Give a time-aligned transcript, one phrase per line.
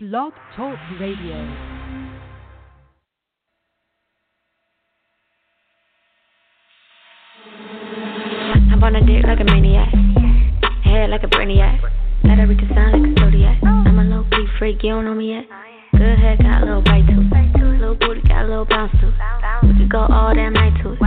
[0.00, 1.34] Blog Talk Radio.
[8.70, 9.92] I'm on a dick like a maniac.
[10.84, 11.82] Head like a brainiac.
[12.22, 13.58] Let her reach the sound like a zodiac.
[13.64, 15.46] I'm a low key freak, you don't know me yet.
[15.90, 17.80] Good head, got a little bite to it.
[17.80, 19.12] Little booty, got a little bounce to.
[19.66, 21.00] We could go all damn night to it.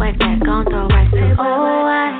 [0.00, 1.36] Wet that, gon' throw right to it.
[1.38, 2.16] Oh, I,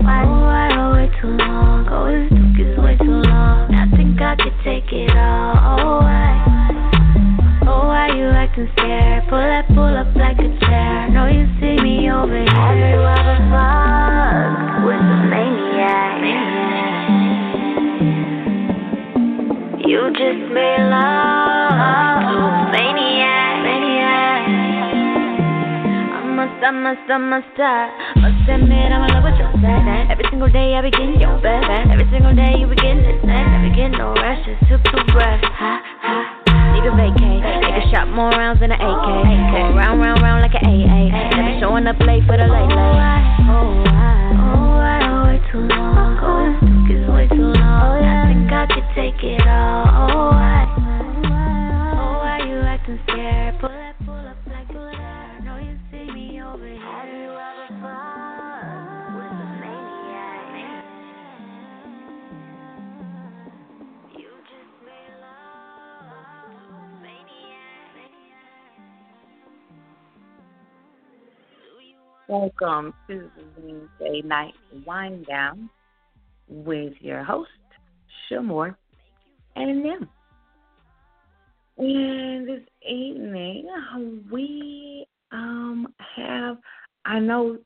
[0.00, 1.86] oh, I, oh, way too long.
[1.90, 3.87] Oh, this dick is way too long.
[4.28, 5.56] I could take it all.
[5.56, 9.24] Oh, I, oh, why you acting scared?
[9.30, 11.08] Pull that, pull up like a chair.
[11.08, 12.44] Know you see me over here.
[12.52, 16.20] Have you ever fucked with a maniac?
[19.88, 23.64] You just made love to a maniac.
[26.12, 29.87] I must, I must, I must, I must admit I'm in love with your sex.
[30.08, 31.68] Every single day I begin your best.
[31.92, 33.44] Every single day you begin this next.
[33.52, 35.44] Never get no rest, just took two breaths.
[35.44, 36.72] Ha, ha.
[36.72, 37.36] Need a vacay.
[37.60, 39.08] Take a shot more rounds than an AK.
[39.52, 41.12] Go round, round, round like an AA.
[41.36, 43.04] Never showing up late for the late late.
[43.52, 46.16] Oh, I, oh, I, oh, way oh, too long.
[46.24, 48.00] Oh, this dick is way too long.
[48.00, 49.84] I think I could take it all.
[49.92, 50.64] Oh, I,
[52.00, 53.60] oh, why you acting scared?
[53.60, 55.44] Pull that, pull up like a.
[55.44, 57.57] Know you see me over here.
[72.28, 74.52] Welcome to the Wednesday night
[74.84, 75.70] wind down
[76.46, 77.48] with your host,
[78.30, 78.76] Sh'Moore
[79.56, 80.10] and them.
[81.78, 83.66] And this evening
[84.30, 86.58] we um have
[87.06, 87.56] I know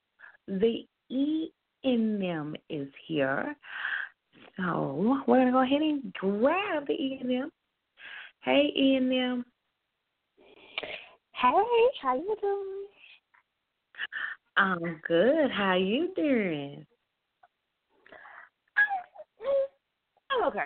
[0.46, 1.48] the E
[1.83, 3.56] in them is here.
[4.58, 7.50] So we're gonna go ahead and grab the E in them.
[8.44, 9.44] Hey E in them.
[11.33, 11.50] Hey,
[12.00, 12.83] how you doing?
[14.56, 15.50] I'm good.
[15.50, 16.86] How you doing?
[20.30, 20.64] I'm okay.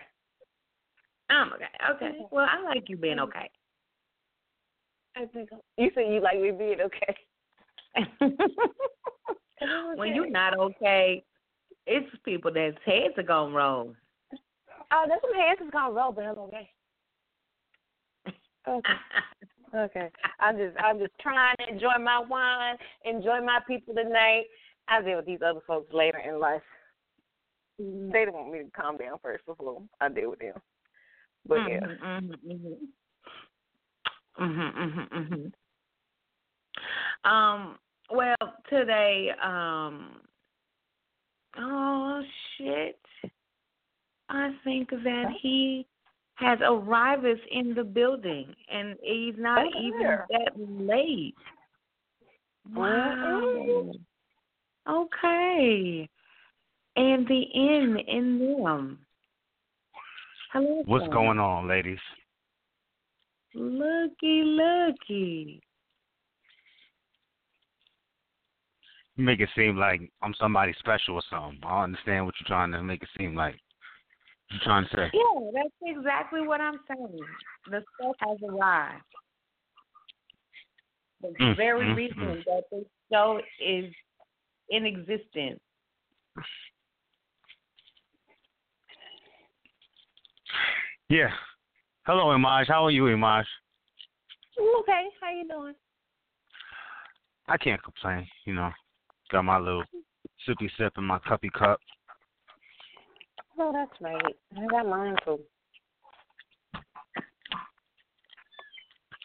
[1.30, 1.64] I'm okay.
[1.94, 2.06] Okay.
[2.06, 2.34] Mm-hmm.
[2.34, 3.28] Well, I like you being mm-hmm.
[3.28, 3.50] okay.
[5.16, 5.48] I think
[5.78, 7.16] you said you like me being okay.
[9.96, 11.24] when you're not okay,
[11.86, 13.94] it's people that's heads are gonna roll.
[14.92, 16.70] Oh, uh, there's some hands that's gonna roll, but I'm okay.
[18.68, 18.92] Okay.
[19.74, 20.10] Okay.
[20.40, 24.44] I'm just I'm just trying to enjoy my wine, enjoy my people tonight.
[24.88, 26.62] I deal with these other folks later in life.
[27.78, 30.54] They don't want me to calm down first before I deal with them.
[31.46, 31.80] But yeah.
[31.80, 34.44] Mm-hmm, mm-hmm.
[34.44, 37.30] Mm-hmm, mm-hmm, mm-hmm.
[37.30, 37.78] Um.
[38.10, 38.36] Well,
[38.68, 40.20] today, um.
[41.58, 42.22] Oh
[42.56, 43.00] shit!
[44.28, 45.86] I think that he
[46.36, 50.26] has arrived in the building, and he's not Oh, even there.
[50.30, 51.34] that late.
[52.74, 53.92] Wow.
[54.88, 56.08] Okay.
[56.96, 58.98] And the N in them.
[60.52, 60.82] Hello.
[60.86, 61.10] What's sir.
[61.10, 61.98] going on, ladies?
[63.54, 65.62] Looky, looky.
[69.16, 71.60] You make it seem like I'm somebody special or something.
[71.64, 73.58] I don't understand what you're trying to make it seem like.
[74.62, 75.10] Trying to say?
[75.12, 77.18] Yeah, that's exactly what I'm saying.
[77.70, 79.02] The stuff has arrived.
[81.20, 82.44] The Mm, very mm, reason mm.
[82.44, 83.92] that this show is
[84.70, 85.60] in existence.
[91.08, 91.30] Yeah.
[92.04, 92.68] Hello, Imaj.
[92.68, 93.44] How are you, Imaj?
[94.58, 95.06] I'm okay.
[95.20, 95.74] How you doing?
[97.48, 98.26] I can't complain.
[98.44, 98.70] You know,
[99.30, 99.84] got my little
[100.48, 101.80] sippy sip in my cuppy cup.
[103.58, 104.36] Oh, that's right.
[104.58, 105.38] I got mine too.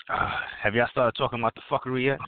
[0.10, 0.30] Uh,
[0.62, 2.20] have y'all started talking about the fuckery yet?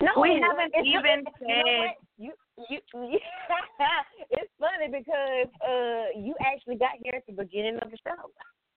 [0.00, 2.32] No, We it's- haven't it's- even you know said- You,
[2.70, 3.18] you, you
[4.30, 8.30] it's funny because uh, you actually got here at the beginning of the show.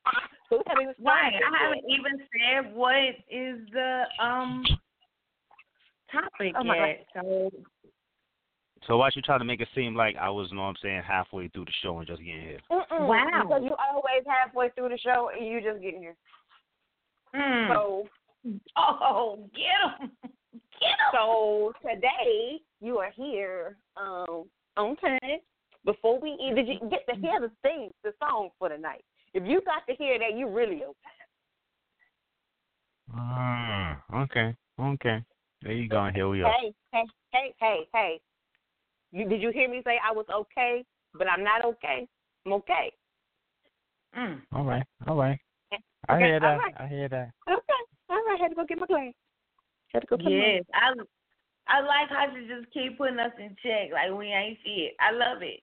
[0.50, 1.34] So we haven't even Right.
[1.35, 4.66] I haven't even said what is the um
[6.12, 7.06] topic Oh, my yet.
[7.16, 7.50] So
[8.88, 10.75] So why you trying to make it seem like I was, you know what I'm
[10.81, 12.60] saying, halfway through the show and just getting here?
[12.72, 13.44] Mm-mm, Wow.
[13.44, 16.16] Because you always halfway through the show and you just getting here.
[17.33, 17.72] hmm.
[17.72, 18.07] So
[18.75, 20.12] Oh, get him.
[20.80, 21.12] Get him.
[21.13, 24.45] so today you are here um
[24.78, 25.19] on time.
[25.86, 29.04] Before we even did you get to hear the thing, the song for the night.
[29.33, 31.28] If you got to hear that, you really on time.
[33.13, 35.24] Ah, okay, okay.
[35.62, 36.10] There you go.
[36.13, 36.51] Here we are.
[36.51, 38.22] Hey, hey, hey, hey, hey.
[39.12, 42.08] You did you hear me say I was okay, but I'm not okay?
[42.46, 42.92] I'm okay.
[44.18, 44.42] Mm.
[44.54, 45.40] All right, all right.
[45.72, 46.46] And, I hear that.
[46.46, 46.74] all right.
[46.78, 47.31] I hear that.
[47.50, 47.81] Okay.
[48.10, 48.38] All right.
[48.40, 49.13] I had to go get my glass.
[49.94, 50.94] Had to go put Yes, I
[51.68, 54.94] I like how she just keep putting us in check like we ain't shit.
[55.00, 55.62] I love it.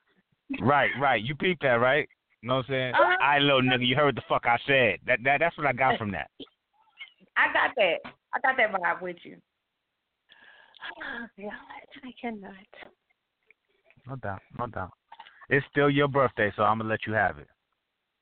[0.63, 1.23] Right, right.
[1.23, 2.09] You peeped that, right?
[2.43, 2.95] You know what I'm saying?
[2.95, 3.17] Uh-huh.
[3.21, 4.99] I little nigga, you heard the fuck I said.
[5.07, 6.31] That that that's what I got from that.
[7.37, 7.97] I got that.
[8.33, 9.37] I got that vibe with you.
[11.03, 11.53] Oh, God,
[12.05, 12.53] I cannot.
[14.09, 14.93] No doubt, no doubt.
[15.51, 17.49] It's still your birthday, so I'm gonna let you have it.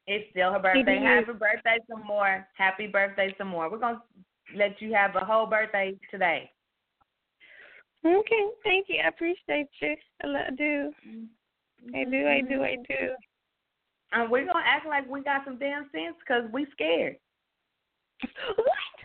[0.07, 1.01] It's still her birthday.
[1.03, 2.47] Happy birthday some more.
[2.57, 3.71] Happy birthday some more.
[3.71, 4.03] We're gonna
[4.55, 6.51] let you have a whole birthday today.
[8.05, 8.47] Okay.
[8.63, 9.01] Thank you.
[9.05, 9.97] I appreciate you.
[10.23, 10.93] I lo- I do.
[11.09, 11.97] Mm-hmm.
[11.97, 12.29] I do.
[12.29, 12.63] I do.
[12.63, 13.15] I do.
[14.13, 17.17] And we're gonna act like we got some damn sense because we scared.
[18.57, 18.96] What?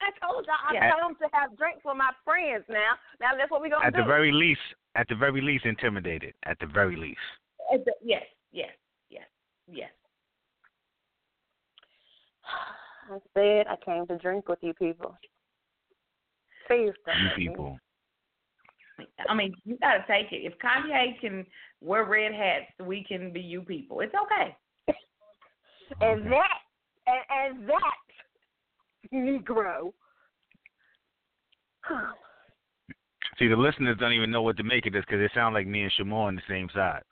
[0.00, 0.90] I told y'all I Yeah.
[0.92, 2.98] come to have drinks with my friends now.
[3.20, 4.00] Now that's what we're gonna At do.
[4.00, 4.60] At the very least,
[4.94, 6.34] at the very least, intimidated.
[6.44, 7.20] At the very least.
[7.70, 8.74] It's a- yes, yes,
[9.10, 9.28] yes,
[9.66, 9.92] yes.
[12.44, 15.16] I said I came to drink with you people.
[16.66, 17.80] Please don't You people.
[19.28, 20.44] I mean, you gotta take it.
[20.44, 21.46] If Kanye can
[21.80, 24.00] wear red hats, we can be you people.
[24.00, 24.56] It's okay.
[26.00, 26.58] And that
[27.06, 27.94] and, and that
[29.12, 29.92] Negro.
[33.38, 35.66] See, the listeners don't even know what to make of this because it sounds like
[35.66, 37.02] me and Sh'Moore on the same side.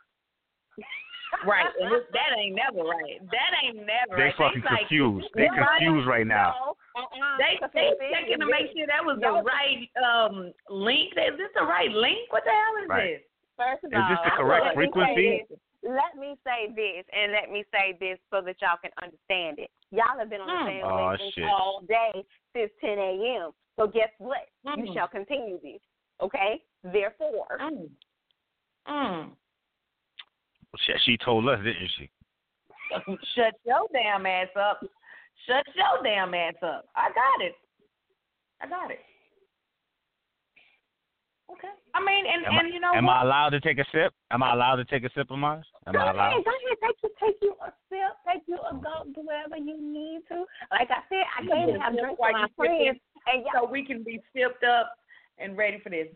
[1.47, 1.67] Right.
[1.81, 3.21] And that ain't never right.
[3.31, 4.35] That ain't never They right.
[4.37, 5.29] fucking like, confused.
[5.35, 6.75] They confused right now.
[6.97, 7.37] No, uh-uh.
[7.39, 11.13] They they checking to make sure that was the y'all- right um link.
[11.15, 12.33] Is this the right link?
[12.33, 13.21] What the hell is Right.
[13.21, 13.23] this?
[13.57, 15.45] First of Is this the correct let me frequency?
[15.83, 15.91] This.
[15.91, 19.71] Let me say this, and let me say this so that y'all can understand it.
[19.91, 20.67] Y'all have been on the Mm.
[20.67, 23.53] same Oh, wavelength all day since 10 a.m.
[23.77, 24.49] So guess what?
[24.65, 24.95] You Mm.
[24.95, 25.81] shall continue this.
[26.21, 26.63] Okay?
[26.83, 27.91] Therefore, Mm.
[28.87, 29.37] Mm.
[30.79, 32.11] She, she told us, didn't she?
[33.35, 34.85] Shut your damn ass up.
[35.47, 36.89] Shut your damn ass up.
[36.95, 37.57] I got it.
[38.61, 39.01] I got it.
[41.51, 41.73] Okay.
[41.95, 43.17] I mean, and Am, and you know I, am what?
[43.17, 44.13] I allowed to take a sip?
[44.31, 45.63] Am I allowed to take a sip of mine?
[45.87, 46.33] Am go I allowed?
[46.33, 49.57] ahead, go ahead, take you, take you a sip, take you a gulp, do whatever
[49.57, 50.45] you need to.
[50.71, 53.85] Like I said, I came to have drinks with my friends, and y'all, so we
[53.85, 54.93] can be sipped up
[55.39, 56.09] and ready for this.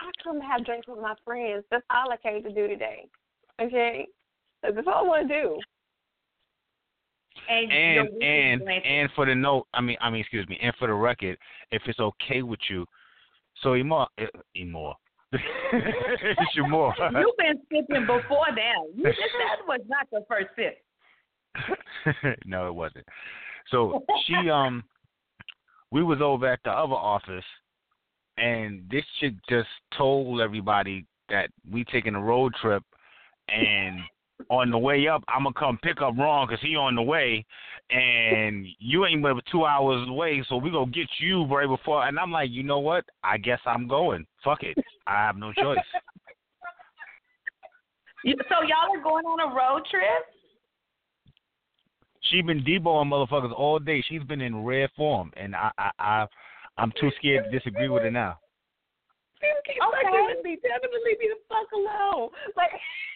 [0.00, 1.64] I come to have drinks with my friends.
[1.70, 3.08] That's all I came to do today.
[3.60, 4.06] Okay?
[4.62, 5.58] That's all I want to do.
[7.48, 10.86] And And and and for the note, I mean, I mean, excuse me, and for
[10.86, 11.36] the record,
[11.70, 12.86] if it's okay with you,
[13.62, 14.06] so uh, Emor,
[16.54, 18.86] Sh'Moore, You've been sipping before now.
[18.94, 20.78] You just that was not the first sip.
[22.46, 23.06] no, it wasn't.
[23.70, 24.84] So she um,
[25.90, 27.44] we was over at the other office,
[28.36, 32.82] and this chick just told everybody that we taking a road trip,
[33.48, 34.00] and
[34.50, 37.44] on the way up, I'm gonna come pick up Ron because he on the way,
[37.90, 42.06] and you ain't but two hours away, so we gonna get you right before.
[42.06, 43.04] And I'm like, you know what?
[43.22, 44.26] I guess I'm going.
[44.44, 44.76] Fuck it.
[45.06, 45.78] I have no choice.
[48.24, 50.26] So y'all are going on a road trip?
[52.30, 54.02] She been deboing motherfuckers all day.
[54.08, 56.26] She's been in rare form, and I, I, I
[56.78, 58.38] I'm too scared to disagree with her now.
[59.42, 60.06] You keep Okay.
[60.06, 60.56] fucking with me.
[60.62, 62.30] Tell them leave me the fuck alone.
[62.56, 63.11] Like, I'm Take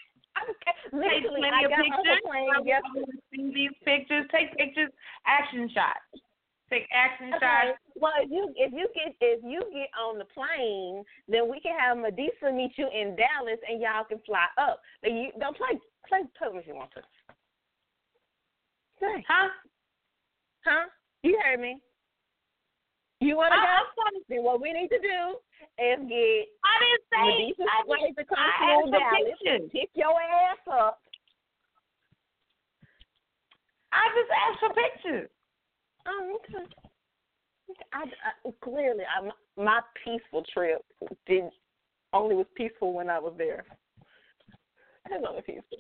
[0.93, 2.23] literally, plenty I of got pictures.
[2.25, 3.05] plane I yesterday.
[3.07, 4.25] want to see these pictures.
[4.33, 4.91] Take pictures.
[5.27, 6.23] Action shots.
[6.71, 7.47] Take action Okay.
[7.75, 7.79] shots.
[7.95, 11.79] Well, if you if you get if you get on the plane, then we can
[11.79, 14.81] have Medusa meet you in Dallas, and y'all can fly up.
[15.03, 15.79] Then you don't play
[16.09, 17.03] play me if you want to.
[19.01, 19.49] Say, Huh?
[20.65, 20.87] huh?
[21.23, 21.81] You heard me.
[23.21, 23.69] You want to oh, I, go?
[23.69, 25.37] I'm trying to, Then what we need to do
[25.79, 27.55] is get I didn't say.
[27.61, 29.39] I, to come I through asked for Dallas.
[29.41, 29.71] pictures.
[29.73, 31.01] Pick your ass up.
[33.93, 35.31] I just asked for pictures.
[36.07, 36.65] Oh, okay.
[37.93, 39.29] I, I clearly, I,
[39.61, 40.85] my peaceful trip
[41.27, 41.45] did
[42.13, 43.65] only was peaceful when I was there.
[45.07, 45.79] It was only peaceful.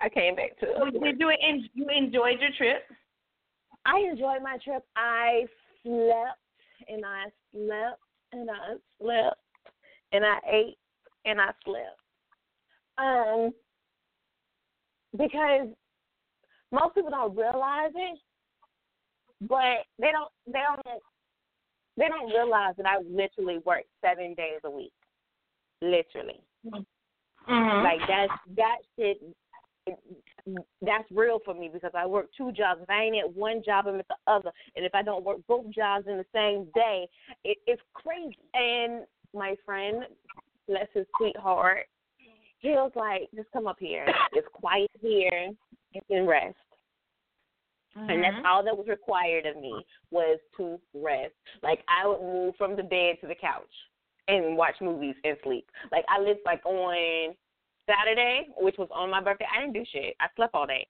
[0.00, 0.66] I came back to.
[0.76, 2.82] Well, Did you en- you enjoyed your trip?
[3.86, 4.84] I enjoyed my trip.
[4.96, 5.44] I
[5.82, 6.40] slept
[6.88, 8.00] and I slept
[8.40, 9.40] and I slept
[10.12, 10.78] and I ate
[11.24, 11.98] and I slept.
[12.96, 13.50] Um,
[15.16, 15.68] because
[16.70, 18.18] most people don't realize it,
[19.40, 21.00] but they don't they don't
[21.96, 24.92] they don't realize that I literally work seven days a week.
[25.80, 26.40] Literally.
[26.66, 27.84] Mm-hmm.
[27.84, 29.18] Like that's that shit.
[30.82, 32.80] That's real for me because I work two jobs.
[32.82, 34.52] If I ain't at one job, I'm at the other.
[34.76, 37.08] And if I don't work both jobs in the same day,
[37.44, 38.36] it, it's crazy.
[38.52, 40.04] And my friend,
[40.68, 41.86] bless his sweetheart,
[42.58, 44.06] he was like, "Just come up here.
[44.32, 45.50] It's quiet here.
[45.92, 46.56] You can rest."
[47.96, 48.22] And Mm-hmm.
[48.22, 51.32] that's all that was required of me was to rest.
[51.62, 53.70] Like I would move from the bed to the couch
[54.28, 55.66] and watch movies and sleep.
[55.92, 57.34] Like I lived like on
[57.88, 60.14] Saturday, which was on my birthday, I didn't do shit.
[60.20, 60.86] I slept all day.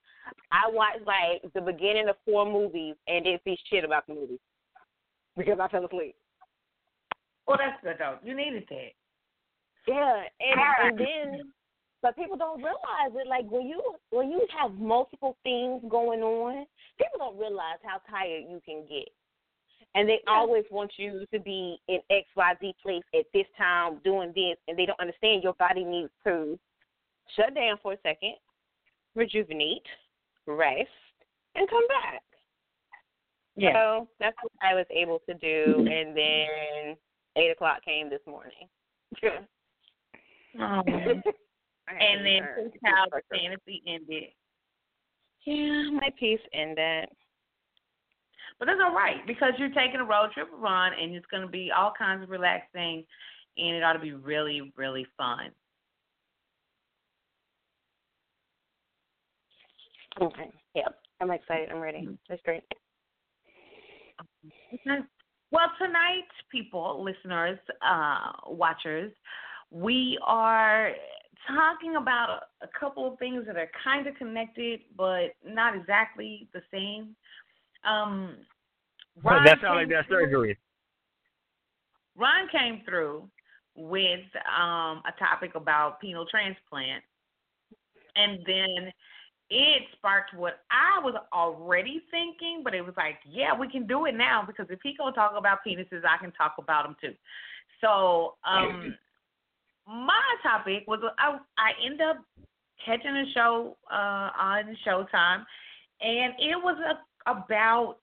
[0.51, 4.39] I watched like the beginning of four movies and didn't see shit about the movies
[5.37, 6.15] because I fell asleep.
[7.47, 8.17] Well, that's good though.
[8.23, 8.91] You needed that.
[9.87, 10.87] Yeah, and ah.
[10.87, 11.41] and then
[12.01, 13.27] but people don't realize it.
[13.27, 16.65] Like when you when you have multiple things going on,
[16.97, 19.09] people don't realize how tired you can get.
[19.95, 23.99] And they always want you to be in X Y Z place at this time
[24.03, 26.59] doing this, and they don't understand your body needs to
[27.35, 28.35] shut down for a second,
[29.15, 29.85] rejuvenate,
[30.47, 30.89] rest,
[31.55, 32.21] and come back.
[33.55, 33.73] Yeah.
[33.73, 36.95] So that's what I was able to do, and then
[37.37, 38.67] eight o'clock came this morning.
[40.57, 40.81] Oh.
[40.87, 44.23] and then Prince Child fantasy ended.
[45.45, 47.09] Yeah, my piece ended.
[48.57, 51.49] But that's all right because you're taking a road trip run and it's going to
[51.49, 53.03] be all kinds of relaxing
[53.57, 55.51] and it ought to be really, really fun.
[60.21, 60.51] Okay.
[60.75, 60.95] Yep.
[61.21, 61.69] I'm excited.
[61.71, 62.07] I'm ready.
[62.29, 62.63] That's great.
[65.51, 69.11] Well, tonight, people, listeners, uh, watchers,
[69.71, 70.91] we are
[71.47, 76.47] talking about a, a couple of things that are kind of connected, but not exactly
[76.53, 77.15] the same.
[77.89, 78.37] Um,
[79.23, 80.57] Ron that sounds like came that through- surgery.
[82.17, 83.29] Ron came through
[83.75, 84.21] with
[84.57, 87.03] um, a topic about penile transplant,
[88.15, 88.91] and then
[89.49, 94.05] it sparked what I was already thinking, but it was like, yeah, we can do
[94.05, 97.13] it now because if he gonna talk about penises, I can talk about them too.
[97.81, 98.95] So, um,
[99.87, 102.17] my topic was I I end up
[102.83, 105.45] catching a show uh, on Showtime,
[106.01, 107.97] and it was a, about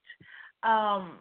[0.62, 1.18] um,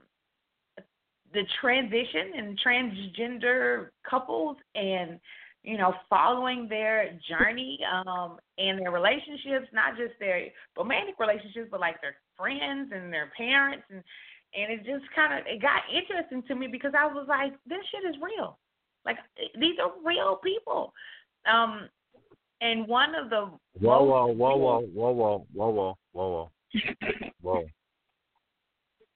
[1.33, 5.19] the transition and transgender couples and
[5.63, 11.79] you know following their journey um and their relationships not just their romantic relationships but
[11.79, 14.03] like their friends and their parents and
[14.53, 17.79] and it just kind of it got interesting to me because I was like this
[17.91, 18.57] shit is real
[19.05, 19.17] like
[19.59, 20.93] these are real people
[21.51, 21.87] um
[22.61, 23.49] and one of the
[23.79, 26.49] Whoa, most whoa, whoa, whoa, whoa, whoa, whoa, whoa,
[26.81, 27.69] whoa, whoa,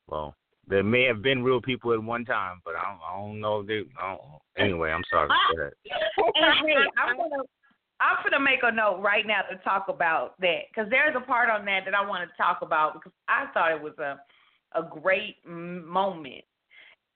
[0.07, 0.33] whoa.
[0.67, 3.63] There may have been real people at one time, but I don't, I don't know.
[3.63, 4.22] They, don't,
[4.57, 5.29] anyway, I'm sorry.
[5.29, 5.74] Go ahead.
[6.98, 7.43] I'm gonna
[8.00, 11.50] I'm gonna make a note right now to talk about that because there's a part
[11.50, 14.19] on that that I want to talk about because I thought it was a
[14.77, 16.43] a great moment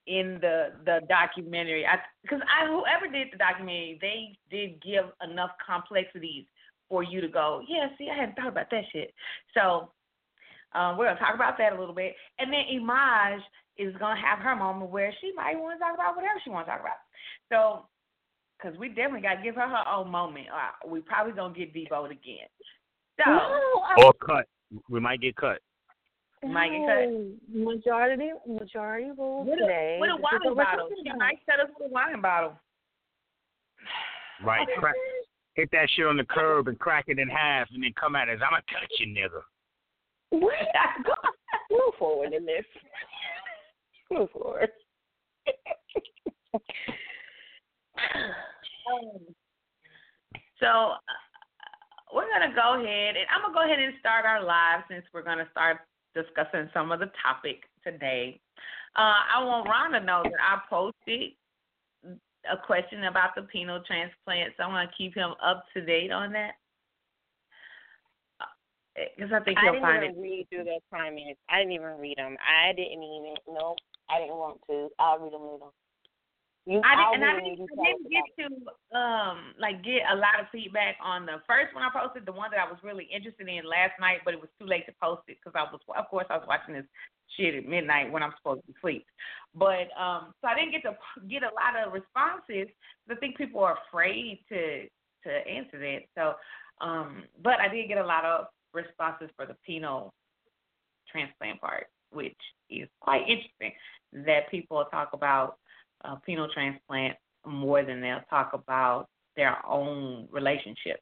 [0.06, 1.86] in the the documentary.
[1.86, 6.44] I because I whoever did the documentary, they did give enough complexities
[6.88, 7.86] for you to go, yeah.
[7.96, 9.14] See, I hadn't thought about that shit.
[9.54, 9.90] So
[10.74, 13.38] um, we're gonna talk about that a little bit, and then Imaj
[13.78, 16.66] is gonna have her moment where she might want to talk about whatever she wants
[16.68, 17.00] to talk about.
[17.50, 17.86] So
[18.60, 20.46] because we definitely got to give her her own moment.
[20.52, 22.48] Uh, we probably gonna get devoted again.
[23.18, 24.46] So Or cut.
[24.88, 25.58] We might get cut.
[26.42, 27.54] might get cut.
[27.54, 29.96] Majority majority rules With today.
[29.98, 30.88] a, with a wine bottle.
[30.88, 32.58] talking She might set us with a wine bottle.
[34.42, 34.66] Right.
[34.78, 34.94] Crack,
[35.54, 38.28] hit that shit on the curb and crack it in half, and then come at
[38.28, 38.38] us.
[38.46, 39.42] I'ma touch you, nigga.
[40.30, 40.52] What?
[41.04, 41.12] Go,
[41.70, 42.64] move forward in this.
[44.10, 44.70] Move forward.
[48.90, 49.20] Um,
[50.58, 50.96] So uh,
[52.14, 55.22] we're gonna go ahead and I'm gonna go ahead and start our live since we're
[55.22, 55.78] gonna start
[56.14, 58.40] discussing some of the topic today.
[58.96, 61.32] Uh, I want Ron to know that I posted
[62.50, 66.10] a question about the penile transplant, so I want to keep him up to date
[66.10, 66.52] on that
[69.16, 70.20] because I think I he'll didn't find even it.
[70.20, 71.40] read through those comments.
[71.48, 72.36] I didn't even read them.
[72.40, 73.34] I didn't even.
[73.48, 73.76] No,
[74.08, 74.88] I didn't want to.
[74.98, 75.72] I'll read them later.
[76.68, 78.46] You, I didn't, and I didn't, I didn't get to
[78.92, 82.52] um like get a lot of feedback on the first one I posted, the one
[82.52, 85.24] that I was really interested in last night, but it was too late to post
[85.26, 86.84] it because I was, of course, I was watching this
[87.36, 89.06] shit at midnight when I'm supposed to be asleep.
[89.54, 90.94] But um, so I didn't get to
[91.32, 92.68] get a lot of responses.
[93.08, 94.84] I think people are afraid to
[95.24, 96.06] to answer that.
[96.14, 96.36] So,
[96.84, 100.10] um, but I did get a lot of responses for the penile
[101.10, 102.36] transplant part, which
[102.68, 103.72] is quite interesting.
[104.12, 105.56] That people talk about
[106.04, 111.00] uh, penile transplant more than they'll talk about their own relationship.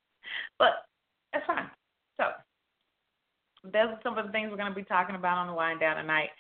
[0.58, 0.84] But
[1.32, 1.70] that's fine.
[2.18, 2.26] So
[3.64, 5.80] those are some of the things we're going to be talking about on the wind
[5.80, 6.30] down tonight.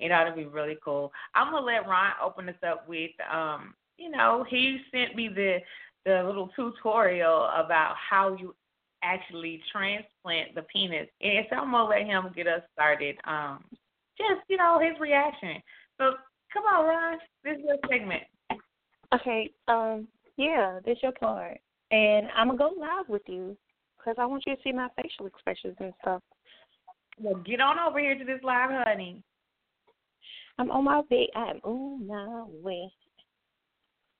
[0.00, 1.12] It ought to be really cool.
[1.34, 5.58] I'm gonna let Ron open this up with, um, you know, he sent me the
[6.04, 8.54] the little tutorial about how you
[9.02, 11.08] actually transplant the penis.
[11.20, 13.16] And so I'm gonna let him get us started.
[13.24, 13.64] Um,
[14.16, 15.62] just you know his reaction.
[15.98, 16.14] So
[16.52, 18.22] come on, Ron, this is your segment.
[19.14, 21.58] Okay, um, yeah, this your part,
[21.90, 23.56] and I'm gonna go live with you
[23.96, 26.22] because I want you to see my facial expressions and stuff.
[27.20, 29.22] Well, get on over here to this live, honey.
[30.58, 31.28] I'm on my way.
[31.34, 32.90] I'm on my way.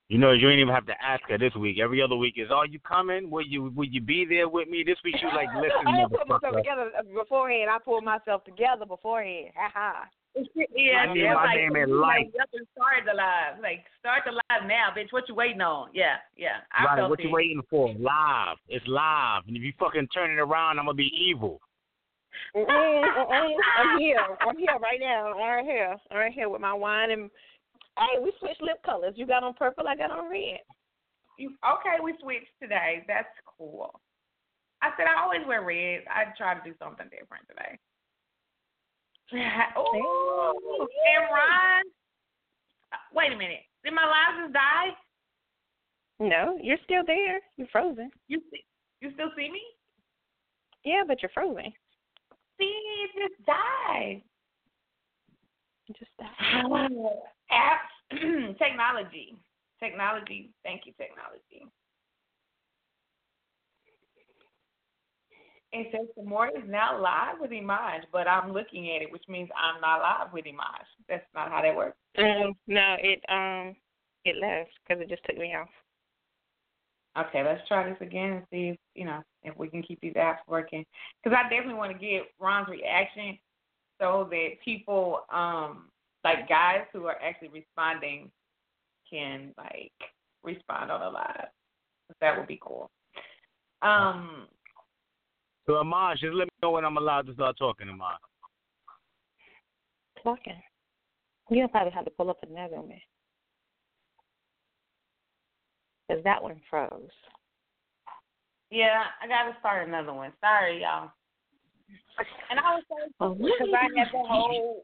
[0.09, 1.77] You know, you ain't even have to ask her this week.
[1.79, 3.29] Every other week is, "Are you coming?
[3.29, 5.97] Will you Will you be there with me?" This week she was like, "Listen, I
[5.97, 7.69] didn't put myself together uh, beforehand.
[7.69, 9.51] I pulled myself together beforehand.
[9.55, 10.05] Ha ha.
[10.75, 12.49] Yeah, My name- yeah, my like, name is like, Light.
[12.53, 13.61] you start the live.
[13.61, 15.11] Like start the live now, bitch.
[15.11, 15.89] What you waiting on?
[15.93, 16.61] Yeah, yeah.
[16.73, 17.25] I Right, felt what it.
[17.25, 17.89] you waiting for?
[17.93, 18.57] Live.
[18.67, 19.43] It's live.
[19.47, 21.61] And if you fucking turn it around, I'm gonna be evil.
[22.55, 23.53] Mm-mm, mm-mm.
[23.77, 24.25] I'm here.
[24.41, 25.33] I'm here right now.
[25.33, 25.95] I'm right here.
[26.09, 27.29] I'm right here with my wine and.
[27.99, 29.13] Hey, we switched lip colors.
[29.17, 29.87] You got on purple.
[29.87, 30.63] I got on red.
[31.37, 33.03] You, okay, we switched today.
[33.07, 33.27] That's
[33.57, 33.99] cool.
[34.81, 36.03] I said I always wear red.
[36.07, 37.77] I try to do something different today.
[39.75, 41.83] oh, and Ron.
[43.13, 43.67] Wait a minute.
[43.83, 44.95] Did my live just die?
[46.19, 47.39] No, you're still there.
[47.57, 48.11] You're frozen.
[48.27, 48.63] You see,
[49.01, 49.61] you still see me?
[50.83, 51.71] Yeah, but you're frozen.
[52.59, 54.21] See, it just died.
[55.89, 56.11] You just
[57.51, 58.11] Apps,
[58.59, 59.35] technology,
[59.79, 60.51] technology.
[60.63, 61.65] Thank you, technology.
[65.71, 69.23] It says the more is now live with Imaj, but I'm looking at it, which
[69.27, 70.85] means I'm not live with Imaj.
[71.07, 71.97] That's not how that works.
[72.19, 73.75] Um, no, it um,
[74.25, 75.69] it left because it just took me off.
[77.17, 80.13] Okay, let's try this again and see if you know if we can keep these
[80.13, 80.85] apps working.
[81.23, 83.39] Because I definitely want to get Ron's reaction
[83.99, 85.89] so that people, um,
[86.23, 88.31] like guys who are actually responding,
[89.09, 89.91] can like
[90.43, 91.47] respond on the live.
[92.21, 92.89] That would be cool.
[93.81, 94.47] Um,
[95.65, 98.17] So Amon, just let me know when I'm allowed to start talking, Amon.
[100.23, 100.61] Talking.
[101.49, 102.99] You'll probably have to pull up another one.
[106.07, 107.09] Because that one froze.
[108.71, 110.31] yeah, I got to start another one.
[110.41, 111.11] Sorry, y'all.
[112.49, 112.83] And I was
[113.19, 114.83] so because I had the whole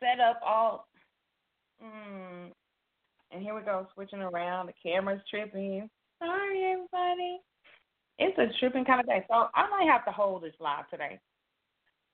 [0.00, 0.88] setup all.
[1.82, 2.50] Mm,
[3.30, 4.66] and here we go, switching around.
[4.66, 5.88] The camera's tripping.
[6.18, 7.40] Sorry, everybody.
[8.18, 11.20] It's a tripping kind of day, so I might have to hold this live today.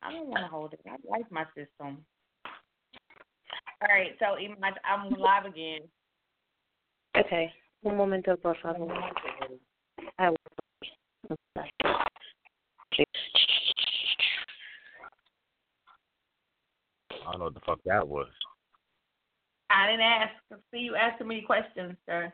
[0.03, 0.81] I don't want to hold it.
[0.87, 2.05] I like my system.
[3.81, 4.37] All right, so
[4.85, 5.81] I'm live again.
[7.16, 7.50] Okay.
[7.87, 8.87] Un momento, por favor.
[10.18, 10.37] I will.
[17.26, 18.28] I don't know what the fuck that was.
[19.70, 20.33] I didn't ask.
[20.72, 22.33] See you asking me questions, sir.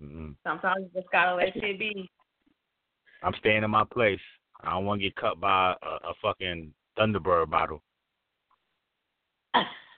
[0.00, 0.34] Mm-mm.
[0.46, 2.08] Sometimes you just gotta let shit be.
[3.22, 4.20] I'm staying in my place.
[4.62, 7.82] I don't want to get cut by a, a fucking Thunderbird bottle.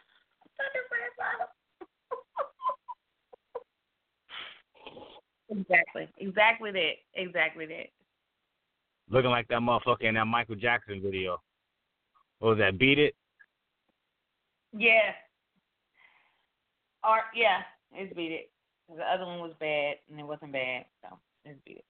[5.59, 6.09] exactly.
[6.19, 6.93] Exactly that.
[7.15, 7.87] Exactly that.
[9.11, 11.41] Looking like that motherfucker in that Michael Jackson video.
[12.39, 12.79] What was that?
[12.79, 13.15] Beat it?
[14.77, 15.13] Yeah.
[17.05, 17.61] Or yeah,
[17.93, 18.51] it's beat it.
[18.89, 21.85] The other one was bad and it wasn't bad, so it's beat it.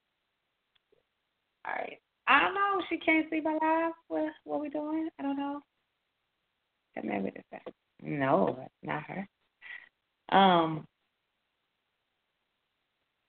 [1.67, 1.99] All right.
[2.27, 2.83] I don't know.
[2.89, 3.93] She can't see my live.
[4.09, 5.09] What what we doing?
[5.19, 5.61] I don't know.
[6.95, 7.75] That maybe that's that.
[8.03, 9.29] No, not her.
[10.37, 10.87] Um.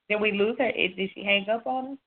[0.10, 0.72] Did we lose her?
[0.72, 1.98] Did did she hang up on us?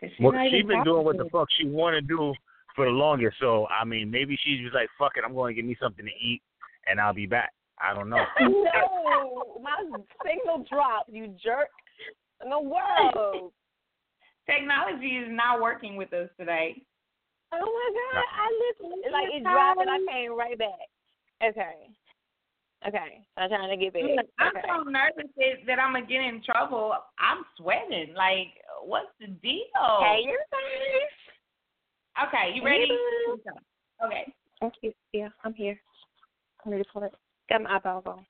[0.00, 2.32] 'Cause she's Well, she even been doing what the to fuck she want to do
[2.76, 3.38] for the longest.
[3.40, 6.04] So I mean, maybe she's just like, "Fuck it, I'm going to get me something
[6.04, 6.40] to eat,
[6.86, 8.24] and I'll be back." I don't know.
[8.40, 9.82] no, my
[10.24, 11.10] signal dropped.
[11.10, 11.68] You jerk.
[12.44, 13.52] No world.
[14.46, 16.82] Technology is not working with us today.
[17.52, 18.24] Oh my god!
[18.32, 20.88] I literally like it dropped and I came right back.
[21.42, 21.88] Okay.
[22.86, 23.26] Okay.
[23.34, 23.94] So I'm trying to get.
[23.94, 24.66] Look, I'm okay.
[24.68, 26.94] so nervous that, that I'm gonna get in trouble.
[27.18, 28.14] I'm sweating.
[28.14, 29.62] Like, what's the deal?
[30.00, 32.28] Hey, you're fine.
[32.28, 32.88] Okay, you ready?
[34.04, 34.32] Okay.
[34.60, 34.92] Thank you.
[35.12, 35.80] Yeah, I'm here.
[36.64, 37.12] I'm ready for it.
[37.48, 38.26] Got my eyeballs on.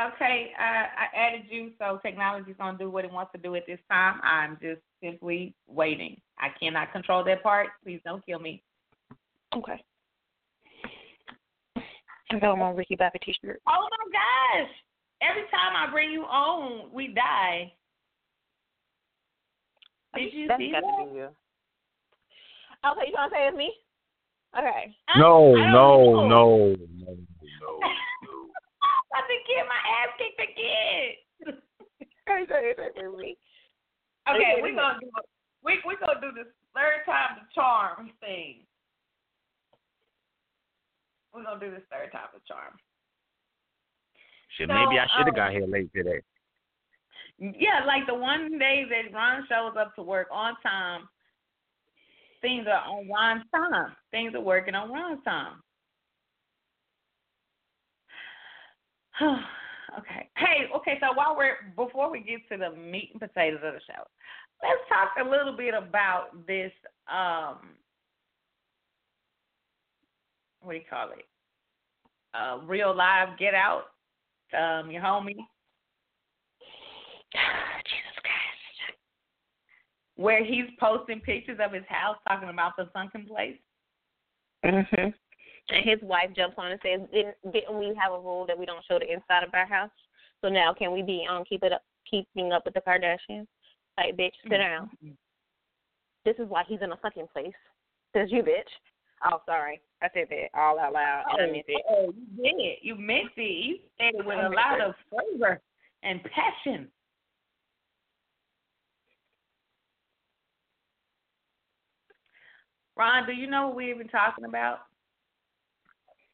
[0.00, 3.66] Okay, uh, I added you, so technology's gonna do what it wants to do at
[3.66, 4.20] this time.
[4.22, 6.20] I'm just simply waiting.
[6.38, 7.68] I cannot control that part.
[7.84, 8.62] Please don't kill me.
[9.54, 9.82] Okay.
[12.32, 13.60] I got my Ricky Bobby t-shirt.
[13.68, 14.70] Oh my gosh!
[15.20, 17.72] Every time I bring you on, we die.
[20.14, 20.80] Did you That's see that?
[20.80, 21.28] to you.
[22.84, 23.72] Okay, you gonna say it's me?
[24.56, 24.96] Okay.
[25.16, 27.70] No, I don't no, no, no, no,
[29.08, 31.56] about to get my ass kicked again.
[34.28, 35.08] okay, we're gonna do
[35.64, 38.64] we we gonna do this third time the charm thing.
[41.32, 42.74] We're gonna do this third type of charm.
[44.56, 46.20] Shit, So, maybe I should have um, got here late today.
[47.38, 51.08] Yeah, like the one day that Ron shows up to work on time,
[52.40, 53.96] things are on Ron's time.
[54.10, 55.62] Things are working on Ron's time.
[59.98, 60.28] okay.
[60.36, 63.80] Hey, okay, so while we're before we get to the meat and potatoes of the
[63.86, 64.02] show,
[64.62, 66.72] let's talk a little bit about this
[67.10, 67.76] um
[70.62, 71.24] what do you call it?
[72.34, 73.84] Uh real live get out.
[74.56, 75.36] Um your homie
[77.32, 78.96] Jesus Christ.
[80.16, 83.56] where he's posting pictures of his house talking about the sunken place.
[84.64, 85.14] Mhm.
[85.70, 88.66] And his wife jumps on and says, "Didn't didn't we have a rule that we
[88.66, 89.90] don't show the inside of our house?
[90.40, 93.46] So now can we be on keep it up, keeping up with the Kardashians?
[93.96, 94.90] Like, bitch, sit down.
[96.24, 97.54] This is why he's in a fucking place.
[98.12, 98.68] Says you, bitch.
[99.24, 101.84] Oh, sorry, I said that all out loud and I meant it.
[101.88, 102.78] Oh, you did it.
[102.82, 103.42] You meant it.
[103.42, 105.60] You said it with a lot of flavor
[106.02, 106.88] and passion.
[112.96, 114.80] Ron, do you know what we've been talking about?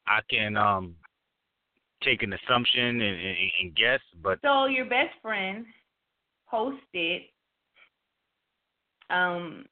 [0.07, 0.95] I can um
[2.03, 5.65] take an assumption and, and, and guess, but So your best friend
[6.49, 7.21] posted
[9.09, 9.65] um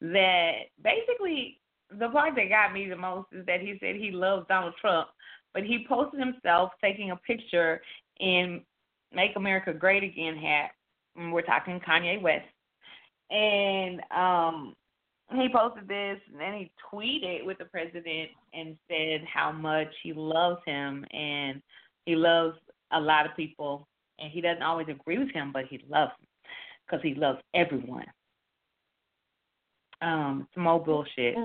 [0.00, 1.60] that basically
[1.98, 5.08] the part that got me the most is that he said he loves Donald Trump,
[5.54, 7.80] but he posted himself taking a picture
[8.20, 8.60] in
[9.12, 10.70] Make America Great Again hat.
[11.16, 12.46] We're talking Kanye West.
[13.30, 14.74] And um
[15.34, 20.12] he posted this and then he tweeted with the president and said how much he
[20.12, 21.60] loves him and
[22.06, 22.56] he loves
[22.92, 23.86] a lot of people
[24.18, 26.28] and he doesn't always agree with him but he loves him
[26.86, 28.06] because he loves everyone
[30.02, 31.36] um some old bullshit.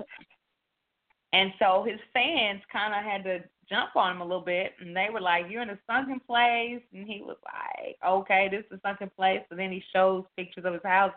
[1.33, 4.95] And so his fans kind of had to jump on him a little bit and
[4.95, 6.81] they were like you're in a sunken place?
[6.93, 9.41] And he was like okay this is a sunken place.
[9.49, 11.13] But then he shows pictures of his house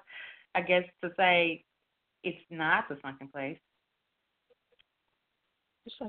[0.54, 1.62] i guess to say
[2.24, 3.58] it's not the sunken place.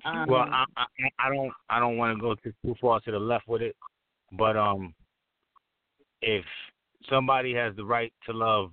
[0.04, 0.86] Um, well, I, I
[1.20, 3.76] I don't I don't want to go too too far to the left with it,
[4.32, 4.96] but um,
[6.24, 6.44] if
[7.08, 8.72] somebody has the right to love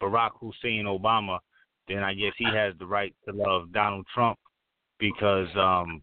[0.00, 1.38] Barack Hussein Obama,
[1.88, 4.38] then I guess he has the right to love Donald Trump
[4.98, 6.02] because um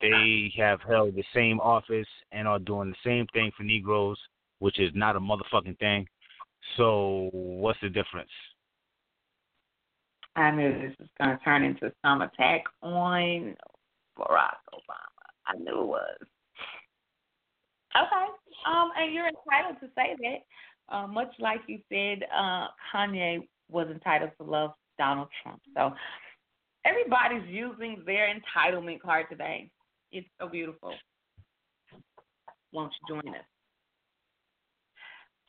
[0.00, 4.18] they have held the same office and are doing the same thing for Negroes,
[4.58, 6.06] which is not a motherfucking thing.
[6.76, 8.30] So what's the difference?
[10.34, 13.56] I knew this was going to turn into some attack on
[14.18, 15.24] Barack Obama.
[15.46, 16.18] I knew it was.
[17.96, 18.26] Okay.
[18.68, 20.94] Um, and you're entitled to say that.
[20.94, 25.60] Uh, much like you said, uh, Kanye was entitled to love Donald Trump.
[25.76, 25.92] So
[26.84, 29.70] everybody's using their entitlement card today.
[30.12, 30.94] It's so beautiful.
[32.72, 33.44] Won't you join us?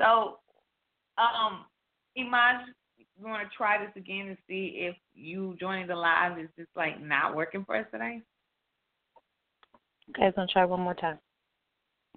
[0.01, 0.39] So,
[1.17, 1.65] um,
[2.17, 2.61] Imaj,
[3.19, 6.69] we want to try this again and see if you joining the live is just
[6.75, 8.21] like not working for us today.
[10.11, 11.19] Okay, I'm gonna try one more time.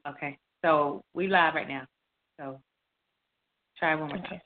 [0.06, 0.38] Okay.
[0.62, 1.86] So we live right now.
[2.38, 2.60] So
[3.78, 4.40] try one more time.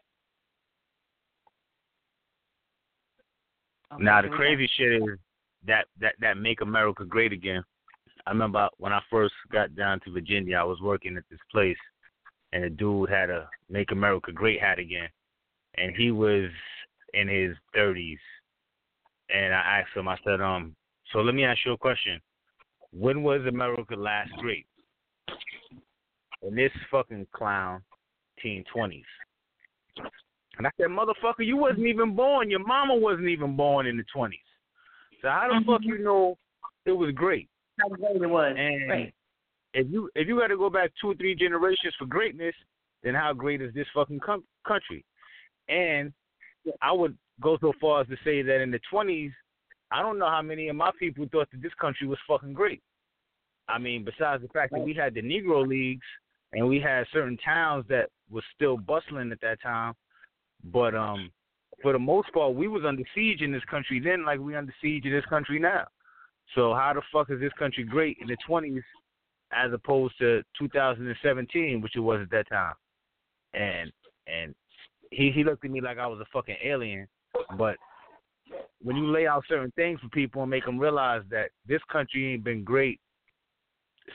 [3.94, 4.02] Okay.
[4.02, 4.36] Now the here we go.
[4.36, 5.18] crazy shit is
[5.66, 7.62] that that that make America great again.
[8.26, 11.76] I remember when I first got down to Virginia, I was working at this place,
[12.52, 15.08] and the dude had a "Make America Great" hat again,
[15.76, 16.50] and he was
[17.12, 18.18] in his thirties.
[19.30, 20.76] And I asked him, I said, um,
[21.12, 22.20] so let me ask you a question:
[22.92, 24.66] When was America last great?
[26.42, 27.82] And this fucking clown,
[28.42, 29.04] teen twenties.
[30.58, 32.50] And I said, motherfucker, you wasn't even born.
[32.50, 34.38] Your mama wasn't even born in the twenties.
[35.20, 35.88] So how the fuck mm-hmm.
[35.88, 36.36] you know
[36.84, 37.48] it was great?
[37.80, 38.54] How great it was.
[38.56, 39.12] And
[39.72, 42.54] if you if you got to go back two or three generations for greatness,
[43.02, 45.04] then how great is this fucking com- country?
[45.68, 46.12] And
[46.80, 49.32] I would go so far as to say that in the twenties,
[49.90, 52.82] I don't know how many of my people thought that this country was fucking great.
[53.68, 56.06] I mean, besides the fact that we had the Negro leagues
[56.52, 59.94] and we had certain towns that was still bustling at that time,
[60.64, 61.30] but um,
[61.82, 64.74] for the most part, we was under siege in this country then, like we under
[64.80, 65.86] siege in this country now.
[66.54, 68.82] So how the fuck is this country great in the twenties
[69.52, 72.74] as opposed to 2017, which it was at that time?
[73.52, 73.92] And
[74.26, 74.54] and
[75.10, 77.06] he he looked at me like I was a fucking alien.
[77.58, 77.76] But
[78.82, 82.34] when you lay out certain things for people and make them realize that this country
[82.34, 83.00] ain't been great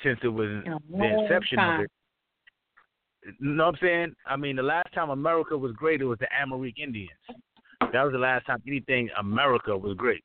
[0.03, 1.79] since it was In the inception time.
[1.79, 1.91] of it.
[3.23, 4.15] You know what I'm saying?
[4.25, 7.09] I mean, the last time America was great, it was the American Indians.
[7.81, 10.23] That was the last time anything America was great.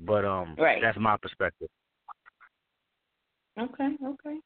[0.00, 0.80] But um, Right.
[0.82, 1.68] that's my perspective.
[3.58, 4.36] Okay, okay.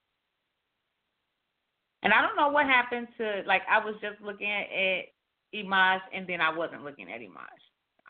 [2.02, 5.07] And I don't know what happened to like I was just looking at
[5.54, 7.59] Imaj and then I wasn't looking at Imaj.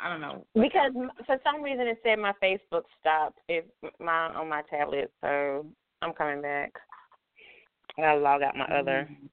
[0.01, 0.44] I don't know.
[0.55, 0.92] Because
[1.27, 3.64] for some reason it said my Facebook stopped if
[4.01, 5.66] mine on my tablet, so
[6.03, 6.73] I'm coming back.
[7.97, 9.28] I gotta log out my other out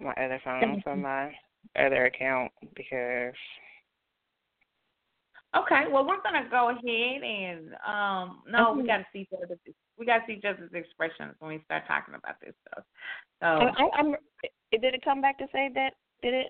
[0.00, 1.32] my other phone from my
[1.76, 3.34] other account because
[5.56, 9.58] Okay, well we're gonna go ahead and um no, we gotta see other's
[9.96, 12.84] we gotta see each expressions when we start talking about this stuff.
[13.40, 14.16] So I, I, I'm.
[14.72, 15.92] Did it come back to say that?
[16.22, 16.46] Did it?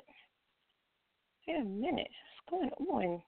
[1.47, 2.09] Wait a minute.
[2.49, 3.23] What's going on?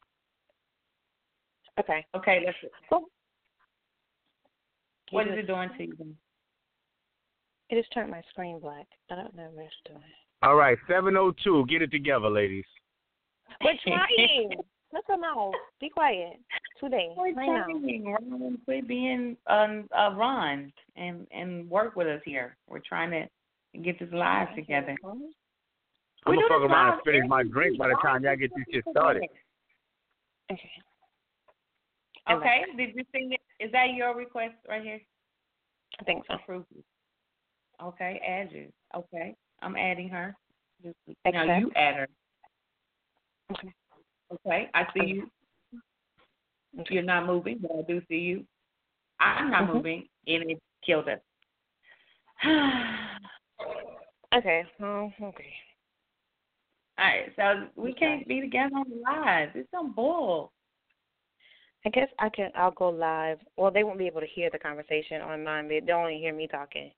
[1.78, 2.06] Okay.
[2.14, 2.56] okay, let's
[2.88, 3.04] Cool.
[5.10, 6.14] what is it doing to you?
[7.70, 8.86] It just turned my screen black.
[9.10, 10.02] I don't know what it's doing.
[10.42, 11.66] All right, 702.
[11.68, 12.64] Get it together, ladies.
[13.62, 14.50] We're trying.
[14.92, 15.52] Let them know.
[15.80, 16.38] Be quiet.
[16.80, 17.08] Today.
[17.16, 17.64] We're Right now.
[17.64, 18.04] trying.
[18.04, 22.56] Ron, quit being um, uh, Ron and and work with us here.
[22.68, 24.94] We're trying to get this live together.
[25.04, 25.32] I'm
[26.24, 29.22] gonna fuck around and finish my drink by the time y'all get this shit started.
[30.52, 30.70] Okay.
[32.30, 32.64] Okay.
[32.76, 33.64] Did you see that?
[33.64, 35.00] Is that your request right here?
[36.00, 36.64] I think so.
[37.82, 38.72] Okay, add you.
[38.94, 40.34] Okay, I'm adding her.
[40.82, 41.58] Just, now Okay.
[41.58, 42.08] you add her.
[43.52, 43.72] Okay.
[44.32, 45.30] Okay, I see you.
[46.90, 48.46] You're not moving, but I do see you.
[49.20, 49.74] I'm not Mhm.
[49.74, 51.20] moving, and it killed us.
[54.34, 54.66] Okay.
[54.80, 55.54] Oh, okay.
[56.98, 59.54] All right, so we can't be together on the live.
[59.54, 60.52] It's some bull.
[61.86, 62.50] I guess I can.
[62.56, 63.38] I'll go live.
[63.56, 65.68] Well, they won't be able to hear the conversation online.
[65.68, 66.90] They they'll only hear me talking.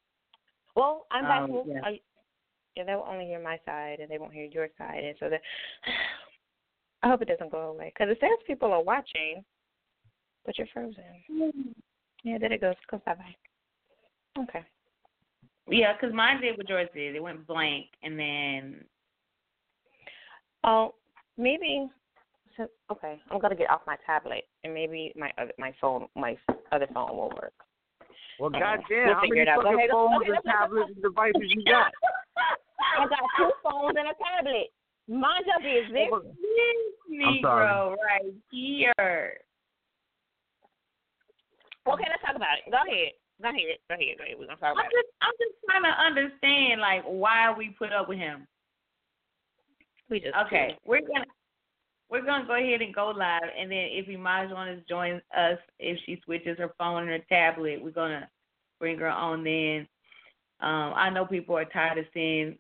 [0.79, 1.43] Well, I'm back.
[1.51, 1.81] Oh, yeah.
[1.83, 2.01] I,
[2.77, 5.41] yeah, they'll only hear my side, and they won't hear your side, and so that.
[7.03, 9.45] I hope it doesn't go away because it says people are watching,
[10.45, 11.05] but you're frozen.
[11.31, 11.71] Hmm.
[12.25, 12.75] Yeah, there it goes.
[12.91, 14.43] Goes bye bye.
[14.43, 14.65] Okay.
[15.69, 17.15] Yeah, 'cause mine did what yours did.
[17.15, 18.85] It went blank, and then
[20.65, 20.95] Oh,
[21.37, 21.89] maybe.
[22.57, 26.37] So, okay, I'm gonna get off my tablet, and maybe my other my phone my
[26.73, 27.55] other phone will work.
[28.39, 29.57] Well, Uh, goddamn, we'll how many it out.
[29.57, 29.91] Go fucking ahead.
[29.91, 31.93] phones Okay, and tablets and devices you got?
[32.99, 34.71] I got two phones and a tablet.
[35.09, 36.09] Mind your business.
[36.11, 37.67] this I'm sorry.
[37.67, 39.41] Negro right here.
[41.89, 42.71] Okay, let's talk about it.
[42.71, 43.13] Go ahead.
[43.41, 43.79] Go ahead.
[43.89, 44.19] Go ahead.
[44.19, 44.37] Go ahead.
[44.39, 45.01] We're gonna talk I'm about it.
[45.01, 48.47] just, I'm just trying to understand, like, why we put up with him.
[50.11, 51.25] We just Okay, we're gonna
[52.11, 55.59] we're gonna go ahead and go live, and then if Imaj wants to join us,
[55.79, 58.29] if she switches her phone and her tablet, we're gonna
[58.81, 59.45] bring her on.
[59.45, 59.87] Then
[60.61, 62.57] um, I know people are tired of seeing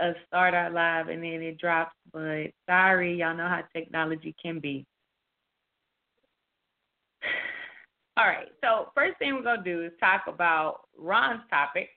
[0.00, 4.58] us start our live and then it drops, but sorry, y'all know how technology can
[4.58, 4.86] be.
[8.16, 11.90] All right, so first thing we're gonna do is talk about Ron's topic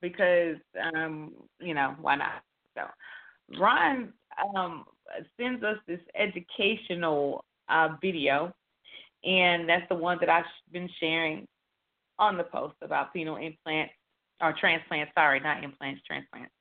[0.00, 0.56] because
[0.94, 2.42] um, you know why not?
[2.76, 2.82] So
[3.58, 4.12] Ron
[4.56, 4.84] um,
[5.38, 8.52] sends us this educational uh, video,
[9.24, 11.46] and that's the one that I've been sharing
[12.18, 13.92] on the post about penile implants
[14.40, 15.12] or transplants.
[15.14, 16.52] Sorry, not implants, transplants.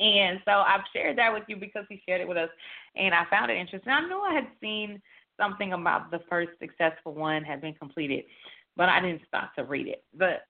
[0.00, 2.50] And so I've shared that with you because he shared it with us,
[2.96, 3.92] and I found it interesting.
[3.92, 5.00] I knew I had seen
[5.38, 8.24] something about the first successful one had been completed,
[8.76, 10.02] but I didn't stop to read it.
[10.14, 10.42] But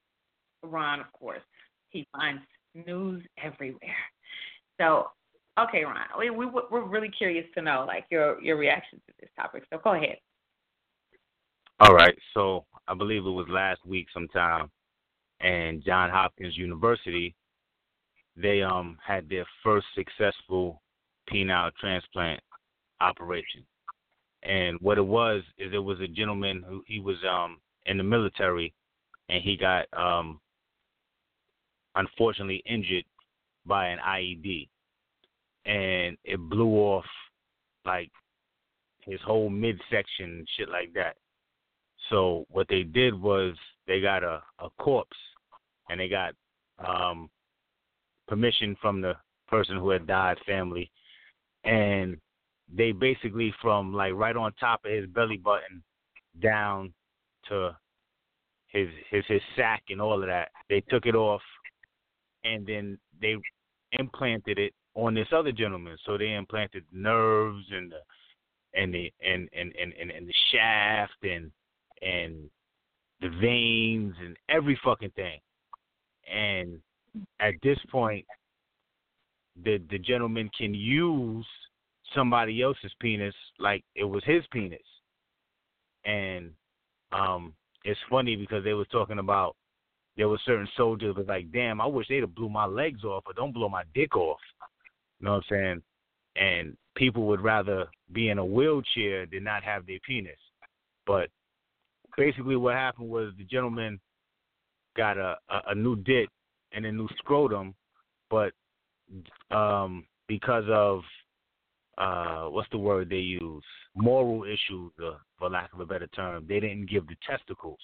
[0.63, 1.41] Ron, of course,
[1.89, 2.41] he finds
[2.73, 3.79] news everywhere.
[4.79, 5.09] So,
[5.59, 9.29] okay, Ron, we, we we're really curious to know like your your reaction to this
[9.35, 9.63] topic.
[9.71, 10.17] So go ahead.
[11.79, 14.69] All right, so I believe it was last week sometime,
[15.41, 17.35] and John Hopkins University,
[18.35, 20.81] they um had their first successful
[21.31, 22.39] penile transplant
[23.01, 23.65] operation,
[24.43, 28.03] and what it was is it was a gentleman who he was um in the
[28.03, 28.73] military,
[29.29, 30.39] and he got um
[31.95, 33.05] unfortunately injured
[33.65, 34.67] by an IED,
[35.65, 37.05] and it blew off
[37.85, 38.11] like
[39.01, 41.15] his whole midsection shit like that.
[42.09, 43.55] So what they did was
[43.87, 45.17] they got a, a corpse
[45.89, 46.33] and they got
[46.85, 47.29] um
[48.27, 49.13] permission from the
[49.47, 50.89] person who had died family
[51.63, 52.17] and
[52.75, 55.83] they basically from like right on top of his belly button
[56.41, 56.93] down
[57.47, 57.75] to
[58.67, 60.49] his his his sack and all of that.
[60.69, 61.41] They took it off
[62.43, 63.35] and then they
[63.91, 65.97] implanted it on this other gentleman.
[66.05, 71.23] So they implanted nerves and the and the and and and, and, and the shaft
[71.23, 71.51] and
[72.01, 72.49] and
[73.21, 75.39] the veins and every fucking thing.
[76.31, 76.79] And
[77.39, 78.25] at this point,
[79.63, 81.45] the the gentleman can use
[82.13, 84.79] somebody else's penis like it was his penis.
[86.05, 86.51] And
[87.11, 87.53] um
[87.85, 89.55] it's funny because they were talking about
[90.15, 93.23] there were certain soldiers was like, damn, I wish they'd have blew my legs off,
[93.25, 94.39] but don't blow my dick off.
[95.23, 95.81] You know what I'm saying?
[96.35, 100.35] And people would rather be in a wheelchair than not have their penis.
[101.07, 101.29] But
[102.17, 104.01] basically, what happened was the gentleman
[104.97, 106.27] got a a, a new dick
[106.73, 107.73] and a new scrotum,
[108.29, 108.51] but
[109.49, 111.03] um, because of
[111.97, 113.63] uh, what's the word they use?
[113.95, 116.47] Moral issues, uh, for lack of a better term.
[116.49, 117.79] They didn't give the testicles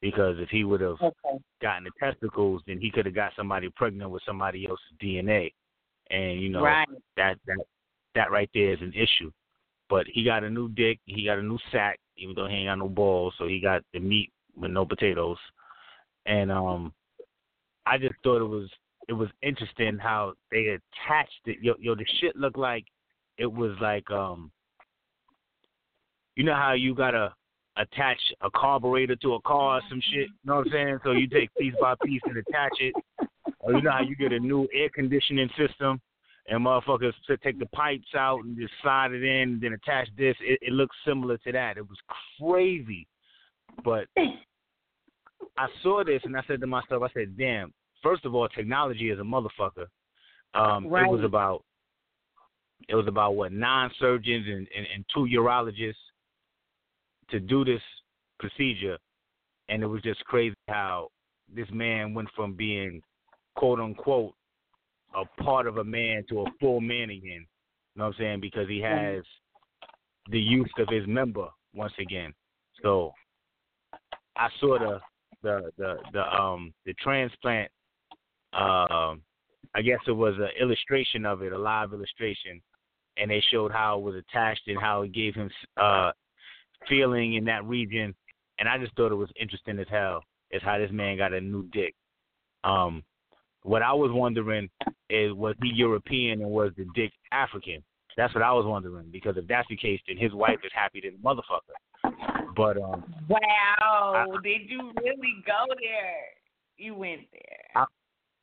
[0.00, 1.38] because if he would have Okay.
[1.62, 5.52] gotten the testicles, then he could have got somebody pregnant with somebody else's DNA,
[6.10, 6.88] and you know Right.
[7.16, 7.58] that that
[8.14, 9.30] that right there is an issue.
[9.88, 12.68] But he got a new dick, he got a new sack, even though he ain't
[12.68, 15.38] got no balls, so he got the meat with no potatoes.
[16.26, 16.92] And um
[17.84, 18.68] I just thought it was
[19.08, 21.58] it was interesting how they attached it.
[21.60, 22.84] Yo, yo, the shit looked like
[23.38, 24.50] it was like um
[26.34, 27.34] you know how you gotta
[27.76, 30.98] attach a carburetor to a car or some shit, you know what I'm saying?
[31.04, 32.94] So you take piece by piece and attach it.
[33.60, 36.00] Or you know how you get a new air conditioning system
[36.48, 40.08] and motherfuckers to take the pipes out and just slide it in and then attach
[40.16, 40.36] this.
[40.40, 41.76] It, it looks similar to that.
[41.76, 41.98] It was
[42.38, 43.06] crazy.
[43.84, 44.06] But
[45.58, 49.10] I saw this and I said to myself, I said, damn, first of all, technology
[49.10, 49.86] is a motherfucker.
[50.54, 51.04] Um, Right.
[51.04, 51.64] It was about
[52.88, 55.94] it was about what nine surgeons and, and, and two urologists
[57.30, 57.80] to do this
[58.38, 58.98] procedure,
[59.68, 61.08] and it was just crazy how
[61.52, 63.00] this man went from being
[63.56, 64.34] quote unquote
[65.14, 67.46] a part of a man to a full man again.
[67.94, 68.40] You know what I'm saying?
[68.40, 69.22] Because he has
[70.30, 72.32] the use of his member once again.
[72.82, 73.12] So
[74.36, 75.00] I saw the
[75.42, 77.70] the the, the um the transplant
[78.52, 79.22] um
[79.74, 82.62] I guess it was an illustration of it, a live illustration,
[83.18, 86.12] and they showed how it was attached and how it gave him uh
[86.88, 88.14] feeling in that region,
[88.58, 90.22] and I just thought it was interesting as hell.
[90.50, 91.94] Is how this man got a new dick.
[92.62, 93.02] Um,
[93.66, 94.68] what I was wondering
[95.10, 97.82] is was he European and was the dick African?
[98.16, 101.02] That's what I was wondering because if that's the case, then his wife is happy
[101.02, 101.76] than a motherfucker.
[102.56, 104.38] But um, Wow.
[104.42, 106.24] Did you really go there?
[106.78, 107.86] You went there.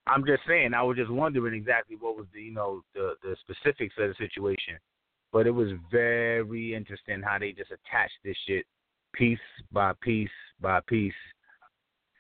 [0.06, 3.36] I'm just saying, I was just wondering exactly what was the you know the the
[3.42, 4.78] specifics of the situation.
[5.32, 8.66] But it was very interesting how they just attached this shit
[9.14, 9.40] piece
[9.72, 10.30] by piece
[10.62, 11.14] by piece.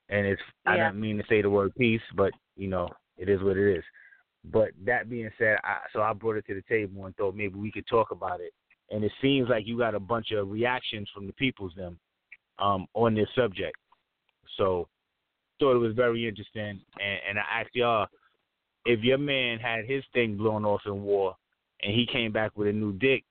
[0.09, 3.41] And it's I don't mean to say the word peace, but you know, it is
[3.41, 3.83] what it is.
[4.51, 7.55] But that being said, I, so I brought it to the table and thought maybe
[7.55, 8.51] we could talk about it.
[8.91, 11.97] And it seems like you got a bunch of reactions from the people's them
[12.59, 13.77] um, on this subject.
[14.57, 14.87] So
[15.59, 18.07] thought it was very interesting, and, and I asked y'all
[18.85, 21.35] if your man had his thing blown off in war,
[21.81, 23.23] and he came back with a new dick,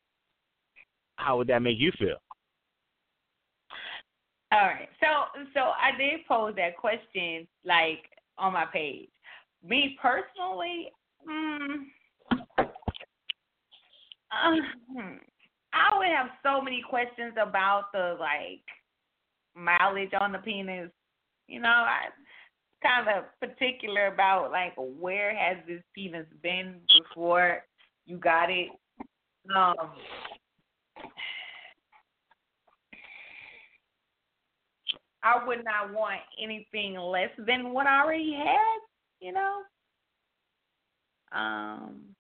[1.17, 2.17] how would that make you feel?
[4.53, 4.89] All right.
[5.01, 8.05] So so I did pose that question like
[8.37, 9.09] on my page.
[9.67, 10.93] Me personally,
[11.27, 11.87] mm,
[14.31, 14.57] uh,
[14.93, 15.17] hmm,
[15.73, 18.61] I would have so many questions about the like
[19.57, 20.91] mileage on the penis.
[21.49, 22.09] You know, I
[22.83, 27.65] kind of particular about like where has this penis been before
[28.05, 28.69] you got it.
[29.57, 29.93] Um
[35.23, 38.79] I would not want anything less than what I already had,
[39.21, 39.63] you know.
[41.33, 42.15] Um,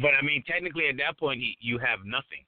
[0.00, 2.44] But I mean, technically, at that point, he, you have nothing.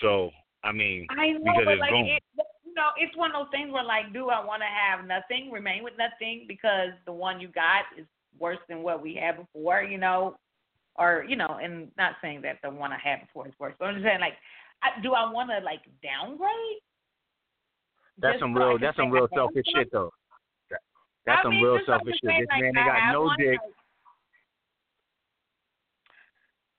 [0.00, 0.30] So
[0.64, 2.06] I mean, I know, because but it's like grown.
[2.06, 2.22] it,
[2.64, 5.50] you know, it's one of those things where like, do I want to have nothing,
[5.50, 8.06] remain with nothing because the one you got is
[8.38, 10.36] worse than what we had before, you know,
[10.96, 13.86] or you know, and not saying that the one I had before is worse, but
[13.86, 14.34] I'm just saying like,
[14.82, 16.82] I, do I want to like downgrade?
[18.18, 20.10] That's some real, that's some real selfish shit, though.
[21.24, 22.30] That's I some mean, real just so I selfish shit.
[22.40, 23.58] This like, man ain't got no dick.
[23.60, 23.72] like,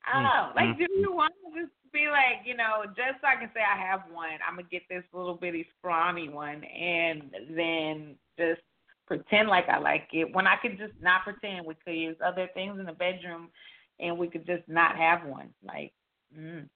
[0.06, 0.46] I mm, don't know.
[0.56, 1.02] Like, mm, do mm.
[1.02, 4.02] you want to just be like, you know, just so I can say I have
[4.12, 8.62] one, I'm gonna get this little bitty scrawny one, and then just
[9.08, 10.34] pretend like I like it.
[10.34, 13.50] When I could just not pretend, we could use other things in the bedroom,
[14.00, 15.50] and we could just not have one.
[15.64, 15.94] Like,
[16.38, 16.68] mm.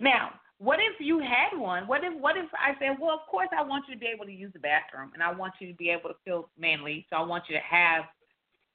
[0.00, 1.86] now, what if you had one?
[1.86, 4.24] What if what if I said, well, of course I want you to be able
[4.24, 7.16] to use the bathroom, and I want you to be able to feel manly, so
[7.16, 8.04] I want you to have,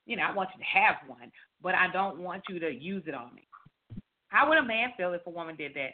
[0.06, 3.04] you know, I want you to have one, but I don't want you to use
[3.08, 3.48] it on me.
[4.28, 5.92] How would a man feel if a woman did that?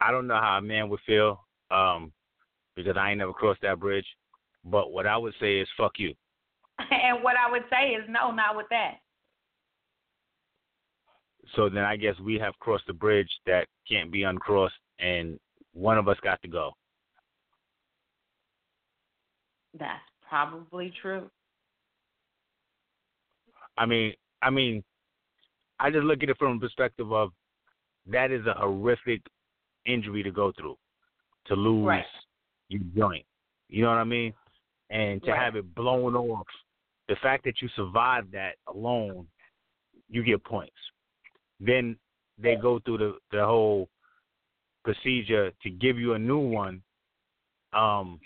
[0.00, 1.44] I don't know how a man would feel.
[1.70, 2.12] um,
[2.76, 4.06] because I ain't never crossed that bridge.
[4.64, 6.14] But what I would say is fuck you.
[6.78, 8.94] and what I would say is no, not with that.
[11.54, 15.38] So then I guess we have crossed the bridge that can't be uncrossed, and
[15.74, 16.72] one of us got to go.
[19.78, 21.30] That's probably true.
[23.78, 24.82] I mean, I mean,
[25.78, 27.32] I just look at it from a perspective of
[28.06, 29.22] that is a horrific
[29.86, 30.76] injury to go through,
[31.46, 32.06] to lose Right.
[32.68, 33.26] your joint.
[33.68, 34.34] You know what I mean?
[34.90, 35.40] And to Right.
[35.40, 36.46] have it blown off,
[37.08, 39.28] the fact that you survived that alone,
[40.08, 40.76] you get points.
[41.64, 41.96] Then
[42.38, 43.88] they go through the the whole
[44.84, 46.82] procedure to give you a new one.
[47.72, 48.20] Um,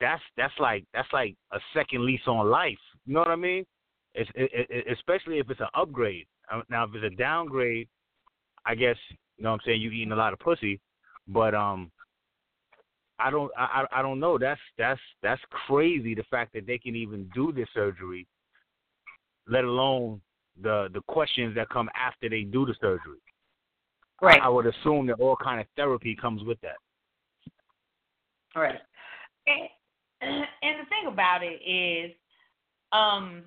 [0.00, 2.78] that's that's like that's like a second lease on life.
[3.06, 3.66] You know what I mean?
[4.14, 6.26] It's, it, it, especially if it's an upgrade.
[6.52, 7.88] Uh, Now, if it's a downgrade,
[8.64, 8.96] I guess
[9.36, 10.80] you know what I'm saying you eating a lot of pussy,
[11.26, 11.90] but um,
[13.18, 14.38] I don't I I don't know.
[14.38, 16.14] That's that's that's crazy.
[16.14, 18.26] The fact that they can even do this surgery,
[19.48, 20.20] let alone
[20.62, 23.18] the the questions that come after they do the surgery.
[24.20, 24.40] Right.
[24.40, 26.76] I, I would assume that all kind of therapy comes with that.
[28.56, 28.80] Right.
[29.46, 29.68] And,
[30.62, 32.12] and the thing about it is,
[32.92, 33.44] um,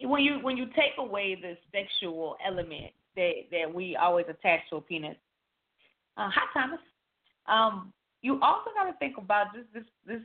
[0.00, 4.76] when you when you take away the sexual element that that we always attach to
[4.76, 5.16] a penis,
[6.16, 6.80] uh, hi Thomas.
[7.46, 10.22] Um, you also got to think about just this this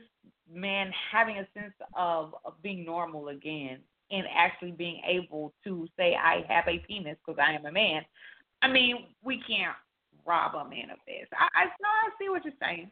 [0.52, 3.78] man having a sense of, of being normal again
[4.10, 8.02] and actually being able to say I have a penis because I am a man.
[8.62, 9.76] I mean, we can't
[10.26, 11.28] rob a man of this.
[11.32, 12.90] I, I no, I see what you're saying.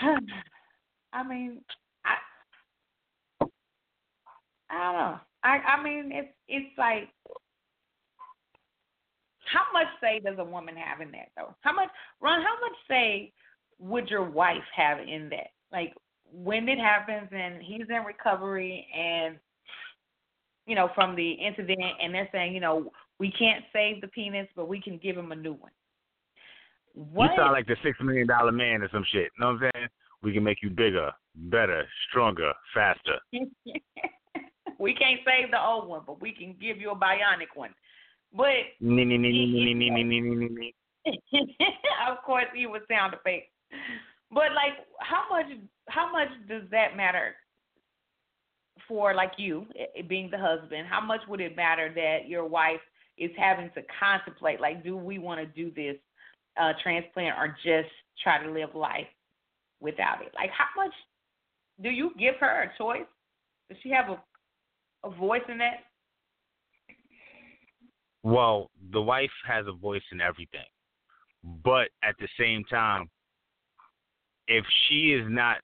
[1.12, 1.60] I mean,
[2.04, 2.14] I
[4.70, 5.18] I don't know.
[5.42, 7.08] I I mean, it's it's like
[9.52, 11.54] how much say does a woman have in that though?
[11.60, 11.88] How much,
[12.20, 12.42] Ron?
[12.42, 13.32] How much say
[13.78, 15.48] would your wife have in that?
[15.72, 15.94] Like
[16.32, 19.36] when it happens and he's in recovery and
[20.66, 24.46] you know from the incident and they're saying you know we can't save the penis
[24.54, 25.72] but we can give him a new one.
[26.94, 27.30] What?
[27.30, 29.30] you sound like the six million dollar man or some shit.
[29.36, 29.88] You know what i'm saying?
[30.22, 33.18] We can make you bigger better stronger faster.
[34.80, 37.74] We can't save the old one but we can give you a bionic one.
[38.32, 38.78] But
[42.08, 43.50] of course he would sound effects
[44.30, 45.46] but like, how much?
[45.88, 47.34] How much does that matter
[48.86, 50.86] for like you eh, being the husband?
[50.88, 52.80] How much would it matter that your wife
[53.16, 54.60] is having to contemplate?
[54.60, 55.96] Like, do we want to do this
[56.60, 57.88] uh, transplant or just
[58.22, 59.06] try to live life
[59.80, 60.32] without it?
[60.34, 60.92] Like, how much
[61.82, 63.06] do you give her a choice?
[63.70, 64.22] Does she have a
[65.04, 65.84] a voice in that?
[68.22, 70.66] Well, the wife has a voice in everything.
[71.64, 73.08] But at the same time,
[74.48, 75.58] if she is not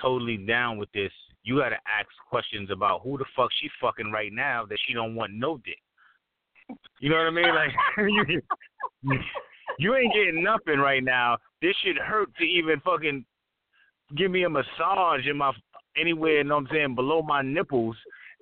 [0.00, 1.12] totally down with this,
[1.44, 4.92] you got to ask questions about who the fuck she fucking right now that she
[4.92, 5.78] don't want no dick.
[7.00, 7.54] You know what I mean?
[7.54, 8.42] Like you,
[9.78, 11.38] you ain't getting nothing right now.
[11.62, 13.24] This shit hurt to even fucking
[14.16, 15.52] give me a massage in my
[15.98, 16.38] anywhere.
[16.38, 17.96] You know what I'm saying below my nipples.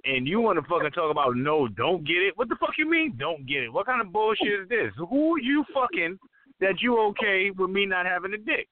[0.06, 2.36] And you want to fucking talk about no, don't get it?
[2.36, 3.72] What the fuck you mean, don't get it?
[3.72, 4.92] What kind of bullshit is this?
[4.98, 6.18] Who you fucking
[6.60, 8.68] that you okay with me not having a dick?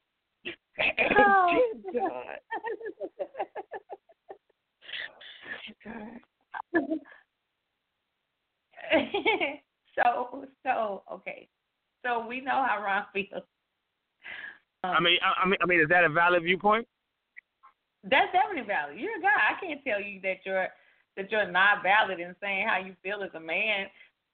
[1.19, 1.61] Oh,
[9.95, 11.49] so so okay.
[12.05, 13.45] So we know how Ron feels.
[14.85, 16.87] Um, I mean, I, I mean, I mean, is that a valid viewpoint?
[18.05, 18.99] that's definitely valid.
[18.99, 19.31] You're a guy.
[19.31, 20.69] I can't tell you that you're
[21.17, 23.87] that you're not valid in saying how you feel as a man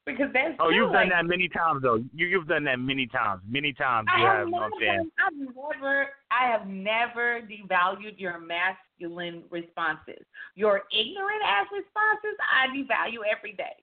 [0.06, 2.02] because that's Oh, you've like, done that many times though.
[2.14, 3.42] You you've done that many times.
[3.48, 4.46] Many times I you have have.
[4.46, 5.10] You know what I'm never.
[5.18, 10.24] I've never, I have never devalued your masculine responses.
[10.54, 13.76] Your ignorant ass responses, I devalue every day,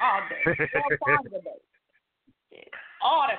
[0.00, 0.68] all day,
[1.06, 2.68] all a day,
[3.02, 3.34] all the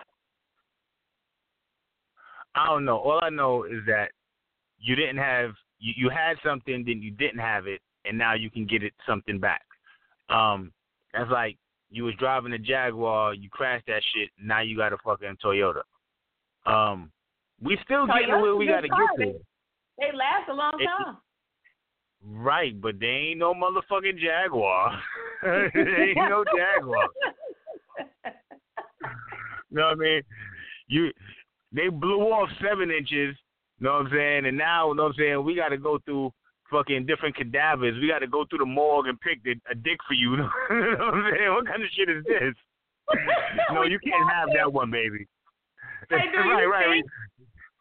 [2.55, 2.97] I don't know.
[2.97, 4.09] All I know is that
[4.79, 8.49] you didn't have you, you had something, then you didn't have it, and now you
[8.49, 9.63] can get it something back.
[10.29, 10.71] Um,
[11.13, 11.57] that's like
[11.89, 15.81] you was driving a Jaguar, you crashed that shit, now you got a fucking Toyota.
[16.65, 17.11] Um,
[17.61, 19.39] we still getting to where we got to get to.
[19.99, 21.17] They last a long It- time.
[22.25, 24.97] Right, but they ain't no motherfucking Jaguar.
[25.43, 27.07] they ain't no Jaguar.
[29.69, 30.21] You know what I mean?
[30.87, 31.11] You
[31.73, 33.35] they blew off seven inches,
[33.79, 34.45] you know what I'm saying?
[34.45, 36.31] And now, you know what I'm saying, we gotta go through
[36.73, 37.95] fucking different cadavers.
[38.01, 40.31] We gotta go through the morgue and pick the, a dick for you.
[40.35, 40.37] you
[40.97, 41.53] know what I'm saying?
[41.53, 42.55] What kind of shit is this?
[43.71, 45.27] no, you can't have that one, baby.
[46.09, 46.89] Do right, you right.
[46.89, 47.05] think,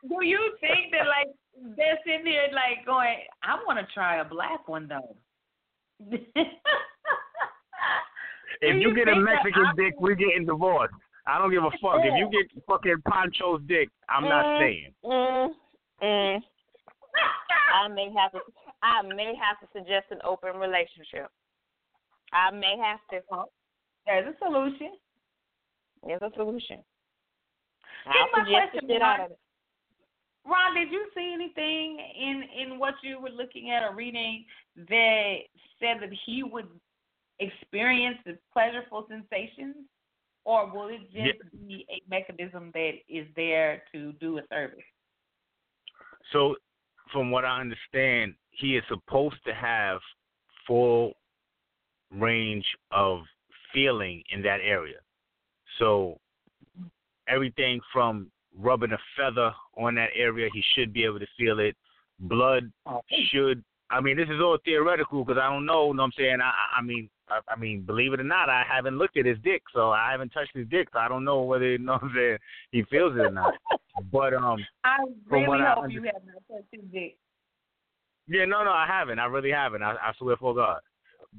[0.08, 1.28] Do you think that like
[1.76, 5.16] they're sitting here like going, I want to try a black one though.
[8.64, 10.94] If you, you get a Mexican dick, we're getting divorced.
[11.26, 11.98] I don't give a fuck.
[12.04, 14.58] If you get fucking Poncho's dick, I'm not Mm.
[14.58, 14.94] staying.
[15.04, 15.48] Mm,
[16.00, 16.42] mm.
[17.70, 18.40] I may have to.
[18.82, 21.30] I may have to suggest an open relationship.
[22.32, 23.24] I may have to.
[23.32, 23.46] Oh,
[24.06, 24.92] there's a solution.
[26.04, 26.82] There's a solution.
[28.04, 29.38] Here's I'll my suggest the question, shit out of it.
[30.44, 34.44] Ron, did you see anything in in what you were looking at or reading
[34.88, 35.36] that
[35.78, 36.68] said that he would
[37.38, 39.76] experience the pleasurable sensations,
[40.44, 44.78] or will it just be a mechanism that is there to do a service?
[46.32, 46.56] So,
[47.12, 50.00] from what I understand, he is supposed to have
[50.66, 51.14] full
[52.10, 53.20] range of
[53.72, 54.98] feeling in that area.
[55.78, 56.18] So,
[57.28, 61.76] everything from rubbing a feather on that area, he should be able to feel it.
[62.20, 63.00] Blood oh.
[63.30, 63.64] should.
[63.90, 65.88] I mean, this is all theoretical because I don't know.
[65.88, 66.38] You Know what I'm saying?
[66.42, 69.26] I, I- I mean, I, I mean, believe it or not, I haven't looked at
[69.26, 71.98] his dick, so I haven't touched his dick, so I don't know whether you know
[72.00, 73.54] what he feels it or not.
[74.10, 74.96] But um, I
[75.28, 77.18] really I hope you have not touched his dick.
[78.26, 79.18] Yeah, no, no, I haven't.
[79.18, 79.82] I really haven't.
[79.82, 80.80] I, I swear for God.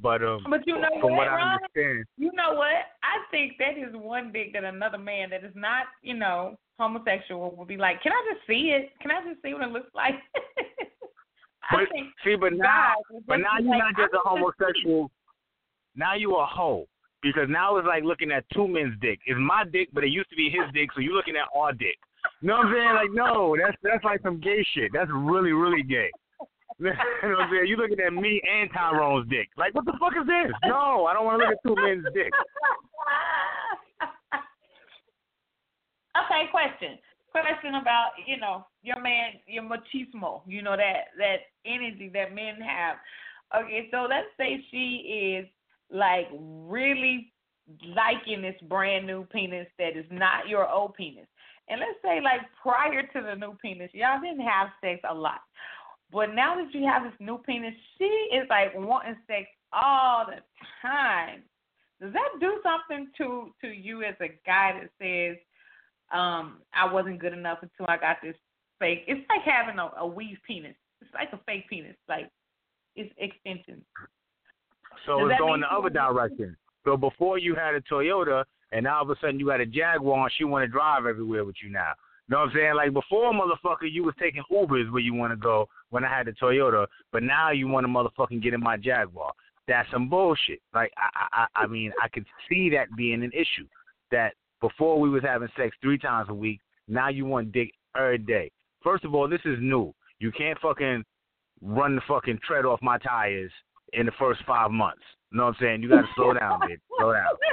[0.01, 1.57] But um, But you know from what, what I Ron?
[1.57, 2.93] understand, You know what?
[3.01, 7.55] I think that is one dick that another man that is not, you know, homosexual
[7.55, 8.91] will be like, Can I just see it?
[9.01, 10.13] Can I just see what it looks like?
[11.69, 15.09] I but think see, but now, would but now you're like, not just a homosexual.
[15.95, 16.87] Now you a hoe
[17.21, 19.19] because now it's like looking at two men's dick.
[19.25, 21.71] It's my dick, but it used to be his dick, so you're looking at our
[21.71, 21.97] dick.
[22.41, 22.93] You know what I'm saying?
[22.95, 24.91] Like, no, that's that's like some gay shit.
[24.93, 26.11] That's really, really gay.
[26.79, 26.95] you know
[27.37, 27.67] what I'm saying?
[27.67, 29.49] You looking at me and Tyrone's dick.
[29.57, 30.51] Like, what the fuck is this?
[30.65, 32.31] No, I don't want to look at two men's dick.
[36.25, 36.97] okay, question.
[37.31, 42.61] Question about, you know, your man, your machismo, you know, that that energy that men
[42.61, 42.97] have.
[43.55, 45.47] Okay, so let's say she is
[45.93, 47.31] like really
[47.95, 51.27] liking this brand new penis that is not your old penis.
[51.69, 55.41] And let's say like prior to the new penis, y'all didn't have sex a lot.
[56.11, 60.41] But now that you have this new penis, she is like wanting sex all the
[60.81, 61.43] time.
[62.01, 65.37] Does that do something to to you as a guy that says,
[66.11, 68.35] um, I wasn't good enough until I got this
[68.79, 69.05] fake?
[69.07, 70.75] It's like having a, a weave penis.
[71.01, 71.95] It's like a fake penis.
[72.09, 72.29] Like
[72.95, 73.83] it's extensions.
[75.05, 76.55] So Does it's going the other direction.
[76.85, 79.65] So before you had a Toyota, and now all of a sudden you had a
[79.65, 81.93] Jaguar, and she want to drive everywhere with you now.
[82.27, 82.75] You know what I'm saying?
[82.75, 86.27] Like before, motherfucker, you was taking Ubers where you want to go when I had
[86.27, 89.31] the Toyota, but now you want to motherfucking get in my Jaguar.
[89.67, 90.61] That's some bullshit.
[90.73, 93.67] Like I, I, I mean, I could see that being an issue.
[94.11, 98.17] That before we was having sex three times a week, now you want dick every
[98.19, 98.51] day.
[98.83, 99.93] First of all, this is new.
[100.19, 101.03] You can't fucking
[101.61, 103.51] run the fucking tread off my tires
[103.93, 105.01] in the first five months.
[105.31, 105.81] You know what I'm saying?
[105.81, 106.79] You got to slow down, bitch.
[106.97, 107.25] Slow down.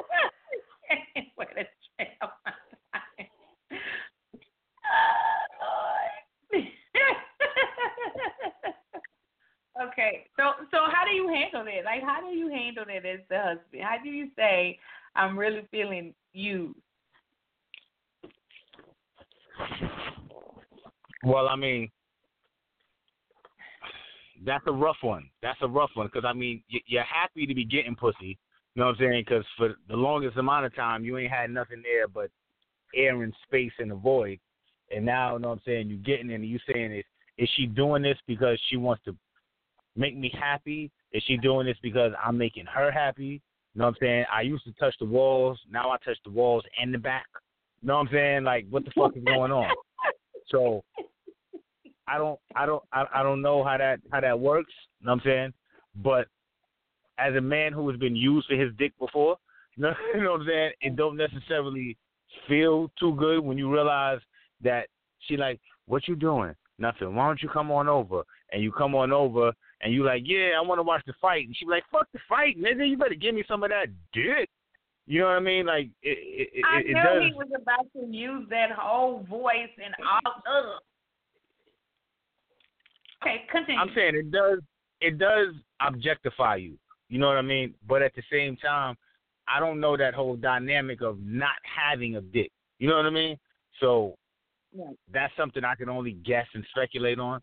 [9.81, 11.85] Okay, so so how do you handle it?
[11.87, 13.83] Like, how do you handle it as the husband?
[13.83, 14.79] How do you say,
[15.17, 16.75] "I'm really feeling you"?
[21.23, 21.91] Well, I mean,
[24.45, 25.29] that's a rough one.
[25.43, 28.39] That's a rough one because I mean, you're happy to be getting pussy.
[28.75, 29.25] You know what I'm saying?
[29.27, 32.31] Because for the longest amount of time, you ain't had nothing there but
[32.95, 34.39] air and space and a void.
[34.95, 35.89] And now, you know what I'm saying?
[35.89, 37.05] You're getting it and you saying is,
[37.39, 39.17] is she doing this because she wants to
[39.97, 40.91] make me happy?
[41.13, 43.43] Is she doing this because I'm making her happy?
[43.75, 44.25] You know what I'm saying?
[44.33, 45.59] I used to touch the walls.
[45.71, 47.27] Now I touch the walls and the back.
[47.83, 48.45] You know what I'm saying?
[48.45, 49.71] Like, what the fuck is going on?
[50.49, 50.83] So
[52.11, 55.13] I don't I don't I, I don't know how that how that works, you know
[55.13, 55.53] what I'm saying?
[55.97, 56.27] But
[57.19, 59.37] as a man who has been used for his dick before,
[59.77, 61.97] you know, you know what I'm saying, it don't necessarily
[62.49, 64.19] feel too good when you realize
[64.63, 64.89] that
[65.21, 66.55] she like, What you doing?
[66.79, 67.15] Nothing.
[67.15, 68.23] Why don't you come on over?
[68.53, 69.53] And you come on over
[69.83, 72.19] and you like, Yeah, I wanna watch the fight and she be like, Fuck the
[72.29, 74.49] fight, nigga, you better give me some of that dick.
[75.07, 75.67] You know what I mean?
[75.67, 79.25] Like it it, it, I it knew does he was about to use that whole
[79.29, 79.95] voice and
[80.25, 80.43] all.
[80.47, 80.81] Ugh.
[83.23, 83.81] Okay, continue.
[83.81, 84.61] I'm saying it does
[85.01, 86.79] it does objectify you.
[87.09, 87.75] You know what I mean?
[87.89, 88.97] But at the same time,
[89.49, 92.51] I don't know that whole dynamic of not having a dick.
[92.79, 93.37] You know what I mean?
[93.81, 94.15] So
[94.73, 94.97] Right.
[95.13, 97.41] that's something I can only guess and speculate on.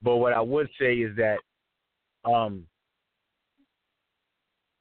[0.00, 1.38] But what I would say is that
[2.24, 2.66] um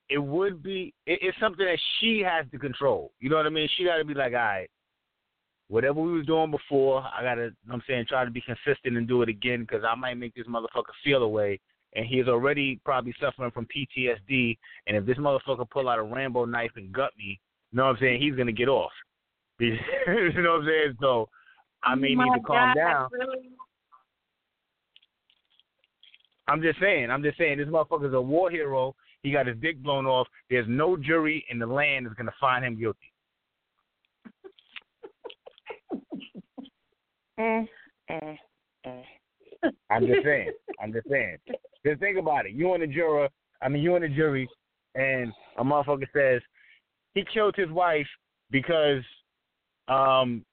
[0.09, 3.11] it would be it, it's something that she has to control.
[3.19, 3.67] You know what I mean?
[3.75, 4.69] She got to be like, all right,
[5.71, 7.41] whatever we was doing before, I gotta.
[7.41, 9.95] You know what I'm saying try to be consistent and do it again because I
[9.95, 11.59] might make this motherfucker feel away.
[11.95, 14.57] And he is already probably suffering from PTSD.
[14.87, 17.39] And if this motherfucker pull out a Rambo knife and gut me,
[17.71, 18.21] you know what I'm saying?
[18.21, 18.91] He's gonna get off.
[19.59, 19.71] you
[20.41, 20.97] know what I'm saying?
[20.99, 21.29] So
[21.83, 23.09] I may Oh need to calm God, down.
[23.11, 23.49] really?
[26.47, 27.09] I'm just saying.
[27.09, 27.57] I'm just saying.
[27.57, 28.93] This motherfucker's a war hero.
[29.23, 30.27] He got his dick blown off.
[30.49, 33.10] There's no jury in the land that's gonna find him guilty.
[37.41, 37.67] Mm,
[38.11, 38.37] mm,
[38.85, 39.03] mm.
[39.89, 40.51] I'm just saying.
[40.81, 41.37] I'm just saying.
[41.85, 42.51] Just think about it.
[42.51, 43.29] You and the juror.
[43.61, 44.47] I mean, you and the jury,
[44.95, 46.41] and a motherfucker says
[47.15, 48.07] he killed his wife
[48.51, 49.01] because
[49.87, 50.45] um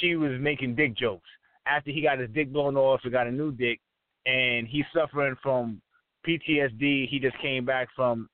[0.00, 1.28] she was making dick jokes.
[1.66, 3.78] After he got his dick blown off, he got a new dick,
[4.24, 5.82] and he's suffering from
[6.26, 7.08] PTSD.
[7.08, 8.28] He just came back from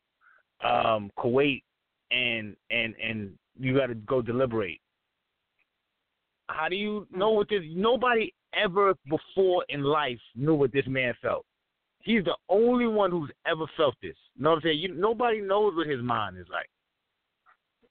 [0.64, 1.62] um Kuwait,
[2.12, 4.80] and and and you got to go deliberate.
[6.48, 7.62] How do you know what this?
[7.68, 11.44] Nobody ever before in life knew what this man felt.
[12.00, 14.14] He's the only one who's ever felt this.
[14.36, 14.78] You know what I'm saying?
[14.78, 16.68] You, nobody knows what his mind is like.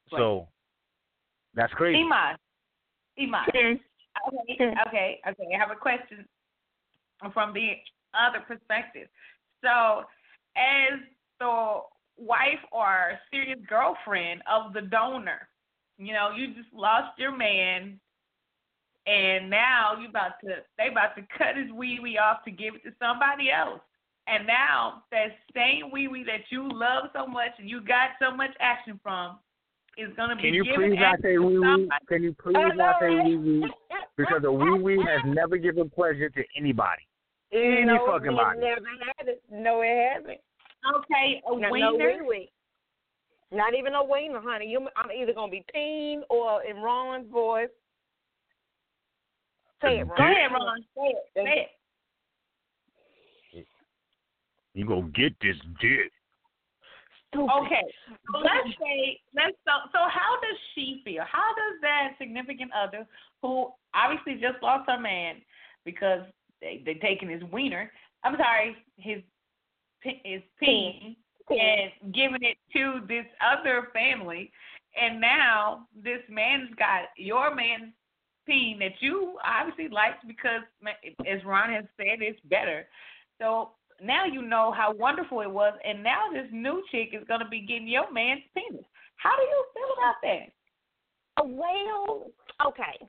[0.10, 0.47] So
[1.56, 2.01] that's crazy.
[2.01, 2.38] Iman.
[3.20, 3.45] Iman.
[3.53, 3.80] Mm.
[4.28, 5.56] Okay, okay, okay.
[5.56, 6.26] I have a question
[7.34, 7.74] from the
[8.14, 9.08] other perspective.
[9.62, 10.03] So,
[10.56, 10.99] as
[11.39, 11.80] the
[12.18, 15.49] wife or serious girlfriend of the donor,
[15.97, 17.99] you know, you just lost your man,
[19.08, 22.76] and now you about to they about to cut his wee wee off to give
[22.76, 23.82] it to somebody else.
[24.28, 28.36] And now that same wee wee that you love so much and you got so
[28.36, 29.38] much action from
[29.97, 31.89] is gonna be Can you given please not say wee wee?
[32.08, 33.72] Can you please I not say wee wee?
[34.18, 37.03] Because a wee wee has never given pleasure to anybody.
[37.53, 38.60] Any no, fucking it body.
[38.60, 38.82] never
[39.18, 39.43] had it.
[39.51, 40.39] No, it hasn't.
[40.97, 41.91] Okay, a No, wiener.
[41.91, 42.51] no wee wee.
[43.51, 44.68] Not even a wiener, honey.
[44.68, 47.70] You, I'm either gonna be peen or in Ron's voice.
[49.82, 50.17] Say it, Ron.
[50.17, 50.86] Go ahead, Ron.
[50.95, 51.26] Say it.
[51.34, 51.69] Say
[53.53, 53.67] it.
[54.73, 56.11] You go get this dick.
[57.34, 57.84] Okay.
[58.32, 61.23] So let's say let's so so how does she feel?
[61.30, 63.05] How does that significant other
[63.41, 65.36] who obviously just lost her man
[65.84, 66.21] because
[66.61, 67.91] they they taking his wiener,
[68.23, 69.21] I'm sorry, his
[70.01, 71.15] pe- his peen
[71.49, 74.51] and giving it to this other family
[74.99, 77.93] and now this man's got your man's
[78.46, 80.62] peen that you obviously liked because
[81.28, 82.88] as Ron has said it's better.
[83.39, 83.72] So
[84.02, 87.62] now you know how wonderful it was, and now this new chick is gonna be
[87.62, 88.86] getting your man's penis.
[89.18, 90.46] How do you feel about that?
[91.38, 92.32] Oh, well,
[92.68, 93.08] okay.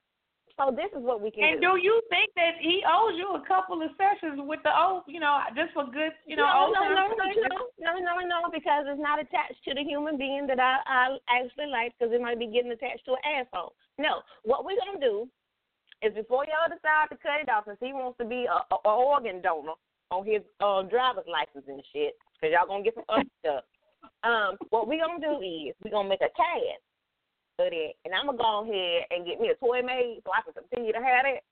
[0.57, 1.77] So this is what we can And do.
[1.77, 5.21] do you think that he owes you a couple of sessions with the old, you
[5.21, 8.39] know, just for good, you know, no, old no, no, no, no, no, no, no,
[8.49, 12.23] because it's not attached to the human being that I, I actually like, because it
[12.23, 13.77] might be getting attached to an asshole.
[13.99, 15.29] No, what we're gonna do
[16.03, 18.77] is before y'all decide to cut it off, since he wants to be a, a,
[18.85, 19.73] a organ donor
[20.11, 23.65] on his uh, driver's license and shit, because y'all gonna get some other stuff.
[24.23, 26.85] Um, what we're gonna do is we're gonna make a cast
[27.59, 30.45] of that, and I'm gonna go ahead and get me a toy made so I
[30.45, 31.43] can continue to have it.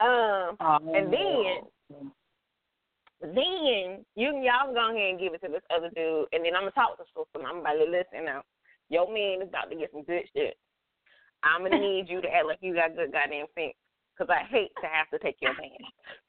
[0.00, 0.56] Um,
[0.94, 2.10] and then
[3.20, 6.56] then you can y'all go ahead and give it to this other dude, and then
[6.56, 7.46] I'm gonna talk to sister.
[7.46, 8.42] I'm about to listen now.
[8.88, 10.56] Your man is about to get some good shit.
[11.42, 13.74] I'm gonna need you to act like you got good goddamn sense,
[14.16, 15.78] cause I hate to have to take your man.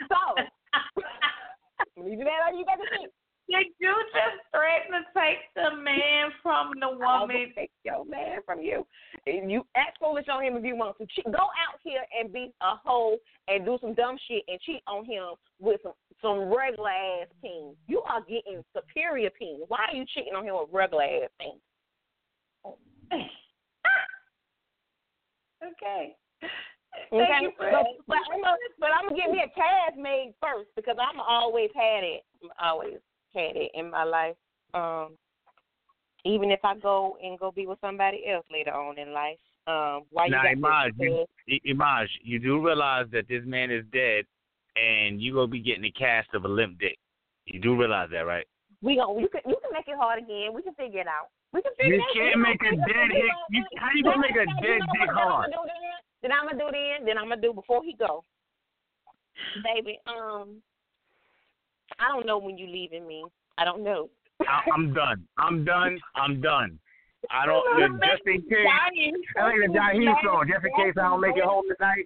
[0.07, 0.17] So
[2.03, 3.11] need you do that, you got to sense.
[3.49, 7.51] Did you just threaten to take the man from the I woman?
[7.57, 8.85] take your man from you.
[9.25, 11.07] And you act foolish on him if you want to.
[11.07, 14.83] Che- Go out here and be a hoe and do some dumb shit and cheat
[14.85, 17.73] on him with some some regular ass team.
[17.87, 19.61] You are getting superior team.
[19.67, 21.57] Why are you cheating on him with regular ass team?
[25.63, 26.15] Okay.
[27.13, 30.33] Okay, you for but, but I'm gonna but I'm gonna get me a cast made
[30.41, 32.23] first because I'm always had it.
[32.61, 32.97] Always
[33.35, 34.35] had it in my life.
[34.73, 35.17] Um,
[36.25, 39.37] even if I go and go be with somebody else later on in life.
[39.67, 43.69] Um, why you now, got Imaj, you, I- Imaj, you do realize that this man
[43.69, 44.25] is dead,
[44.75, 46.97] and you gonna be getting a cast of a limp dick.
[47.45, 48.45] You do realize that, right?
[48.81, 50.53] We gon' you can you can make it hard again.
[50.53, 51.29] We can figure it out.
[51.53, 54.45] We can figure You can't make a dead gonna- you- how you gonna make a
[54.61, 55.51] dead dick hard?
[56.21, 57.05] Then I'm gonna do then.
[57.05, 58.23] Then I'm gonna do before he go.
[59.63, 60.61] Baby, um,
[61.97, 63.23] I don't know when you leaving me.
[63.57, 64.09] I don't know.
[64.47, 65.27] I, I'm done.
[65.37, 65.99] I'm done.
[66.15, 66.79] I'm done.
[67.31, 67.65] I don't.
[68.03, 68.67] Just in case.
[69.37, 70.45] I like the Jaheim song.
[70.47, 72.05] Just in case I don't make it home tonight.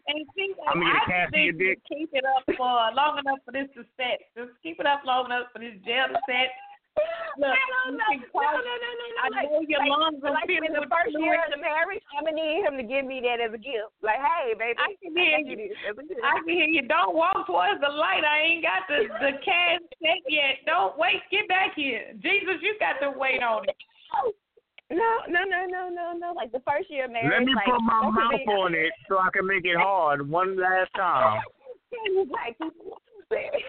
[0.67, 1.79] I'm gonna get a cast your dick.
[1.87, 4.21] Keep it up for long enough for this to set.
[4.37, 6.49] Just keep it up long enough for this jail to set.
[7.33, 9.17] Look, no, no, you can call- no, no, no, no, no.
[9.25, 11.25] I Like, know your like, mom's gonna like feel in the with first fluid.
[11.25, 13.89] year of the marriage, I'm gonna need him to give me that as a gift.
[14.05, 15.55] Like, hey, baby, I can hear got you.
[15.57, 16.21] this as a gift.
[16.21, 16.85] I can hear you.
[16.85, 18.21] Don't walk towards the light.
[18.21, 20.61] I ain't got the the cash check yet.
[20.69, 21.25] Don't wait.
[21.33, 22.61] Get back here, Jesus.
[22.61, 23.77] You got to wait on it.
[24.93, 26.33] No, no, no, no, no, no.
[26.37, 27.33] Like the first year of marriage.
[27.33, 29.77] Let me like, put my don't mouth forget- on it so I can make it
[29.77, 31.41] hard one last time.
[32.29, 33.01] Black people,
[33.33, 33.65] baby.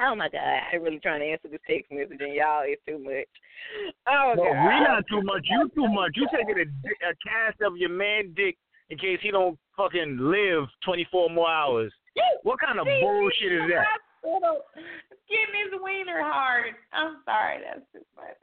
[0.00, 0.60] Oh my God!
[0.72, 3.30] I'm really trying to answer this text message, and y'all is too much.
[4.08, 4.66] Oh No, God!
[4.66, 5.46] we not too much.
[5.46, 6.12] You too much.
[6.14, 8.56] You taking a, a cast of your man dick
[8.90, 11.92] in case he don't fucking live 24 more hours.
[12.42, 13.86] What kind of bullshit is that?
[14.24, 14.66] Hospital.
[15.30, 16.74] Getting his wiener hard.
[16.92, 17.62] I'm sorry.
[17.62, 18.36] That's too much.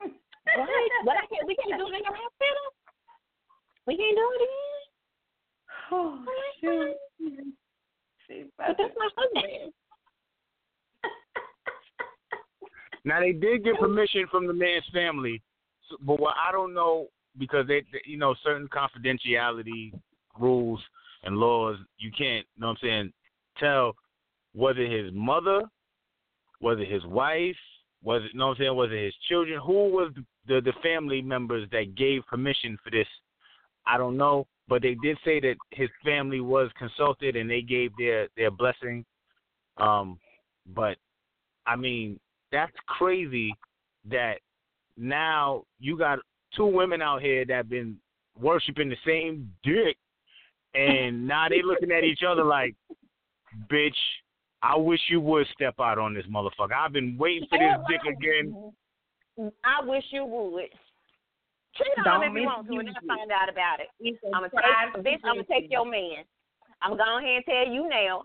[0.00, 0.12] What?
[1.06, 1.46] But I can't.
[1.46, 2.66] We can't do it in the hospital.
[3.86, 4.58] We can't do it again.
[5.92, 6.96] Oh, oh shoot.
[8.56, 9.72] But that's my husband.
[13.04, 15.42] Now they did get permission from the man's family,
[16.00, 19.92] but what I don't know because they, they, you know, certain confidentiality
[20.38, 20.80] rules
[21.24, 23.12] and laws, you can't, you know what I'm saying,
[23.58, 23.94] tell
[24.54, 25.62] whether his mother,
[26.60, 27.56] whether his wife,
[28.02, 30.12] whether, you know what I'm saying, whether his children, who was
[30.46, 33.06] the the family members that gave permission for this.
[33.86, 37.92] I don't know, but they did say that his family was consulted and they gave
[37.98, 39.04] their their blessing.
[39.78, 40.18] Um,
[40.74, 40.96] but
[41.66, 42.18] I mean,
[42.52, 43.54] that's crazy
[44.08, 44.34] that
[44.96, 46.18] now you got
[46.54, 47.96] two women out here that been
[48.38, 49.96] worshiping the same dick
[50.74, 52.74] and now they looking at each other like,
[53.70, 53.96] bitch,
[54.62, 56.72] I wish you would step out on this motherfucker.
[56.76, 58.54] I've been waiting for this dick again.
[59.64, 60.68] I wish you would.
[61.74, 63.18] Cheat on Don't him if you want to, and misuse then it.
[63.18, 63.88] find out about it.
[63.98, 65.24] It's a I'm gonna private take bitch.
[65.24, 66.24] I'm gonna take your man.
[66.82, 68.24] I'm gonna go ahead and tell you now.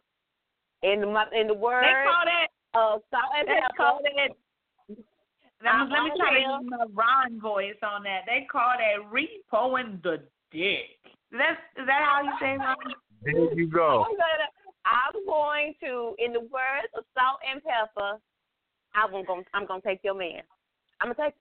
[0.83, 2.47] In the mo- in the word They call that.
[2.73, 3.99] Of salt and They pepper.
[4.03, 4.35] that.
[5.63, 8.21] Let me, I'm let me try to use my Ron voice on that.
[8.27, 11.01] They call that repoing the dick.
[11.31, 12.75] That's is that how you say Ron?
[13.23, 14.03] There you go.
[14.07, 14.49] I'm gonna.
[14.87, 18.19] I'm going to, in the words of Salt-N-Pepa,
[18.95, 19.43] I'm gonna.
[19.53, 20.41] I'm gonna take your man.
[21.01, 21.35] I'm gonna take.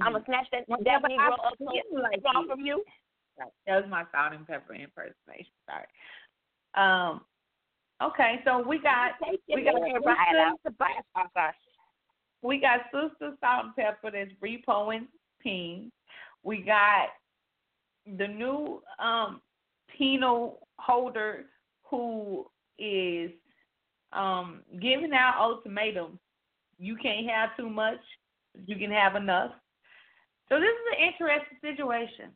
[0.00, 2.84] I'm gonna snatch that Well, that but Negro up feel here like from you.
[3.38, 5.52] That was my Salt-N-Pepa impersonation.
[5.66, 5.88] Sorry.
[6.74, 7.22] Um.
[8.00, 9.12] Okay, so we got
[9.48, 10.92] we got sister, right out the box.
[11.14, 11.52] I'm sorry.
[12.42, 15.06] we got sister Salt-N-Pepa that's repoing
[15.40, 15.92] peen.
[16.42, 17.08] We got
[18.18, 19.40] the new um
[19.98, 21.44] penile holder
[21.84, 22.46] who
[22.78, 23.30] is
[24.12, 26.18] um giving out ultimatums.
[26.78, 28.00] You can't have too much.
[28.66, 29.52] You can have enough.
[30.48, 32.32] So this is an interesting situation.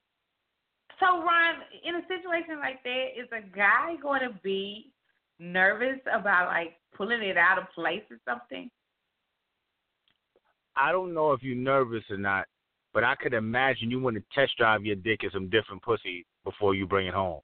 [1.01, 4.93] So Ron, in a situation like that, is a guy going to be
[5.39, 8.71] nervous about like pulling it out of place or something?
[10.77, 12.47] I don't know if you're nervous or not,
[12.93, 16.27] but I could imagine you want to test drive your dick in some different pussy
[16.45, 17.41] before you bring it home.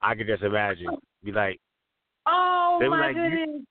[0.00, 0.86] I could just imagine.
[0.90, 0.98] Oh.
[1.24, 1.60] Be like,
[2.26, 3.62] Oh They were my like, you- goodness!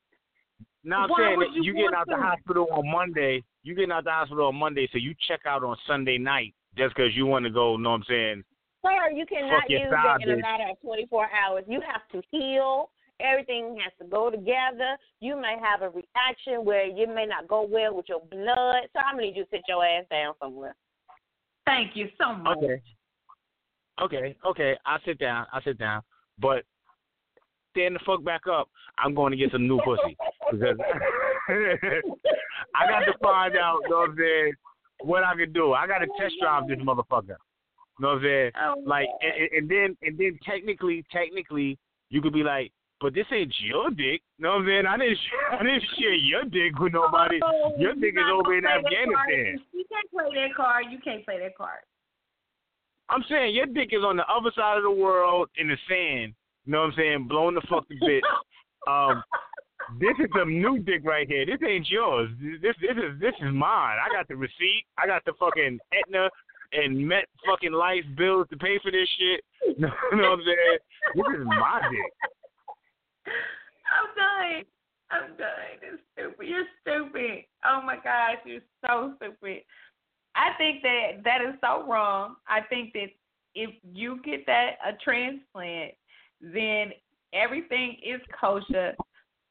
[0.83, 3.43] no, I'm Why saying would that you you getting want out the hospital on Monday.
[3.63, 6.95] You getting out the hospital on Monday, so you check out on Sunday night just
[6.95, 7.75] because you want to go.
[7.77, 8.43] Know what I'm saying?
[8.83, 11.63] Sir, you cannot use it in a matter of 24 hours.
[11.67, 12.89] You have to heal.
[13.23, 14.97] Everything has to go together.
[15.19, 18.83] You may have a reaction where you may not go well with your blood.
[18.93, 20.75] So I'm gonna need you to sit your ass down somewhere.
[21.65, 22.57] Thank you so much.
[22.57, 22.81] Okay.
[24.01, 24.77] Okay, okay.
[24.85, 25.45] I sit down.
[25.53, 26.01] I sit down.
[26.39, 26.63] But
[27.71, 28.67] stand the fuck back up.
[28.97, 30.17] I'm going to get some new pussy
[30.51, 30.77] because
[31.49, 33.79] I got to find out.
[33.89, 34.53] Know what I'm saying?
[35.01, 35.73] What I can do.
[35.73, 37.27] I got to test drive this motherfucker.
[37.29, 38.51] You Know what I'm saying?
[38.61, 41.77] Oh, Like, and, and- and then and then technically, technically,
[42.09, 42.71] you could be like,
[43.01, 44.21] but this ain't your dick.
[44.37, 44.85] You Know what I'm saying?
[44.85, 45.17] I didn't
[45.51, 47.39] I didn't share your dick with nobody.
[47.43, 49.29] Oh, Your you dick is over in gonna play that card.
[49.29, 49.65] Afghanistan.
[49.73, 50.85] You can't play that card.
[50.91, 51.81] You can't play that card.
[53.09, 56.33] I'm saying your dick is on the other side of the world in the sand.
[56.65, 57.27] You know what I'm saying?
[57.27, 58.23] Blowing the fucking bit.
[58.87, 59.21] Um,
[59.99, 61.45] this is some new dick right here.
[61.45, 62.31] This ain't yours.
[62.63, 63.97] This this is this is mine.
[64.01, 64.85] I got the receipt.
[64.97, 66.29] I got the fucking Aetna
[66.73, 69.43] and Met fucking life bills to pay for this shit.
[69.77, 70.79] You know what I'm saying?
[71.13, 72.11] This is my dick.
[73.27, 74.63] I'm done.
[75.11, 75.81] I'm done.
[75.81, 76.47] It's stupid.
[76.47, 77.45] You're stupid.
[77.65, 79.63] Oh my gosh, you're so stupid.
[80.35, 82.35] I think that that is so wrong.
[82.47, 83.07] I think that
[83.53, 85.91] if you get that a transplant,
[86.41, 86.91] then
[87.33, 88.95] everything is kosher.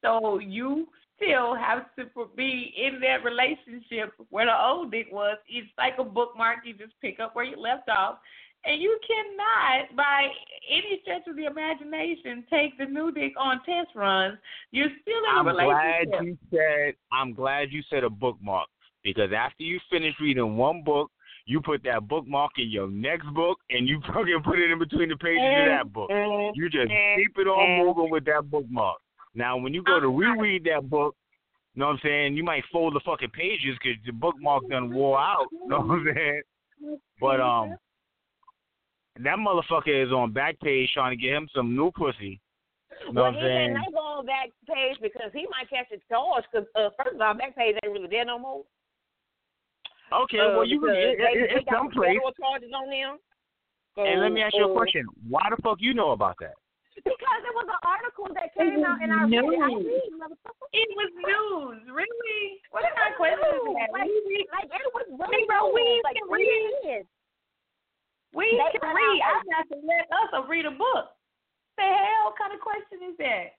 [0.02, 5.36] So you still have to be in that relationship where the old dick was.
[5.48, 6.60] It's like a bookmark.
[6.64, 8.18] You just pick up where you left off,
[8.64, 10.28] And you cannot, by
[10.68, 14.38] any stretch of the imagination, take the new dick on test runs.
[14.70, 16.10] You're still in I'm a relationship.
[16.10, 16.94] glad you said.
[17.10, 18.68] I'm glad you said a bookmark
[19.02, 21.10] because after you finish reading one book,
[21.46, 25.08] you put that bookmark in your next book, and you fucking put it in between
[25.08, 26.10] the pages of that book.
[26.54, 28.98] You just keep it on moving with that bookmark.
[29.34, 31.16] Now, when you go to reread that book,
[31.74, 32.36] you know what I'm saying?
[32.36, 35.46] You might fold the fucking pages because the bookmark done wore out.
[35.52, 36.42] You know what I'm saying?
[37.20, 37.76] But um,
[39.18, 42.40] that motherfucker is on back page trying to get him some new pussy.
[43.06, 43.72] You know well, what I'm he saying?
[43.74, 46.44] may not go on back page because he might catch a charge.
[46.52, 48.62] Because uh, first of all, back page ain't really there no more.
[50.12, 50.90] Okay, Uh, well you can.
[50.90, 52.18] because It, they, it, they it's someplace.
[52.38, 53.18] charges on them.
[53.96, 56.36] So, And let me ask you a uh, question: Why the fuck you know about
[56.40, 56.54] that?
[57.00, 59.62] Because it was an article that came out and I read it.
[59.62, 59.86] I news.
[59.86, 60.10] read.
[60.76, 62.60] It was news, really.
[62.74, 63.72] What kind of question?
[63.72, 66.44] Like, We, we, like it was really Negro, we news, like can three
[66.84, 67.06] read.
[68.32, 68.52] Years.
[68.52, 69.20] we They can read.
[69.22, 71.10] I'm not to let us read a book.
[71.76, 73.56] The hell kind of question is that?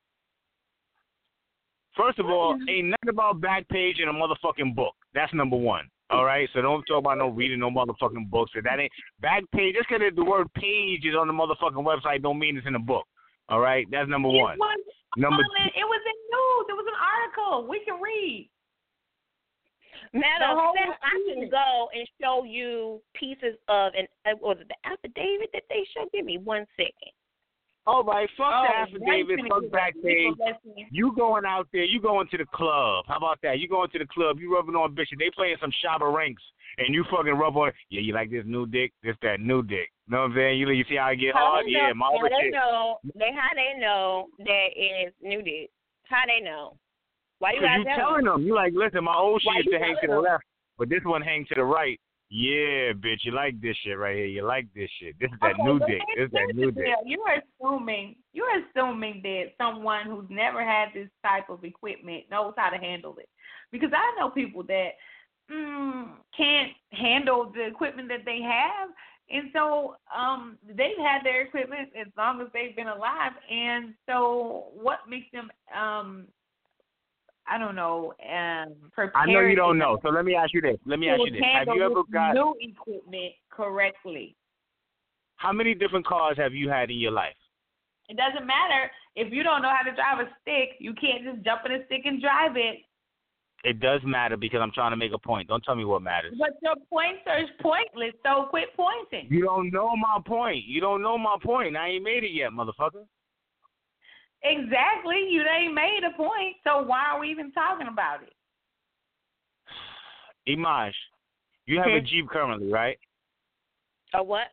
[1.97, 2.69] First of all, Mhm.
[2.69, 4.95] ain't nothing about back page in a motherfucking book.
[5.13, 5.89] That's number one.
[6.09, 8.51] All right, so don't talk about no reading no motherfucking books.
[8.55, 12.21] If that ain't back page, just because the word page is on the motherfucking website,
[12.21, 13.07] don't mean it's in a book.
[13.49, 14.57] All right, that's number It one.
[14.57, 14.79] was
[15.17, 15.73] Number on it.
[15.75, 16.69] It was in news.
[16.69, 17.67] It was an article.
[17.67, 18.49] We can read.
[20.13, 24.67] Matter of fact, I can go and show you pieces of an uh, was it
[24.67, 26.11] the affidavit that they showed?
[26.11, 27.13] Give me one second.
[27.87, 30.35] All right, fuck Oh, the affidavit, fuck finna back get page.
[30.91, 33.05] You going out there, you going to the club.
[33.07, 33.57] How about that?
[33.59, 35.17] You going to the club, you rubbing on bitches.
[35.17, 36.43] They playing some Shabba Ranks,
[36.77, 37.71] and you fucking rub on.
[37.89, 38.91] Yeah, you like this new dick?
[39.01, 39.89] This that new dick.
[40.07, 40.59] Know what I'm saying?
[40.59, 41.65] You you see how I get How hard?
[41.65, 42.53] they Yeah, my how other they chick.
[42.53, 45.71] know they how they know that is new dick.
[46.03, 46.77] How they know?
[47.41, 50.07] Why you you telling them, you like, listen, my old shit used to hang to
[50.07, 50.43] the left,
[50.77, 51.99] but this one hang to the right.
[52.29, 54.27] Yeah, bitch, you like this shit right here.
[54.27, 55.15] You like this shit.
[55.19, 56.01] This is that Okay, new dick.
[56.15, 56.85] This is that new dick.
[57.03, 62.69] You're assuming you're assuming that someone who's never had this type of equipment knows how
[62.69, 63.27] to handle it.
[63.71, 64.91] Because I know people that
[65.51, 68.89] mm, can't handle the equipment that they have,
[69.31, 73.31] and so um, they've had their equipment as long as they've been alive.
[73.49, 76.27] And so, what makes them um,
[77.47, 78.75] I don't know, um.
[79.15, 79.99] I know you don't know.
[80.03, 80.77] So let me ask you this.
[80.85, 81.41] Let me ask you this.
[81.53, 84.35] Have you ever got new equipment correctly?
[85.41, 87.35] how many different cars have you had in your life?
[88.09, 90.77] It doesn't matter if you don't know how to drive a stick.
[90.79, 92.79] You can't just jump in a stick and drive it.
[93.63, 95.47] It does matter because I'm trying to make a point.
[95.47, 96.33] Don't tell me what matters.
[96.37, 98.13] But your points are pointless.
[98.25, 99.27] So quit pointing.
[99.29, 100.65] You don't know my point.
[100.65, 101.75] You don't know my point.
[101.75, 103.05] I ain't made it yet, motherfucker.
[104.43, 105.27] Exactly.
[105.29, 106.55] You ain't made a point.
[106.63, 108.33] So why are we even talking about it?
[110.49, 110.91] Imaj,
[111.65, 112.01] you have a.
[112.01, 112.97] Jeep currently, right?
[114.13, 114.47] A what?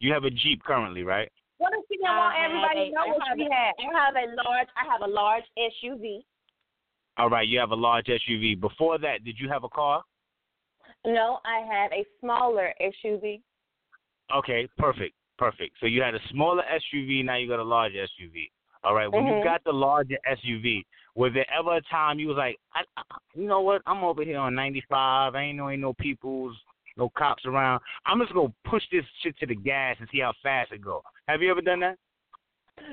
[0.00, 1.30] You have a Jeep currently, right?
[1.58, 3.74] What if she don't want everybody a- to know I what have she has?
[3.78, 4.68] I have a large.
[4.76, 6.24] I have a large SUV.
[7.18, 8.60] All right, you have a large SUV.
[8.60, 10.02] Before that, did you have a car?
[11.06, 13.40] No, I have a smaller SUV.
[14.36, 15.76] Okay, perfect, perfect.
[15.80, 18.50] So you had a smaller SUV, now you got a large SUV.
[18.84, 19.38] All right, when Mhm.
[19.38, 23.02] you got the larger SUV, was there ever a time you was like, I, I,
[23.34, 23.82] you know what?
[23.86, 25.34] I'm over here on 95.
[25.34, 26.56] I ain't know ain't no peoples,
[26.96, 27.80] no cops around.
[28.04, 31.02] I'm just gonna push this shit to the gas and see how fast it go.
[31.28, 31.98] Have you ever done that?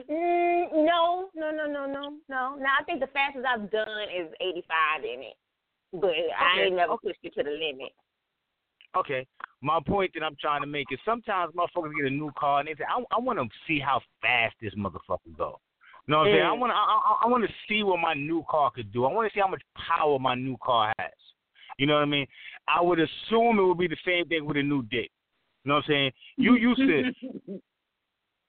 [0.10, 2.56] Mm, no, no, no, no, no, no.
[2.56, 5.38] Now I think the fastest I've done is 85 in it,
[5.92, 7.92] but I ain't never pushed it to the limit.
[8.96, 9.28] Okay.
[9.62, 12.68] My point that I'm trying to make is sometimes motherfuckers get a new car and
[12.68, 15.60] they say, I, I want to see how fast this motherfucker go.
[16.08, 16.46] You know what I'm saying?
[16.46, 19.06] I want to I, I, I want to see what my new car could do.
[19.06, 21.12] I want to see how much power my new car has.
[21.78, 22.28] You know what I mean?
[22.68, 25.10] I would assume it would be the same thing with a new dick.
[25.64, 26.12] You know what I'm saying?
[26.38, 27.60] You used to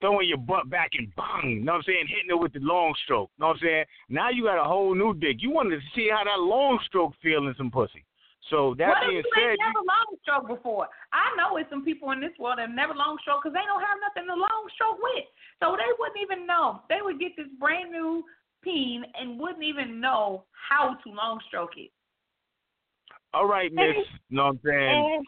[0.00, 2.06] throwing your butt back and bang, you know what I'm saying?
[2.08, 3.30] Hitting it with the long stroke.
[3.38, 3.84] You know what I'm saying?
[4.10, 5.36] Now you got a whole new dick.
[5.38, 8.04] You wanted to see how that long stroke feel in some pussy.
[8.50, 10.88] So that what if being you said, ain't never long stroke before?
[11.12, 13.80] I know it's some people in this world that never long stroke because they don't
[13.80, 15.24] have nothing to long stroke with.
[15.60, 16.82] So they wouldn't even know.
[16.88, 18.22] They would get this brand new
[18.62, 21.90] peen and wouldn't even know how to long stroke it.
[23.32, 23.96] all right, miss.
[24.28, 25.10] You know what I'm saying?
[25.16, 25.26] And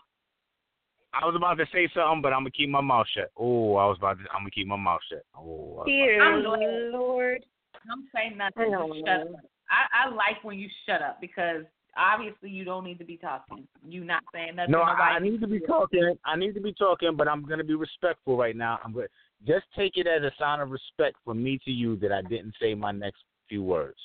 [1.12, 3.30] I was about to say something, but I'm gonna keep my mouth shut.
[3.36, 4.24] Oh, I was about to.
[4.32, 5.24] I'm gonna keep my mouth shut.
[5.34, 6.92] Oh, I was about- dear I'm.
[6.92, 7.44] Lord,
[7.90, 8.64] I'm saying nothing.
[8.64, 9.40] I know, shut up.
[9.70, 11.64] I, I like when you shut up because
[11.96, 13.66] obviously you don't need to be talking.
[13.86, 14.72] You not saying nothing.
[14.72, 16.16] no, I, I need to be talking.
[16.24, 18.78] I need to be talking, but I'm gonna be respectful right now.
[18.84, 19.06] I'm gonna
[19.46, 22.54] just take it as a sign of respect from me to you that I didn't
[22.60, 23.98] say my next few words.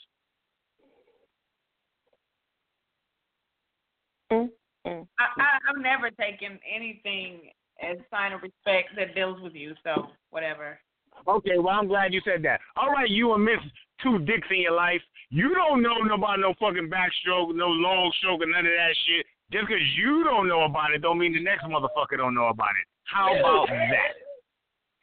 [4.32, 4.50] Mm,
[4.88, 5.08] mm.
[5.20, 9.74] I, I, I've never taken anything as a sign of respect that deals with you.
[9.84, 10.80] So whatever.
[11.28, 12.62] Okay, well I'm glad you said that.
[12.76, 13.60] All right, you and Miss
[14.04, 15.02] Two Dicks in your life.
[15.30, 19.26] You don't know about no fucking backstroke, no long stroke, or none of that shit.
[19.52, 22.72] Just because you don't know about it, don't mean the next motherfucker don't know about
[22.82, 22.88] it.
[23.04, 24.16] How about that?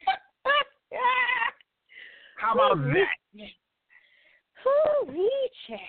[2.37, 3.07] How about that?
[4.63, 5.27] Who
[5.67, 5.79] child.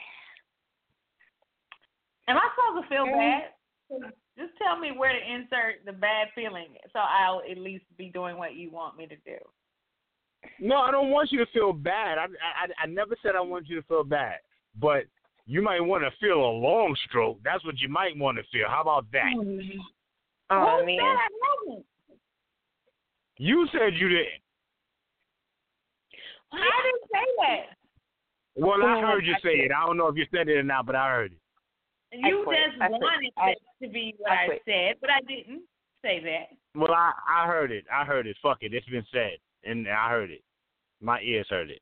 [2.28, 4.12] Am I supposed to feel bad?
[4.38, 8.36] Just tell me where to insert the bad feeling, so I'll at least be doing
[8.36, 9.36] what you want me to do.
[10.58, 12.18] No, I don't want you to feel bad.
[12.18, 14.36] I, I I never said I want you to feel bad,
[14.78, 15.04] but
[15.46, 17.38] you might want to feel a long stroke.
[17.44, 18.68] That's what you might want to feel.
[18.68, 19.32] How about that?
[19.36, 19.42] Oh,
[20.50, 20.98] oh Who man.
[20.98, 21.28] said I
[21.66, 21.86] wasn't?
[23.38, 24.42] You said you didn't.
[26.52, 27.76] I didn't say that.
[28.56, 29.64] Well, I Oh, heard you I say quit.
[29.66, 29.72] it.
[29.72, 31.38] I don't know if you said it or not, but I heard it.
[32.12, 32.58] You quit.
[32.70, 33.00] just I quit.
[33.00, 35.62] wanted I- it to be what I I, said, but I didn't
[36.02, 36.56] say that.
[36.74, 37.84] Well, I I heard it.
[37.92, 38.36] I heard it.
[38.42, 38.74] Fuck it.
[38.74, 40.42] It's been said, and I heard it.
[41.00, 41.80] My ears heard it.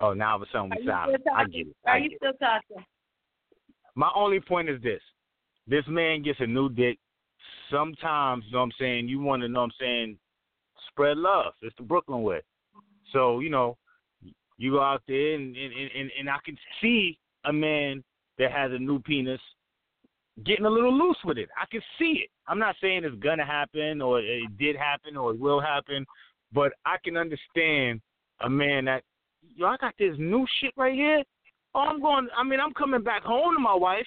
[0.00, 1.22] Oh, now all of a sudden Are we silent.
[1.34, 1.76] I get it.
[1.86, 2.18] Are I you get it.
[2.18, 2.84] still talking?
[3.94, 5.00] My only point is this:
[5.66, 6.98] this man gets a new dick.
[7.70, 10.18] Sometimes, you know what I'm saying, you want to know what I'm saying,
[10.88, 11.54] spread love.
[11.62, 12.40] It's the Brooklyn way.
[13.12, 13.78] So, you know,
[14.58, 18.04] you go out there and and, and, and I can see a man
[18.38, 19.40] that has a new penis
[20.44, 21.48] getting a little loose with it.
[21.60, 22.30] I can see it.
[22.48, 26.04] I'm not saying it's gonna happen or it did happen or it will happen,
[26.52, 28.00] but I can understand
[28.40, 29.04] a man that
[29.56, 31.22] yo, I got this new shit right here.
[31.74, 32.28] Oh, I'm going.
[32.36, 34.06] I mean, I'm coming back home to my wife,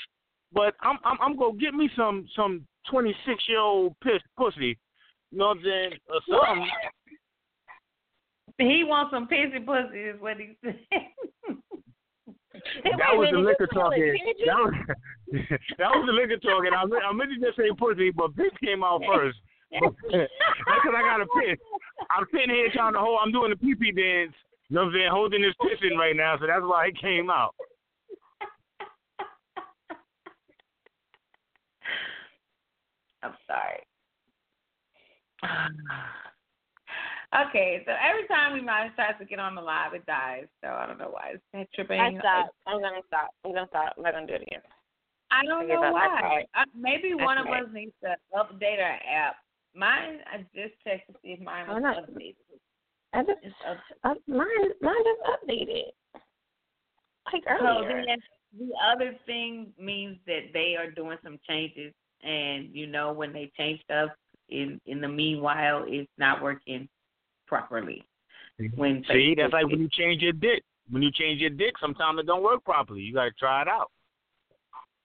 [0.54, 4.78] but I'm I'm I'm gonna get me some some 26 year old piss pussy.
[5.32, 5.92] You know what I'm saying?
[6.10, 6.70] Or something.
[8.60, 10.80] He wants some pissy pussy, is what he said.
[12.84, 14.34] That was the liquor you call it talking.
[14.46, 14.74] That was
[15.78, 16.72] that was the liquor talking.
[16.74, 19.38] I meant, I meant to just say pussy, but piss came out first.
[19.72, 21.60] That's because I got a piss.
[22.12, 23.20] I'm sitting here trying to hold.
[23.22, 24.34] I'm doing the pee pee dance.
[24.70, 25.10] You know what I'm saying?
[25.12, 27.56] Holding this piss in right now, so that's why it came out.
[33.24, 33.84] I'm sorry.
[37.36, 40.46] okay, so every time we might tries to get on the live, it dies.
[40.64, 42.00] So I don't know why it's that tripping.
[42.00, 42.56] I stopped.
[42.66, 43.30] I'm gonna stop.
[43.44, 43.94] I'm gonna stop.
[43.98, 44.62] I'm not gonna do it again.
[45.32, 45.82] I don't I know.
[45.84, 46.46] I why.
[46.56, 47.64] Uh, maybe I one of tried.
[47.64, 49.36] us needs to update our app.
[49.76, 52.36] Mine, I just checked to see if mine was updated.
[53.14, 53.40] I just
[54.04, 54.48] uh, mine
[54.82, 55.92] mine just updated.
[57.32, 58.04] Like So earlier.
[58.06, 58.18] then
[58.58, 63.52] the other thing means that they are doing some changes, and you know when they
[63.58, 64.12] change stuff,
[64.50, 66.88] in in the meanwhile, it's not working
[67.48, 68.04] properly.
[68.76, 70.64] When See, that's like when you change your dick.
[70.90, 73.02] When you change your dick, sometimes it don't work properly.
[73.02, 73.92] You got to try it out.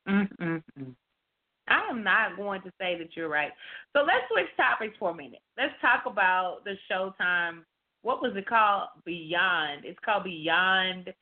[0.08, 0.62] Mm-mm-mm.
[1.68, 3.52] I am not going to say that you're right.
[3.92, 5.40] So let's switch topics for a minute.
[5.56, 7.60] Let's talk about the Showtime.
[8.02, 8.88] What was it called?
[9.04, 9.84] Beyond.
[9.84, 11.12] It's called Beyond.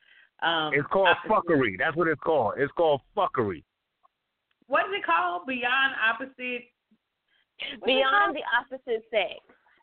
[0.41, 1.77] Um, It's called Opposite- fuckery.
[1.77, 2.55] That's what it's called.
[2.57, 3.63] It's called fuckery.
[4.67, 5.45] What is it called?
[5.45, 6.63] Beyond Opposite.
[7.79, 9.39] what's Beyond the opposite sex.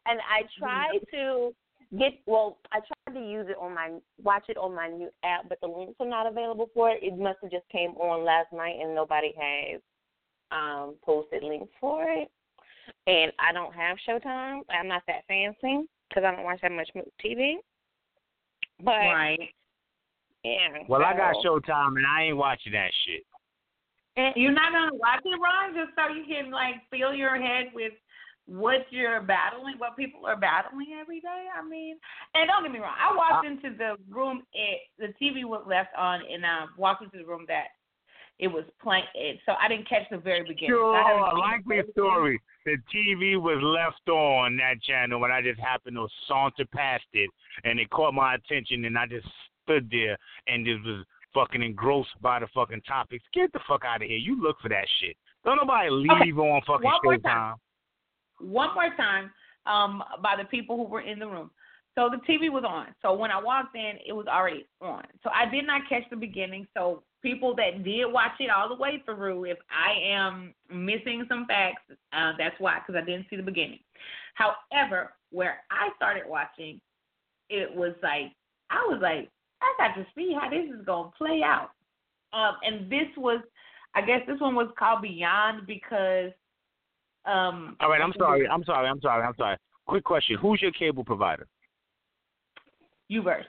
[0.09, 1.55] And I tried to
[1.99, 3.93] get well, I tried to use it on my
[4.23, 7.03] watch it on my new app, but the links are not available for it.
[7.03, 9.81] It must have just came on last night and nobody has
[10.51, 12.31] um posted links for it.
[13.07, 14.63] And I don't have Showtime.
[14.71, 16.91] I'm not that fancy because I don't watch that much
[17.25, 17.57] TV.
[18.83, 19.55] But Right.
[20.45, 20.85] yeah.
[20.89, 23.25] Well, I got Showtime, and I ain't watching that shit.
[24.17, 27.71] And you're not gonna watch it, Ron, just so you can like fill your head
[27.73, 27.93] with
[28.49, 31.47] what you're battling, what people are battling every day.
[31.55, 31.97] I mean,
[32.35, 34.43] and don't get me wrong, I walked uh, into the room.
[34.55, 37.77] It the TV was left on, and I walked into the room that
[38.39, 39.05] it was playing.
[39.15, 40.71] It, so I didn't catch the very beginning.
[40.71, 42.41] Sure, I seen likely story.
[42.65, 47.29] The TV was left on that channel when I just happened to saunter past it,
[47.65, 49.27] and it caught my attention, and I just
[49.63, 53.25] stood there and just was fucking engrossed by the fucking topics.
[53.35, 54.17] Get the fuck out of here!
[54.17, 55.17] You look for that shit.
[55.45, 57.55] Don't nobody leave on fucking One Showtime.
[58.41, 59.31] One more time
[59.67, 61.51] um, by the people who were in the room.
[61.95, 62.87] So the TV was on.
[63.03, 65.03] So when I walked in, it was already on.
[65.25, 66.67] So I did not catch the beginning.
[66.77, 71.47] So people that did watch it all the way through, if I am missing some
[71.47, 71.83] facts,
[72.13, 73.81] uh, that's why, because I didn't see the beginning.
[74.35, 76.81] However, where I started watching,
[77.51, 78.33] it was like
[78.71, 79.29] I was like,
[79.61, 81.71] I got to see how this is gonna play out.
[82.33, 83.41] Um, and this was,
[83.95, 86.31] I guess, this one was called Beyond because.
[87.29, 88.49] Um, All right, I'm sorry.
[88.49, 88.89] I'm sorry.
[88.89, 89.23] I'm sorry.
[89.25, 89.57] I'm sorry.
[89.87, 91.47] Quick question: Who's your cable provider?
[93.11, 93.45] Uverse.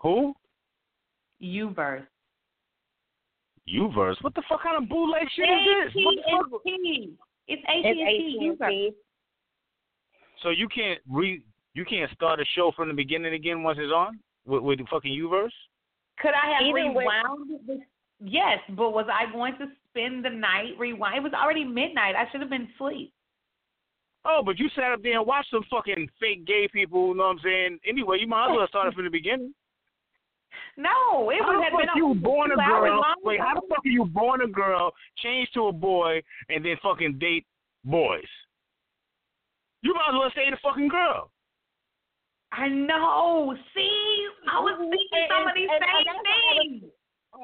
[0.00, 0.34] Who?
[1.42, 2.06] Uverse.
[3.68, 4.16] Uverse.
[4.22, 6.04] What the fuck kind of bootleg shit is this?
[6.04, 6.22] What the
[6.52, 6.60] fuck?
[6.66, 7.14] AT&T.
[7.48, 8.56] It's It's AT&T.
[8.62, 8.90] AT&T.
[10.42, 11.42] So you can't re
[11.74, 14.84] you can't start a show from the beginning again once it's on with, with the
[14.90, 15.50] fucking Uverse.
[16.18, 17.78] Could I have Either way- rewound this?
[18.20, 21.18] Yes, but was I going to spend the night rewind?
[21.18, 22.14] It was already midnight.
[22.16, 23.12] I should have been asleep.
[24.24, 27.08] Oh, but you sat up there and watched some fucking fake gay people.
[27.08, 27.78] You know what I'm saying?
[27.86, 29.52] Anyway, you might as well start it from the beginning.
[30.78, 33.02] No, it How would the have fuck been you a born a girl?
[33.22, 36.76] Wait, how the fuck are you born a girl, change to a boy, and then
[36.82, 37.46] fucking date
[37.84, 38.24] boys?
[39.82, 41.30] You might as well stay the fucking girl.
[42.52, 43.54] I know.
[43.74, 46.92] See, I was thinking some of these and- and same things.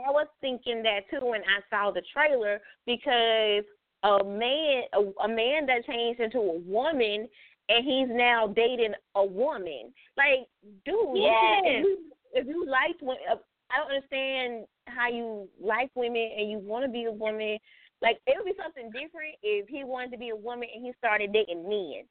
[0.07, 3.65] I was thinking that too when I saw the trailer because
[4.05, 7.29] a man, a, a man that changed into a woman,
[7.69, 9.93] and he's now dating a woman.
[10.17, 10.49] Like,
[10.85, 11.63] dude, Yes.
[11.65, 11.99] if you
[12.35, 13.37] if you liked women, uh,
[13.71, 17.59] I don't understand how you like women and you want to be a woman.
[18.01, 20.93] Like, it would be something different if he wanted to be a woman and he
[20.99, 22.03] started dating men.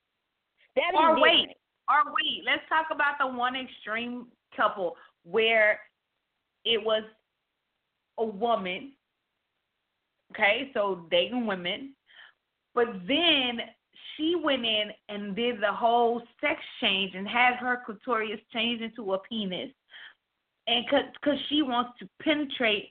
[0.76, 1.22] That is Or different.
[1.22, 1.50] wait,
[1.90, 2.44] or wait.
[2.46, 5.80] Let's talk about the one extreme couple where
[6.64, 7.04] it was
[8.22, 8.94] a woman.
[10.32, 11.94] Okay, so dating women,
[12.74, 13.60] but then
[14.16, 19.14] she went in and did the whole sex change and had her clitoris changed into
[19.14, 19.72] a penis,
[20.68, 22.90] and because she wants to penetrate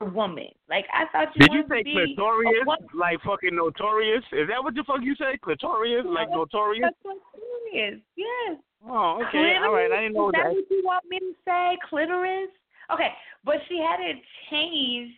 [0.00, 0.48] a woman.
[0.68, 2.96] Like I thought you Did you say a.
[2.96, 4.22] Like fucking notorious?
[4.32, 5.38] Is that what the fuck you say?
[5.42, 6.04] Clitorius?
[6.04, 6.90] Like notorious?
[7.02, 8.58] Clitoris, yes.
[8.88, 9.56] Oh, okay.
[9.64, 9.90] All right.
[9.90, 10.44] I didn't know Is that.
[10.44, 10.52] that.
[10.52, 11.78] what you want me to say?
[11.88, 12.50] Clitoris?
[12.92, 13.10] Okay,
[13.44, 14.16] but she had it
[14.50, 15.16] changed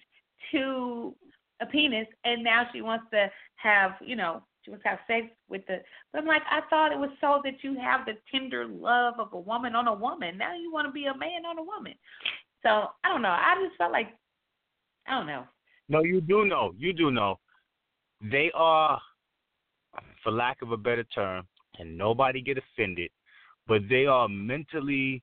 [0.52, 1.14] to
[1.60, 5.26] a penis, and now she wants to have, you know, she wants to have sex
[5.48, 5.82] with the.
[6.12, 9.32] But I'm like, I thought it was so that you have the tender love of
[9.32, 10.38] a woman on a woman.
[10.38, 11.94] Now you want to be a man on a woman.
[12.62, 13.28] So I don't know.
[13.28, 14.08] I just felt like,
[15.06, 15.44] I don't know.
[15.88, 16.72] No, you do know.
[16.76, 17.38] You do know.
[18.20, 19.00] They are,
[20.22, 21.46] for lack of a better term,
[21.78, 23.10] and nobody get offended,
[23.66, 25.22] but they are mentally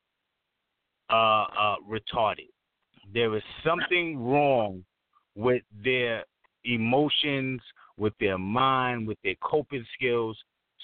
[1.10, 2.50] uh, uh, retarded.
[3.14, 4.84] There is something wrong
[5.36, 6.24] with their
[6.64, 7.62] emotions,
[7.98, 10.38] with their mind, with their coping skills.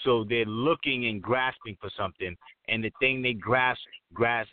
[0.04, 2.36] So they're looking and grasping for something,
[2.68, 3.82] and the thing they grasp,
[4.14, 4.50] grasp,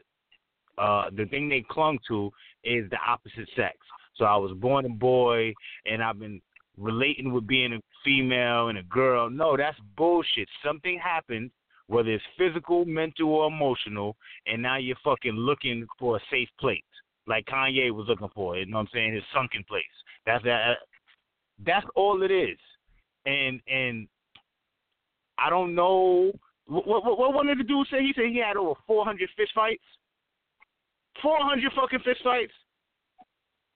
[0.76, 2.30] uh, the thing they clung to
[2.64, 3.76] is the opposite sex.
[4.16, 5.54] So I was born a boy,
[5.86, 6.40] and I've been
[6.76, 9.30] relating with being a female and a girl.
[9.30, 10.48] No, that's bullshit.
[10.64, 11.50] Something happened,
[11.88, 14.16] whether it's physical, mental, or emotional,
[14.46, 16.82] and now you're fucking looking for a safe place,
[17.26, 18.56] like Kanye was looking for.
[18.56, 19.14] You know what I'm saying?
[19.14, 19.84] His sunken place.
[20.24, 20.74] That's that.
[21.64, 22.58] That's all it is.
[23.26, 24.06] And and
[25.38, 26.30] I don't know
[26.66, 28.00] what what, what one of the dudes say.
[28.00, 29.82] He said he had over 400 fist fights.
[31.22, 32.52] 400 fucking fist fights.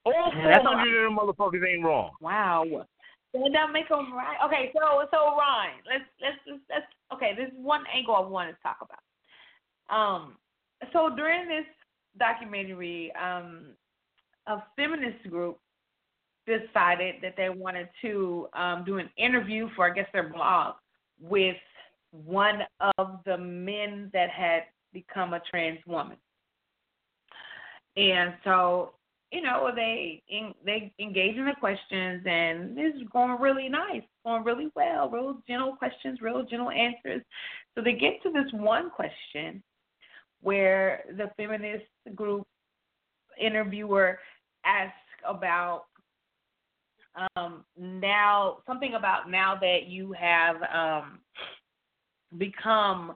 [0.05, 2.11] All Yeah, that's a 400 of them motherfuckers ain't wrong.
[2.21, 2.87] Wow.
[3.33, 4.37] That make them right?
[4.45, 7.33] Okay, so so Ryan, let's let's let's, let's okay.
[7.37, 8.99] This is one angle I want to talk about.
[9.95, 10.37] Um,
[10.93, 11.67] so during this
[12.19, 13.75] documentary, um,
[14.47, 15.59] a feminist group
[16.47, 20.75] decided that they wanted to um, do an interview for I guess their blog
[21.21, 21.57] with
[22.11, 22.61] one
[22.99, 26.17] of the men that had become a trans woman.
[27.97, 28.95] And so
[29.33, 30.23] you know, they
[30.65, 35.77] they engage in the questions, and it's going really nice, going really well, real gentle
[35.77, 37.23] questions, real gentle answers.
[37.75, 39.63] So they get to this one question
[40.41, 41.84] where the feminist
[42.14, 42.46] group
[43.41, 44.18] interviewer
[44.64, 44.96] asks
[45.26, 45.84] about
[47.37, 51.18] um, now something about now that you have um,
[52.38, 53.14] become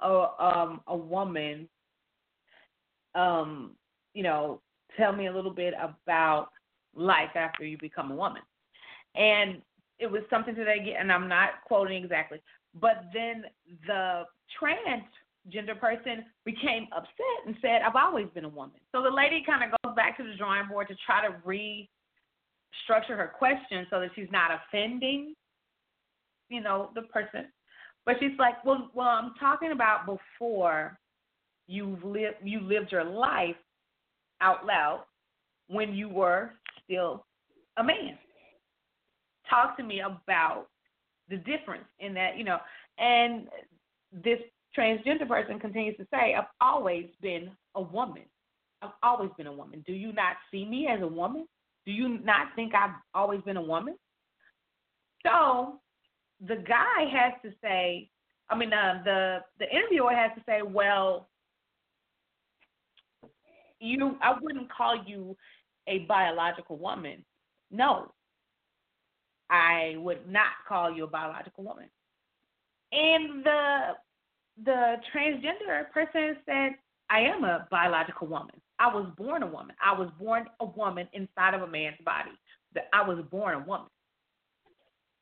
[0.00, 1.68] a um, a woman,
[3.14, 3.72] um,
[4.14, 4.60] you know,
[4.96, 6.48] tell me a little bit about
[6.94, 8.42] life after you become a woman.
[9.14, 9.60] And
[10.02, 12.42] it was something that they get, and I'm not quoting exactly,
[12.80, 13.44] but then
[13.86, 14.24] the
[14.60, 18.80] transgender person became upset and said, I've always been a woman.
[18.90, 23.16] So the lady kind of goes back to the drawing board to try to restructure
[23.16, 25.34] her question so that she's not offending,
[26.48, 27.46] you know, the person.
[28.04, 30.98] But she's like, well, well, I'm talking about before
[31.68, 33.54] you've lived, you lived your life
[34.40, 35.04] out loud
[35.68, 36.54] when you were
[36.84, 37.24] still
[37.76, 38.18] a man.
[39.52, 40.68] Talk to me about
[41.28, 42.58] the difference in that, you know.
[42.98, 43.48] And
[44.12, 44.38] this
[44.76, 48.22] transgender person continues to say, I've always been a woman.
[48.80, 49.84] I've always been a woman.
[49.86, 51.46] Do you not see me as a woman?
[51.84, 53.96] Do you not think I've always been a woman?
[55.24, 55.80] So
[56.46, 58.08] the guy has to say,
[58.50, 61.28] I mean, uh, the the interviewer has to say, well,
[63.80, 65.36] you I wouldn't call you
[65.86, 67.24] a biological woman,
[67.70, 68.12] no,
[69.52, 71.84] I would not call you a biological woman.
[72.90, 73.80] And the
[74.64, 76.72] the transgender person said,
[77.10, 78.60] I am a biological woman.
[78.78, 79.76] I was born a woman.
[79.84, 82.30] I was born a woman inside of a man's body.
[82.92, 83.88] I was born a woman.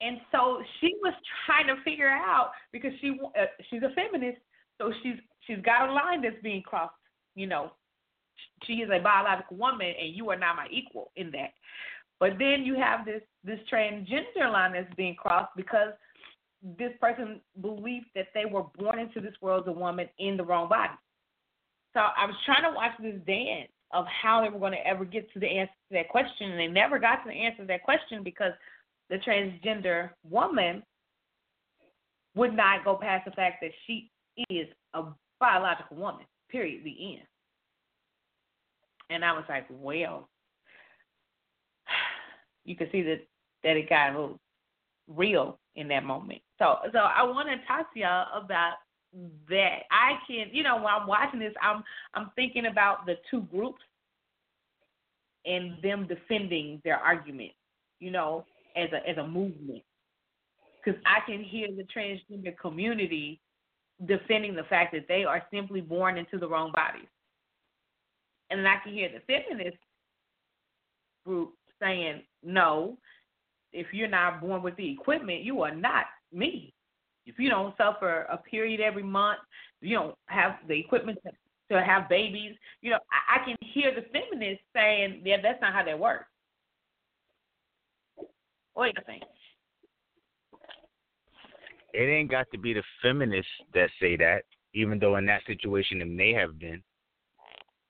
[0.01, 1.13] And so she was
[1.47, 4.39] trying to figure out because she uh, she's a feminist,
[4.79, 5.17] so she's
[5.47, 6.95] she's got a line that's being crossed.
[7.35, 7.73] You know,
[8.65, 11.51] she is a biological woman, and you are not my equal in that.
[12.21, 15.93] But then you have this this transgender line that's being crossed because
[16.79, 20.45] this person believed that they were born into this world as a woman in the
[20.45, 20.93] wrong body.
[21.95, 25.05] So I was trying to watch this dance of how they were going to ever
[25.05, 27.67] get to the answer to that question, and they never got to the answer to
[27.67, 28.53] that question because
[29.09, 30.83] the transgender woman
[32.37, 34.11] would not go past the fact that she
[34.51, 35.03] is a
[35.41, 36.25] biological woman.
[36.51, 36.85] Period.
[36.85, 37.27] The end.
[39.09, 40.29] And I was like, well,
[42.71, 43.27] you can see that
[43.65, 44.41] that it got a little
[45.09, 46.41] real in that moment.
[46.59, 48.75] So, so I want to talk to y'all about
[49.49, 49.81] that.
[49.91, 51.83] I can, you know, while I'm watching this, I'm
[52.15, 53.83] I'm thinking about the two groups
[55.45, 57.51] and them defending their argument.
[57.99, 59.83] You know, as a as a movement
[60.83, 63.41] because I can hear the transgender community
[64.07, 67.09] defending the fact that they are simply born into the wrong bodies,
[68.49, 69.77] and then I can hear the feminist
[71.27, 72.99] group saying, "No,
[73.73, 76.73] if you're not born with the equipment, you are not me.
[77.27, 79.41] If you don't suffer a period every month,
[79.81, 81.31] you don't have the equipment to,
[81.75, 82.57] to have babies.
[82.83, 86.27] You know, I, I can hear the feminists saying, "Yeah, that's not how that works."
[88.75, 89.23] What do you think?
[91.93, 94.43] It ain't got to be the feminists that say that,
[94.75, 96.83] even though in that situation it may have been.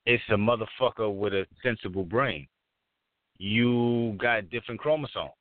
[0.05, 2.47] It's a motherfucker with a sensible brain.
[3.41, 5.31] You got different chromosomes.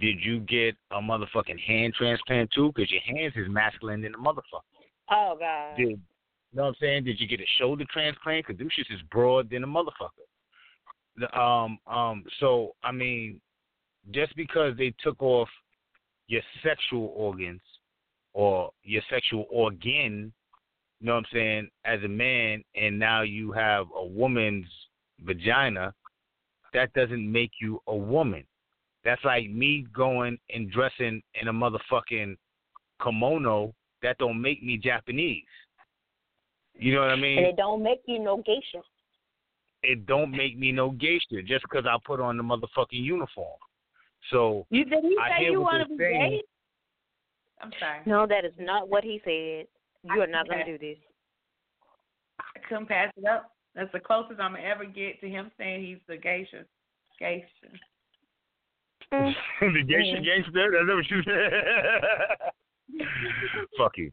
[0.00, 2.72] Did you get a motherfucking hand transplant too?
[2.74, 4.62] Because your hands is masculine than a motherfucker.
[5.10, 5.76] Oh God.
[5.76, 5.98] Did you
[6.54, 7.04] know what I'm saying?
[7.04, 8.46] Did you get a shoulder transplant?
[8.46, 10.24] Because shits is broad than a motherfucker.
[11.18, 12.24] The, um um.
[12.38, 13.38] So I mean,
[14.12, 15.48] just because they took off
[16.26, 17.60] your sexual organs
[18.32, 20.32] or your sexual organ,
[21.00, 24.64] you know what I'm saying, as a man, and now you have a woman's
[25.22, 25.92] vagina,
[26.72, 28.44] that doesn't make you a woman.
[29.04, 32.36] That's like me going and dressing in a motherfucking
[33.02, 33.74] kimono.
[34.02, 35.44] That don't make me Japanese.
[36.74, 37.38] You know what I mean?
[37.38, 38.82] And it don't make you no geisha.
[39.82, 43.58] It don't make me no geisha just because I put on the motherfucking uniform.
[44.30, 46.30] So you did he I say you want to be they're saying.
[46.30, 46.42] gay?
[47.62, 48.00] I'm sorry.
[48.06, 49.66] No, that is not what he said.
[50.04, 50.98] You are not going to do this.
[52.40, 53.50] I couldn't pass it up.
[53.74, 56.64] That's the closest I'm gonna ever get to him saying he's the geisha.
[57.18, 57.46] Geisha.
[59.60, 60.24] The gangster Mm.
[60.24, 60.70] gangster.
[60.70, 63.06] That's what you said.
[63.78, 64.12] Fuck you.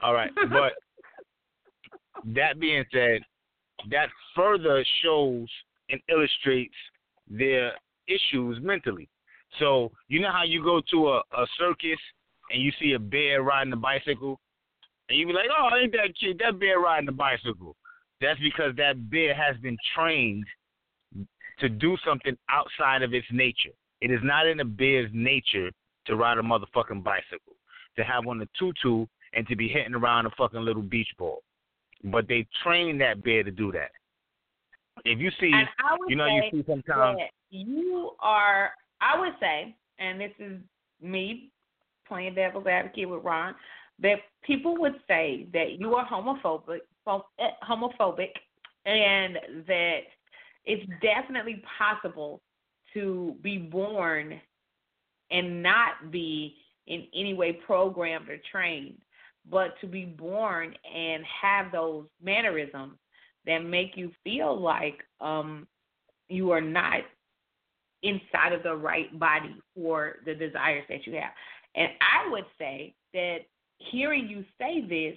[0.00, 0.74] All right, but
[2.24, 3.22] that being said,
[3.90, 5.48] that further shows
[5.90, 6.74] and illustrates
[7.28, 7.72] their
[8.06, 9.08] issues mentally.
[9.58, 11.98] So you know how you go to a, a circus
[12.50, 14.38] and you see a bear riding a bicycle,
[15.08, 16.38] and you be like, "Oh, ain't that cute?
[16.38, 17.76] That bear riding a bicycle."
[18.20, 20.44] That's because that bear has been trained
[21.60, 23.70] to do something outside of its nature.
[24.00, 25.70] It is not in a bear's nature
[26.06, 27.54] to ride a motherfucking bicycle,
[27.96, 31.42] to have on a tutu, and to be hitting around a fucking little beach ball.
[32.04, 33.90] But they train that bear to do that.
[35.04, 37.18] If you see, And I would you know, you see sometimes.
[37.50, 38.72] you are.
[39.00, 40.58] I would say, and this is
[41.00, 41.50] me
[42.06, 43.54] playing devil's advocate with Ron,
[44.00, 46.78] that people would say that you are homophobic, pho-
[47.68, 48.30] homophobic,
[48.86, 50.00] and that
[50.64, 52.40] it's definitely possible
[52.94, 54.40] to be born
[55.30, 56.56] and not be
[56.86, 58.98] in any way programmed or trained,
[59.50, 62.94] but to be born and have those mannerisms
[63.46, 65.66] that make you feel like um,
[66.28, 67.00] you are not
[68.02, 71.32] inside of the right body for the desires that you have.
[71.74, 73.38] And I would say that
[73.78, 75.16] hearing you say this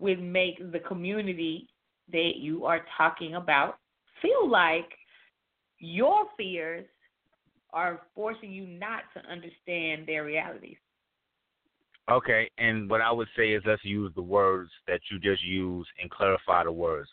[0.00, 1.68] would make the community
[2.10, 3.78] that you are talking about
[4.20, 4.88] feel like
[5.78, 6.86] your fears
[7.72, 10.76] are forcing you not to understand their realities.
[12.10, 15.88] Okay, and what I would say is let's use the words that you just used
[16.00, 17.08] and clarify the words.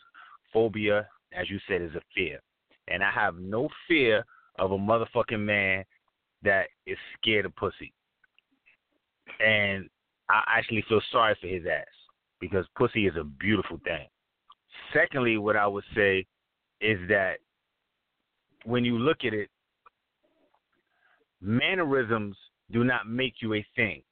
[0.52, 2.40] Phobia, as you said, is a fear.
[2.88, 4.24] And I have no fear
[4.58, 5.84] of a motherfucking man
[6.42, 7.92] that is scared of pussy.
[9.38, 9.88] And
[10.28, 11.86] I actually feel sorry for his ass
[12.40, 14.06] because pussy is a beautiful thing.
[14.92, 16.26] Secondly, what I would say
[16.80, 17.38] is that
[18.64, 19.48] when you look at it,
[21.40, 22.36] mannerisms
[22.70, 24.02] do not make you a thing.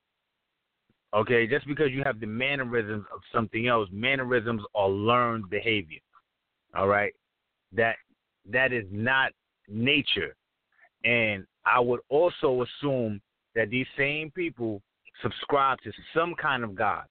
[1.14, 6.00] Okay, just because you have the mannerisms of something else, mannerisms are learned behavior.
[6.74, 7.12] All right,
[7.72, 7.96] that
[8.50, 9.32] that is not
[9.68, 10.34] nature,
[11.04, 13.20] and I would also assume
[13.54, 14.82] that these same people
[15.22, 17.04] subscribe to some kind of God.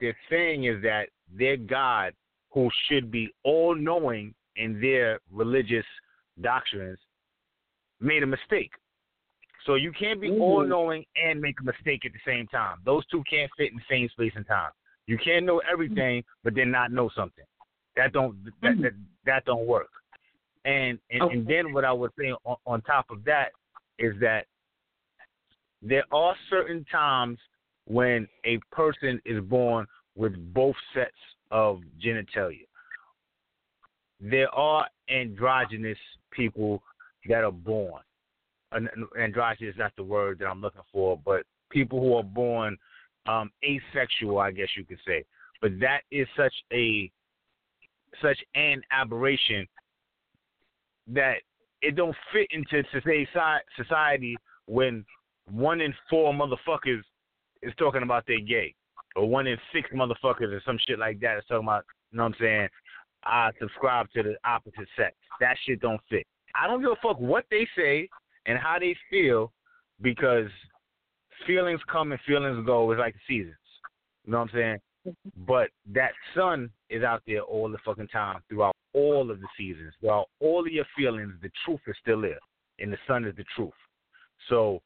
[0.00, 2.14] Their saying is that their God,
[2.52, 5.84] who should be all knowing in their religious
[6.40, 6.98] doctrines,
[8.00, 8.70] made a mistake.
[9.66, 10.40] So you can't be mm-hmm.
[10.40, 12.78] all knowing and make a mistake at the same time.
[12.84, 14.70] Those two can't fit in the same space and time.
[15.06, 17.44] You can't know everything but then not know something.
[17.96, 18.82] That don't that mm-hmm.
[18.82, 18.92] that,
[19.26, 19.90] that don't work.
[20.64, 21.34] And and, okay.
[21.34, 23.48] and then what I would say on, on top of that
[23.98, 24.46] is that
[25.82, 27.38] there are certain times
[27.88, 31.10] when a person is born with both sets
[31.50, 32.66] of genitalia.
[34.20, 35.98] There are androgynous
[36.30, 36.82] people
[37.28, 38.02] that are born.
[39.18, 42.76] Androgynous is not the word that I'm looking for, but people who are born
[43.26, 45.24] um, asexual, I guess you could say.
[45.62, 47.10] But that is such a
[48.22, 49.66] such an aberration
[51.08, 51.36] that
[51.80, 53.28] it don't fit into today's
[53.76, 54.36] society
[54.66, 55.04] when
[55.50, 57.02] one in four motherfuckers
[57.62, 58.74] is talking about they gay,
[59.16, 61.84] or one in six motherfuckers or some shit like that is talking about.
[62.10, 62.68] You know what I'm saying?
[63.24, 65.14] I subscribe to the opposite sex.
[65.40, 66.26] That shit don't fit.
[66.54, 68.08] I don't give a fuck what they say
[68.46, 69.52] and how they feel
[70.00, 70.48] because
[71.46, 72.90] feelings come and feelings go.
[72.90, 73.56] It's like the seasons.
[74.24, 74.78] You know what I'm saying?
[75.06, 75.44] Mm-hmm.
[75.46, 79.92] But that sun is out there all the fucking time throughout all of the seasons.
[80.00, 82.38] Throughout all of your feelings, the truth is still there.
[82.78, 83.72] And the sun is the truth.
[84.48, 84.80] So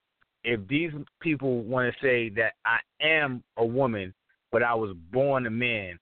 [0.44, 0.90] if these
[1.20, 4.12] people want to say that I am a woman,
[4.50, 5.98] but I was born a man,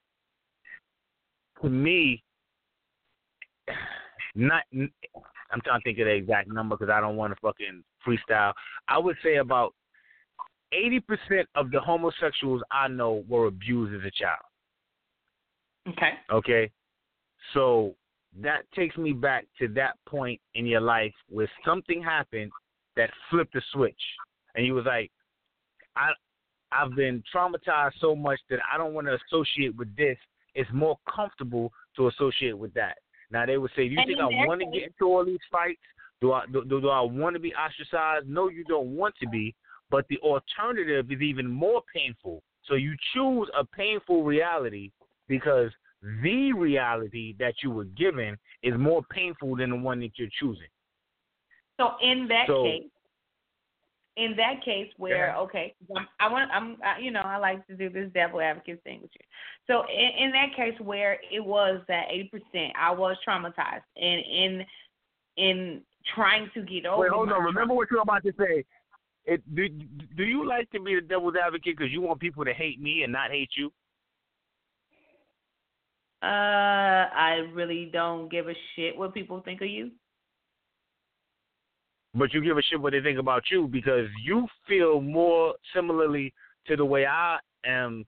[1.62, 2.22] to me,
[4.34, 7.82] not I'm trying to think of the exact number because I don't want to fucking
[8.06, 8.52] freestyle.
[8.88, 9.74] I would say about
[10.72, 14.38] eighty percent of the homosexuals I know were abused as a child.
[15.88, 16.12] Okay.
[16.32, 16.70] Okay.
[17.54, 17.94] So
[18.40, 22.52] that takes me back to that point in your life where something happened
[22.96, 24.00] that flipped the switch,
[24.60, 25.10] and you was like,
[25.96, 26.10] I.
[26.72, 30.16] I've been traumatized so much that I don't want to associate with this.
[30.54, 32.98] It's more comfortable to associate with that.
[33.32, 35.40] Now they would say, "Do you and think I want to get into all these
[35.50, 35.80] fights?
[36.20, 38.28] Do I do, do I want to be ostracized?
[38.28, 39.52] No, you don't want to be.
[39.90, 42.40] But the alternative is even more painful.
[42.66, 44.92] So you choose a painful reality
[45.26, 45.72] because
[46.22, 50.68] the reality that you were given is more painful than the one that you're choosing.
[51.80, 52.84] So in that so, case,
[54.16, 55.38] in that case where yeah.
[55.38, 55.74] okay
[56.18, 59.10] i want i'm I, you know i like to do this devil advocate thing with
[59.14, 59.26] you.
[59.66, 62.06] So in, in that case where it was that
[62.54, 64.66] 80% i was traumatized and in
[65.36, 65.82] in
[66.14, 67.42] trying to get over wait hold on.
[67.42, 68.64] Remember what you're about to say.
[69.26, 69.68] It do
[70.16, 73.02] do you like to be the devil's advocate because you want people to hate me
[73.02, 73.72] and not hate you?
[76.22, 79.90] Uh i really don't give a shit what people think of you
[82.14, 86.32] but you give a shit what they think about you because you feel more similarly
[86.66, 88.04] to the way I am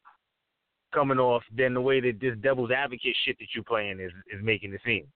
[0.92, 4.42] coming off than the way that this devil's advocate shit that you're playing is is
[4.42, 5.06] making it seem.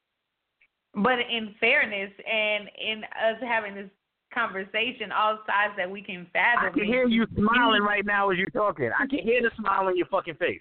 [0.95, 3.91] But in fairness and in us having this
[4.33, 6.67] conversation, all sides that we can fathom.
[6.67, 8.91] I can hear you smiling right now as you're talking.
[8.99, 10.61] I can hear the smile on your fucking face.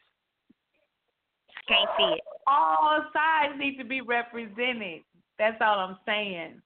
[1.67, 2.21] Can't see it.
[2.47, 5.01] All sides need to be represented.
[5.39, 6.61] That's all I'm saying.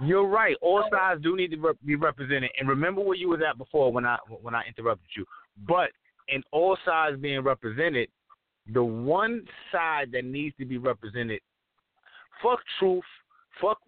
[0.00, 0.56] You're right.
[0.60, 2.50] All sides do need to be represented.
[2.58, 5.24] And remember where you was at before when I when I interrupted you.
[5.68, 5.90] But
[6.28, 8.08] in all sides being represented,
[8.72, 11.40] the one side that needs to be represented,
[12.42, 13.04] fuck truth,
[13.60, 13.78] fuck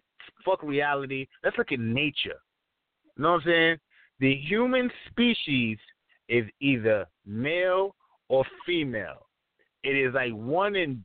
[0.45, 1.27] fuck reality.
[1.43, 2.39] Let's look at nature.
[3.17, 3.77] You know what I'm saying?
[4.19, 5.77] The human species
[6.29, 7.95] is either male
[8.29, 9.27] or female.
[9.83, 11.03] It is like one in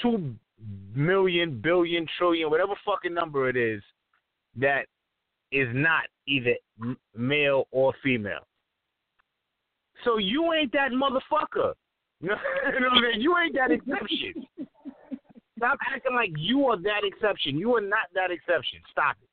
[0.00, 0.34] two
[0.94, 3.82] million, billion, trillion, whatever fucking number it is
[4.56, 4.86] that
[5.52, 6.54] is not either
[7.16, 8.46] male or female.
[10.04, 11.74] So you ain't that motherfucker.
[12.22, 12.36] you know
[12.90, 13.20] what I mean?
[13.20, 14.46] You ain't that exception.
[15.58, 17.58] Stop acting like you are that exception.
[17.58, 18.80] You are not that exception.
[18.90, 19.28] Stop it.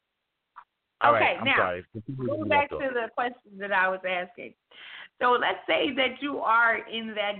[1.00, 4.56] All okay, right, now go back to the question that I was asking.
[5.22, 7.36] So let's say that you are in that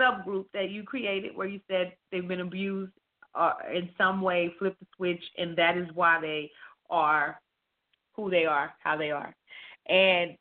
[0.00, 2.92] subgroup that you created where you said they've been abused
[3.34, 6.50] or uh, in some way, flip the switch, and that is why they
[6.90, 7.40] are
[8.14, 9.34] who they are, how they are.
[9.88, 10.36] And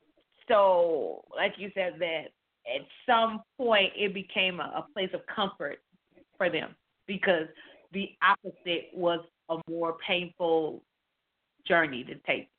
[0.48, 2.26] so, like you said, that
[2.68, 5.80] at some point it became a, a place of comfort
[6.38, 6.76] for them
[7.08, 7.48] because
[7.94, 9.20] the opposite was
[9.50, 10.82] a more painful
[11.66, 12.50] journey to take.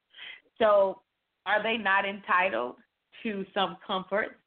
[0.59, 1.03] So,
[1.47, 2.77] are they not entitled
[3.23, 4.39] to some comfort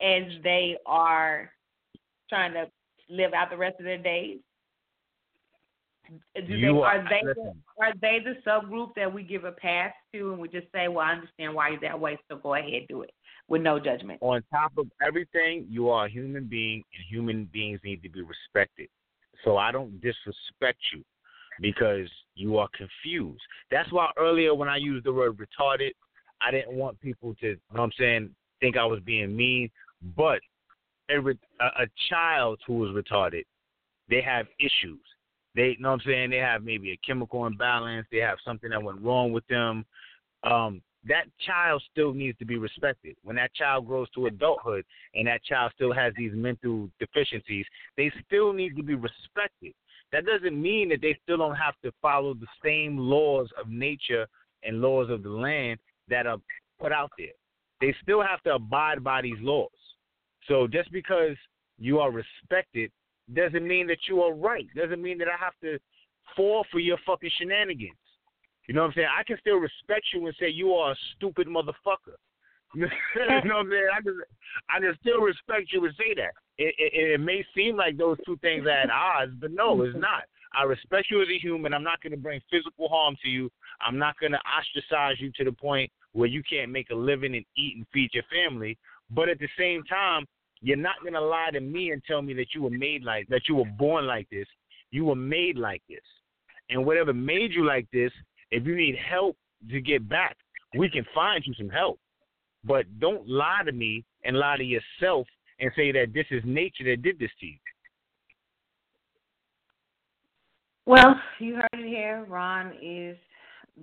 [0.00, 1.50] as they are
[2.28, 2.66] trying to
[3.08, 4.38] live out the rest of their days?
[6.34, 7.62] Do they, are- are they the, listen.
[7.80, 11.06] are they the subgroup that we give a pass to and we just say, Well,
[11.06, 13.12] I understand why you're that way, so go ahead do it
[13.48, 14.18] with no judgment.
[14.22, 18.22] on top of everything, you are a human being, and human beings need to be
[18.22, 18.88] respected.
[19.44, 21.04] So I don't disrespect you
[21.60, 23.42] because you are confused.
[23.70, 25.90] That's why earlier when I used the word retarded,
[26.40, 29.70] I didn't want people to, you know what I'm saying, think I was being mean.
[30.16, 30.40] But
[31.10, 33.44] a, a child who is retarded,
[34.08, 35.00] they have issues.
[35.54, 38.06] They, you know what I'm saying, they have maybe a chemical imbalance.
[38.10, 39.84] They have something that went wrong with them.
[40.42, 43.16] Um, that child still needs to be respected.
[43.22, 47.66] When that child grows to adulthood and that child still has these mental deficiencies,
[47.96, 49.74] they still need to be respected.
[50.12, 54.26] That doesn't mean that they still don't have to follow the same laws of nature
[54.62, 55.78] and laws of the land
[56.08, 56.38] that are
[56.80, 57.28] put out there.
[57.80, 59.68] They still have to abide by these laws.
[60.48, 61.36] So just because
[61.78, 62.90] you are respected
[63.32, 64.66] doesn't mean that you are right.
[64.76, 65.78] Doesn't mean that I have to
[66.36, 67.96] fall for your fucking shenanigans.
[68.66, 69.08] You know what I'm saying?
[69.18, 72.16] I can still respect you and say you are a stupid motherfucker.
[72.74, 73.88] you know what I'm saying?
[73.96, 74.20] I can,
[74.68, 76.32] I can still respect you and say that.
[76.58, 79.96] It, it, it may seem like those two things are at odds, but no, it's
[79.96, 80.24] not.
[80.56, 81.74] I respect you as a human.
[81.74, 83.50] I'm not going to bring physical harm to you.
[83.80, 87.34] I'm not going to ostracize you to the point where you can't make a living
[87.34, 88.78] and eat and feed your family.
[89.10, 90.26] But at the same time,
[90.64, 93.28] you're not going to lie to me and tell me that you were made like
[93.28, 94.46] that you were born like this.
[94.90, 96.00] You were made like this.
[96.70, 98.10] And whatever made you like this,
[98.50, 99.36] if you need help
[99.70, 100.38] to get back,
[100.74, 102.00] we can find you some help.
[102.64, 105.26] But don't lie to me and lie to yourself
[105.60, 107.58] and say that this is nature that did this to you.
[110.86, 112.24] Well, you heard it here.
[112.26, 113.18] Ron is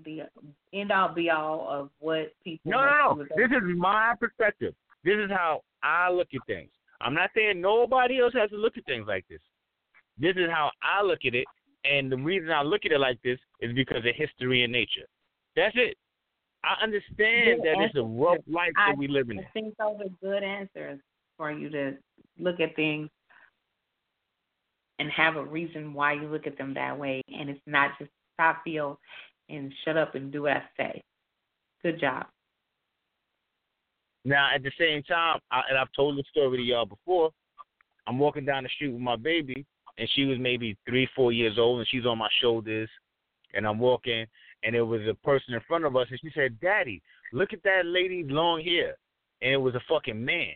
[0.03, 0.21] the
[0.73, 2.71] end all be all of what people.
[2.71, 3.25] No, no, no.
[3.35, 4.73] This is my perspective.
[5.03, 6.69] This is how I look at things.
[7.01, 9.41] I'm not saying nobody else has to look at things like this.
[10.19, 11.45] This is how I look at it,
[11.83, 15.07] and the reason I look at it like this is because of history and nature.
[15.55, 15.97] That's it.
[16.63, 19.39] I understand Good that it's a rough life I- that we live in.
[19.39, 20.99] I think those are good answers
[21.37, 21.97] for you to
[22.37, 23.09] look at things
[24.99, 28.11] and have a reason why you look at them that way, and it's not just
[28.37, 28.99] I feel
[29.49, 31.03] and shut up and do what I say.
[31.83, 32.27] Good job.
[34.23, 37.31] Now, at the same time, I, and I've told the story to y'all before.
[38.07, 39.65] I'm walking down the street with my baby,
[39.97, 42.89] and she was maybe three, four years old, and she's on my shoulders,
[43.53, 44.25] and I'm walking,
[44.63, 47.01] and there was a person in front of us, and she said, "Daddy,
[47.33, 48.95] look at that lady's long hair,"
[49.41, 50.53] and it was a fucking man,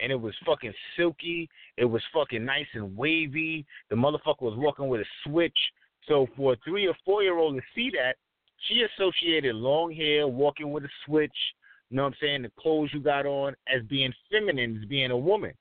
[0.00, 3.66] and it was fucking silky, it was fucking nice and wavy.
[3.88, 5.58] The motherfucker was walking with a switch.
[6.08, 8.16] So for a three or four year old to see that,
[8.68, 11.36] she associated long hair, walking with a switch,
[11.90, 15.10] you know what I'm saying, the clothes you got on as being feminine, as being
[15.10, 15.52] a woman.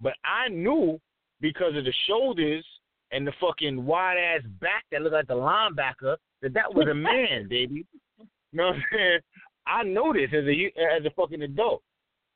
[0.00, 1.00] But I knew
[1.40, 2.64] because of the shoulders
[3.12, 6.94] and the fucking wide ass back that looked like the linebacker that that was a
[6.94, 7.86] man, baby.
[8.18, 9.18] You know what I'm saying?
[9.66, 11.82] I know this as a as a fucking adult.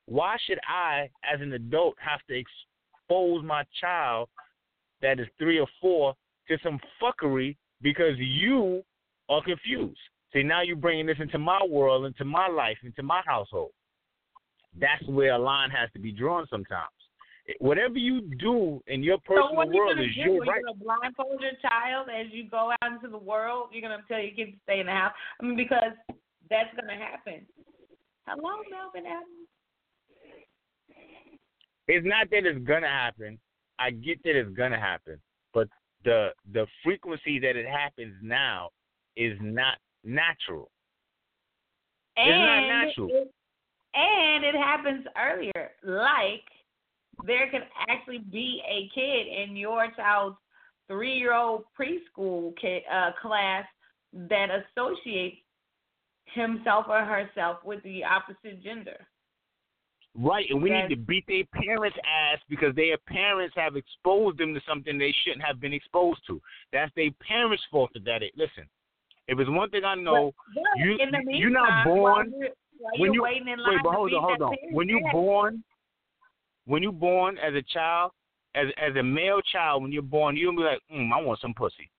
[0.06, 4.28] Why should I, as an adult, have to expose my child
[5.00, 6.14] that is three or four
[6.48, 8.82] to some fuckery because you
[9.28, 9.98] are confused?
[10.32, 13.72] See, now you're bringing this into my world, into my life, into my household.
[14.80, 16.88] That's where a line has to be drawn sometimes.
[17.58, 20.20] Whatever you do in your personal so what you world is do?
[20.20, 20.60] your right.
[20.60, 23.70] you gonna blindfold your child as you go out into the world?
[23.72, 25.12] You're gonna tell your kids to stay in the house?
[25.40, 25.92] I mean, because
[26.48, 27.44] that's gonna happen.
[28.26, 29.48] Hello, Melvin Adams.
[31.88, 33.38] It's not that it's gonna happen.
[33.78, 35.20] I get that it's gonna happen,
[35.52, 35.68] but
[36.04, 38.70] the the frequency that it happens now
[39.16, 40.70] is not natural.
[42.16, 43.08] And It's not natural.
[43.10, 43.34] It,
[43.94, 45.70] and it happens earlier.
[45.82, 46.44] Like
[47.24, 50.36] there could actually be a kid in your child's
[50.88, 53.64] three-year-old preschool kid, uh, class
[54.12, 55.36] that associates
[56.26, 59.06] himself or herself with the opposite gender.
[60.14, 60.90] Right, and we Yes.
[60.90, 65.12] need to beat their parents' ass because their parents have exposed them to something they
[65.12, 66.40] shouldn't have been exposed to.
[66.70, 68.36] That's their parents' fault that it.
[68.36, 68.68] Listen,
[69.28, 72.92] if it's one thing I know, But but you meantime, you're not born- while while
[72.98, 74.56] when you're you waiting in line wait, but hold on, hold on.
[74.72, 75.62] When you born,
[76.66, 78.12] when you born as a child,
[78.54, 81.40] as as a male child, when you're born, you don't be like, mm, I want
[81.40, 81.90] some pussy.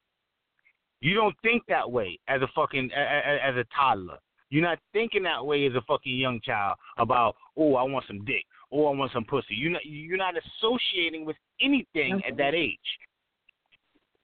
[1.01, 4.19] You don't think that way as a fucking a- a- as a toddler.
[4.49, 8.23] You're not thinking that way as a fucking young child about, oh, I want some
[8.23, 9.55] dick, oh, I want some pussy.
[9.55, 12.99] You're not you're not associating with anything at that age.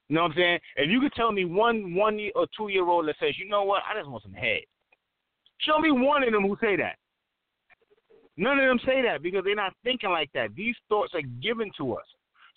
[0.10, 0.60] You know what I'm saying?
[0.76, 3.48] If you could tell me one one year or two year old that says, you
[3.48, 4.62] know what, I just want some head.
[5.62, 6.96] Show me one of them who say that.
[8.36, 10.56] None of them say that because they're not thinking like that.
[10.56, 12.06] These thoughts are given to us.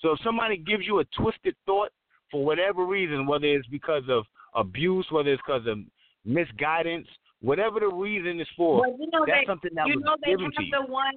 [0.00, 1.90] So if somebody gives you a twisted thought
[2.30, 4.24] for whatever reason, whether it's because of
[4.54, 5.78] abuse, whether it's because of
[6.24, 7.06] misguidance,
[7.40, 10.16] whatever the reason is for, But you know that's they, something that you was know
[10.24, 10.70] they given have to you.
[10.70, 11.14] the one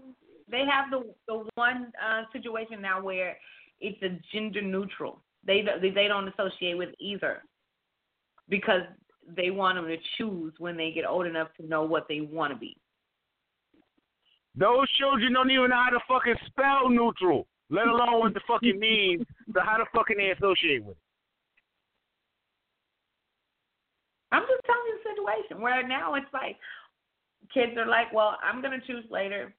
[0.49, 3.38] they have the the one uh situation now where
[3.80, 5.22] it's a gender neutral.
[5.45, 7.43] They they they don't associate with either
[8.49, 8.81] because
[9.35, 12.53] they want them to choose when they get old enough to know what they want
[12.53, 12.77] to be.
[14.55, 18.80] Those children don't even know how to fucking spell neutral, let alone what the fucking
[18.80, 19.26] means.
[19.53, 21.01] So how the fucking they associate with it?
[24.31, 26.57] I'm just telling you the situation where now it's like
[27.53, 29.53] kids are like, well, I'm gonna choose later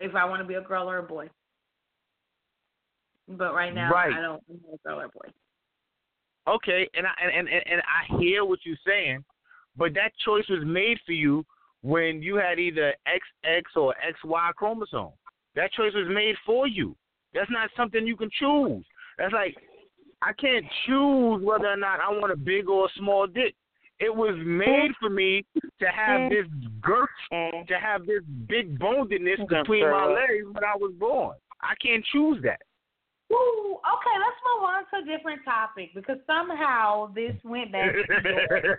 [0.00, 1.28] if I want to be a girl or a boy.
[3.28, 4.12] But right now, Right.
[4.12, 5.30] I don't want to be a girl boy.
[6.46, 9.24] Okay, and I and, and and I hear what you're saying,
[9.76, 11.44] but that choice was made for you
[11.80, 13.94] when you had either XX or
[14.24, 15.12] XY chromosome.
[15.54, 16.94] That choice was made for you.
[17.32, 18.84] That's not something you can choose.
[19.16, 19.56] That's like
[20.20, 23.54] I can't choose whether or not I want a big or a small dick.
[24.00, 25.44] It was made for me
[25.80, 26.46] to have this
[26.82, 27.66] girth, Mm.
[27.68, 31.36] to have this big bonedness between my legs when I was born.
[31.62, 32.60] I can't choose that.
[33.32, 37.98] Ooh, okay, let's move on to a different topic because somehow this went back to
[38.22, 38.76] your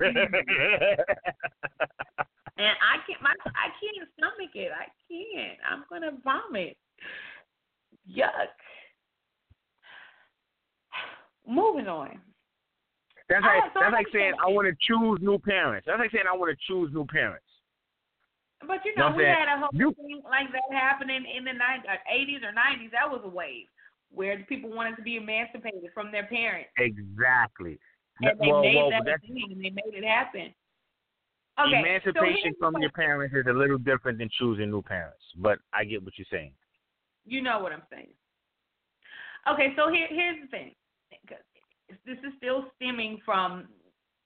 [2.57, 4.71] and I can't my I can't stomach it.
[4.71, 5.57] I can't.
[5.69, 6.77] I'm gonna vomit.
[8.09, 8.53] Yuck.
[11.47, 12.19] Moving on.
[13.27, 15.85] That's like right, so that's like saying I want to choose new parents.
[15.87, 17.41] That's like saying I want to choose new parents.
[18.65, 21.51] But you Know know, we had a whole You- thing like that happening in the
[21.51, 22.91] 90s, uh, 80s or 90s.
[22.91, 23.67] That was a wave
[24.15, 26.69] where the people wanted to be emancipated from their parents.
[26.77, 27.77] Exactly.
[28.21, 30.53] And they well, made well, that thing and they made it happen.
[31.59, 35.23] Okay, emancipation the from your parents is a little different than choosing new parents.
[35.37, 36.51] But I get what you're saying.
[37.25, 38.09] You know what I'm saying.
[39.51, 40.75] Okay, so here here's the thing.
[42.05, 43.65] This is still stemming from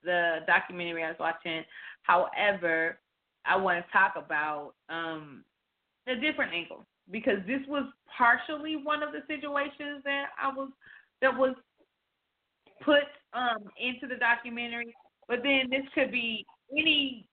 [0.03, 1.63] the documentary I was watching.
[2.03, 2.99] However,
[3.45, 5.43] I want to talk about um,
[6.07, 7.86] a different angle because this was
[8.18, 10.69] partially one of the situations that I was
[11.22, 11.56] that was
[12.84, 13.03] put
[13.34, 14.95] um, into the documentary.
[15.27, 17.26] But then this could be any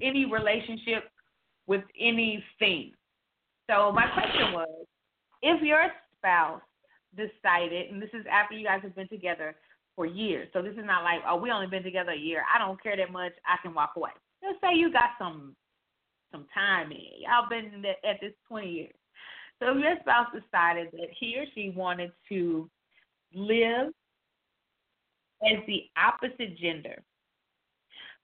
[0.00, 1.04] any relationship
[1.66, 2.92] with anything.
[3.70, 4.86] So my question was,
[5.42, 5.86] if your
[6.18, 6.60] spouse
[7.16, 9.54] decided, and this is after you guys have been together
[9.94, 12.42] for years, so this is not like, oh, we only been together a year.
[12.52, 13.32] I don't care that much.
[13.46, 14.10] I can walk away.
[14.42, 15.54] Let's say you got some
[16.32, 16.98] some time in.
[17.20, 18.94] Y'all been at this 20 years.
[19.60, 22.68] So your spouse decided that he or she wanted to
[23.34, 23.88] live
[25.44, 27.02] as the opposite gender,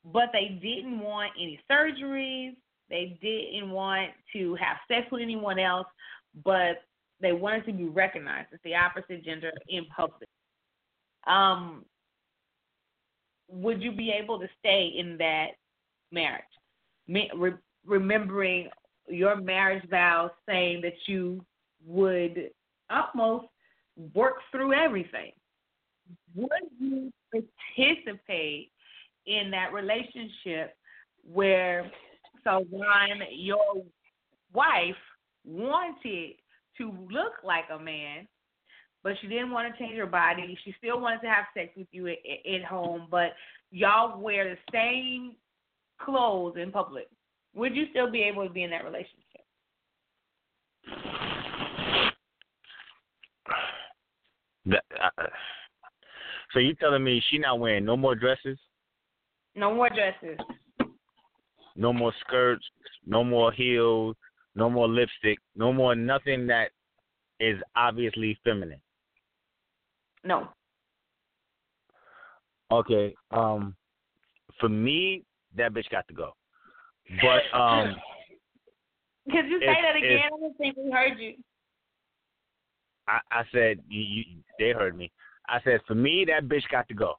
[0.05, 2.57] but they didn't want any surgeries,
[2.91, 5.87] they didn't want to have sex with anyone else,
[6.45, 6.83] but
[7.21, 10.29] they wanted to be recognized as the opposite gender in public.
[11.27, 11.85] Um,
[13.49, 15.49] would you be able to stay in that
[16.13, 16.45] marriage?
[17.89, 18.69] Me- re- remembering
[19.09, 21.45] your marriage vows saying that you
[21.87, 22.51] would
[22.91, 23.47] almost
[24.15, 25.33] work through everything.
[26.35, 27.13] Would you
[27.77, 28.71] participate
[29.27, 30.77] in that relationship
[31.31, 31.91] where
[32.45, 33.83] so when your
[34.53, 34.95] wife
[35.45, 36.35] wanted
[36.79, 38.27] to look like a man,
[39.03, 40.59] but she didn't want to change her body.
[40.65, 42.19] She still wanted to have sex with you at,
[42.55, 43.33] at home, but
[43.71, 45.35] y'all wear the same
[45.99, 47.09] clothes in public.
[47.59, 49.43] Would you still be able to be in that relationship?
[54.67, 55.23] That, uh,
[56.53, 58.59] so you telling me she not wearing no more dresses,
[59.57, 60.39] No more dresses.
[61.75, 62.65] no more skirts,
[63.05, 64.15] no more heels,
[64.55, 66.71] no more lipstick, no more nothing that
[67.41, 68.81] is obviously feminine.
[70.23, 70.49] No.
[72.71, 73.15] Okay.
[73.33, 73.75] Um,
[74.61, 75.25] for me,
[75.57, 76.35] that bitch got to go.
[77.23, 77.97] But um,
[79.31, 80.21] Could you say If- that if- again?
[80.27, 81.35] I don't think we heard you.
[83.09, 84.25] I, I said you, you,
[84.59, 85.11] they heard me.
[85.49, 87.15] I said for me, that bitch got to go.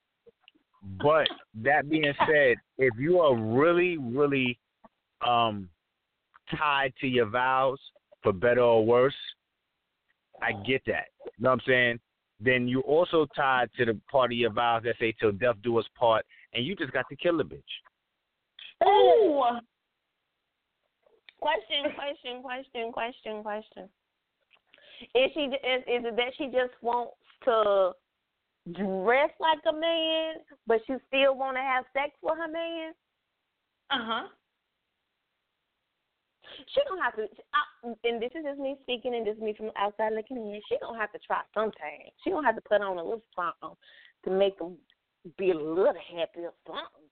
[1.01, 1.27] But
[1.63, 4.59] that being said, if you are really, really
[5.25, 5.67] um
[6.55, 7.79] tied to your vows,
[8.21, 9.15] for better or worse,
[10.41, 11.05] I get that.
[11.25, 11.99] You know what I'm saying?
[12.39, 15.77] Then you also tied to the part of your vows that say till death do
[15.77, 17.61] us part, and you just got to kill the bitch.
[18.85, 19.59] Oh,
[21.39, 23.89] Question, question, question, question, question.
[25.15, 27.91] Is she is is it that she just wants to
[28.73, 30.35] dress like a man,
[30.67, 32.91] but she still want to have sex with her man.
[33.89, 34.27] Uh huh.
[36.75, 37.23] She don't have to.
[37.53, 40.61] I, and this is just me speaking, and this is me from outside looking in.
[40.67, 42.11] She don't have to try sometimes.
[42.23, 43.77] She don't have to put on a little something
[44.25, 44.75] to make him
[45.37, 47.08] be a little happy or something.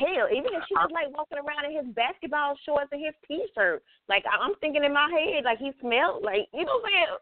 [0.00, 3.82] Hell, even if she was like walking around in his basketball shorts and his t-shirt,
[4.08, 7.18] like I'm thinking in my head, like he smelled like you know what I'm saying.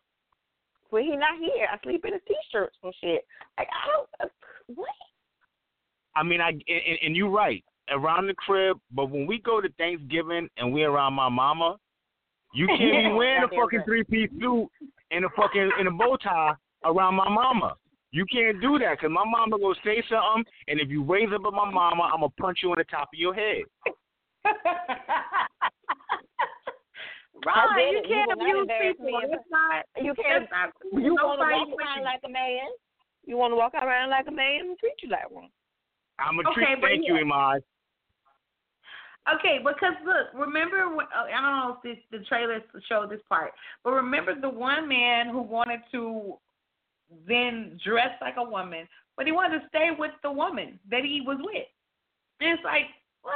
[0.90, 3.26] When he not here, I sleep in his t-shirts and shit.
[3.58, 4.32] Like I don't uh,
[4.74, 4.88] what.
[6.14, 9.68] I mean, I and, and you're right around the crib, but when we go to
[9.78, 11.76] Thanksgiving and we're around my mama,
[12.54, 14.68] you can't be wearing a fucking three piece suit
[15.10, 17.76] and a fucking in a bow tie around my mama.
[18.10, 21.42] You can't do that because my mama gonna say something, and if you raise up
[21.46, 23.64] at my mama, I'm gonna punch you on the top of your head.
[27.44, 29.20] right, you can't abuse people.
[29.24, 29.84] It's not.
[30.00, 30.48] You can't.
[30.50, 32.68] Not, you want to walk around like a man.
[33.26, 35.50] You want to walk around like a man and treat you like one.
[36.18, 36.80] I'm gonna okay, treat.
[36.80, 37.18] Thank yeah.
[37.18, 37.60] you, Imaj.
[39.36, 43.20] Okay, because look, remember when, uh, I don't know if this, the trailer showed this
[43.28, 43.52] part,
[43.84, 46.38] but remember the one man who wanted to
[47.26, 51.22] then dress like a woman, but he wanted to stay with the woman that he
[51.24, 51.66] was with.
[52.40, 52.86] And it's like,
[53.22, 53.34] what?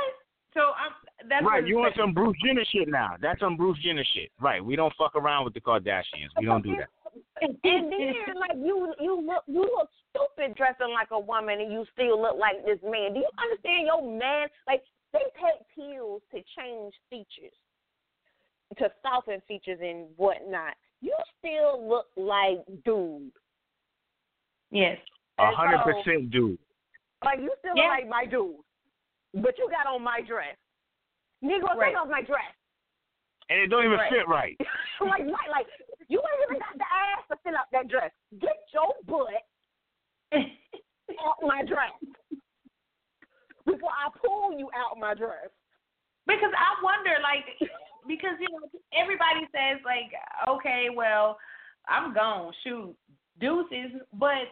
[0.55, 0.93] So I'm
[1.28, 1.66] that's right.
[1.66, 3.16] You want some Bruce Jenner shit now?
[3.20, 4.65] That's some Bruce Jenner shit, right?
[4.65, 6.31] We don't fuck around with the Kardashians.
[6.39, 6.89] We don't do that.
[7.40, 11.85] And then, like you, you look, you look stupid dressing like a woman, and you
[11.93, 13.15] still look like this man.
[13.15, 14.49] Do you understand your man?
[14.66, 14.82] Like
[15.12, 17.55] they take pills to change features,
[18.78, 20.74] to soften features and whatnot.
[21.01, 23.32] You still look like dude.
[24.73, 24.99] Yes.
[25.39, 26.59] A hundred percent dude.
[27.24, 28.57] Like you still look like my dude.
[29.35, 30.57] But you got on my dress.
[31.44, 31.93] Negro, right.
[31.93, 32.53] take off my dress.
[33.49, 34.11] And it don't even right.
[34.11, 34.57] fit right.
[35.01, 35.66] like, like, like,
[36.09, 38.11] you ain't even got the ass to fill up that dress.
[38.40, 39.44] Get your butt
[41.20, 41.93] off my dress
[43.66, 45.51] before I pull you out my dress.
[46.27, 47.44] Because I wonder, like,
[48.07, 50.12] because you know everybody says like,
[50.49, 51.36] okay, well,
[51.89, 52.94] I'm gone, shoot,
[53.40, 54.47] deuces, but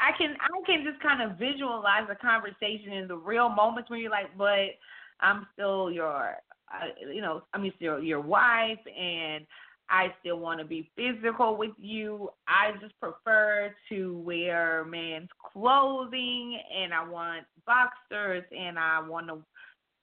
[0.00, 4.00] I can I can just kind of visualize the conversation in the real moments when
[4.00, 4.76] you're like, but
[5.20, 6.36] I'm still your,
[6.72, 9.46] uh, you know, I mean, still your wife, and
[9.90, 12.30] I still want to be physical with you.
[12.48, 19.38] I just prefer to wear men's clothing, and I want boxers, and I want to,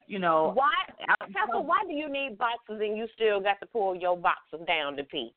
[0.08, 0.52] you know.
[0.54, 0.74] Why,
[1.34, 1.62] Pepper?
[1.62, 5.04] Why do you need boxers and you still got to pull your boxers down to
[5.04, 5.34] pee?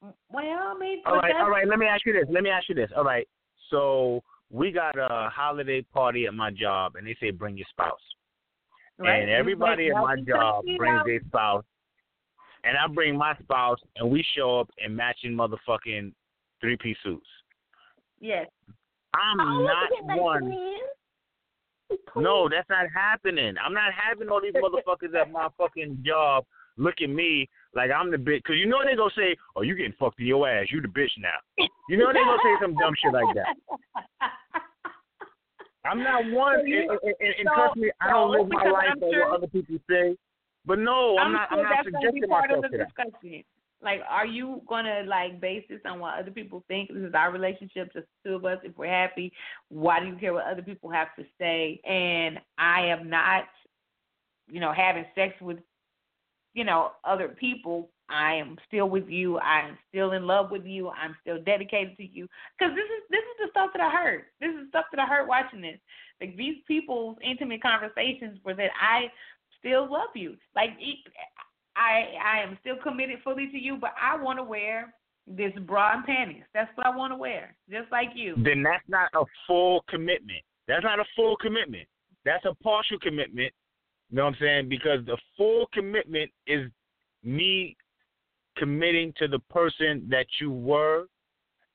[0.00, 1.66] Well, I mean, all right, all right.
[1.66, 2.24] Let me ask you this.
[2.30, 2.90] Let me ask you this.
[2.96, 3.26] All right.
[3.70, 7.98] So we got a holiday party at my job, and they say bring your spouse.
[8.98, 9.22] Right.
[9.22, 11.64] And everybody at my job brings their spouse,
[12.64, 16.12] and I bring my spouse, and we show up in matching motherfucking
[16.60, 17.26] three piece suits.
[18.20, 18.46] Yes.
[19.14, 20.52] I'm oh, not one.
[22.16, 23.54] No, that's not happening.
[23.64, 26.44] I'm not having all these motherfuckers at my fucking job
[26.76, 28.42] look at me like I'm the bitch.
[28.42, 30.66] Because you know they gonna say, oh, you getting fucked in your ass.
[30.70, 31.38] You the bitch now.
[31.88, 33.56] You know they gonna say some dumb shit like that.
[35.84, 39.08] I'm not one, and, and, and, and trust me, I don't live my life on
[39.08, 40.16] what other people say.
[40.66, 41.48] But no, I'm, I'm not.
[41.48, 43.44] Sure I'm not suggesting myself to that.
[43.80, 46.88] Like, are you gonna like base this on what other people think?
[46.92, 48.58] This is our relationship, just two of us.
[48.64, 49.32] If we're happy,
[49.68, 51.80] why do you care what other people have to say?
[51.88, 53.44] And I am not,
[54.50, 55.58] you know, having sex with,
[56.58, 57.88] you know, other people.
[58.10, 59.38] I am still with you.
[59.38, 60.88] I am still in love with you.
[60.88, 62.26] I'm still dedicated to you.
[62.58, 64.24] Because this is this is the stuff that I heard.
[64.40, 65.78] This is stuff that I heard watching this.
[66.20, 69.12] Like these people's intimate conversations were that I
[69.60, 70.36] still love you.
[70.56, 70.70] Like
[71.76, 74.92] I I am still committed fully to you, but I want to wear
[75.28, 76.44] this bra and panties.
[76.54, 78.34] That's what I want to wear, just like you.
[78.42, 80.42] Then that's not a full commitment.
[80.66, 81.86] That's not a full commitment.
[82.24, 83.52] That's a partial commitment.
[84.10, 84.68] You know what I'm saying?
[84.68, 86.70] Because the full commitment is
[87.22, 87.76] me
[88.56, 91.06] committing to the person that you were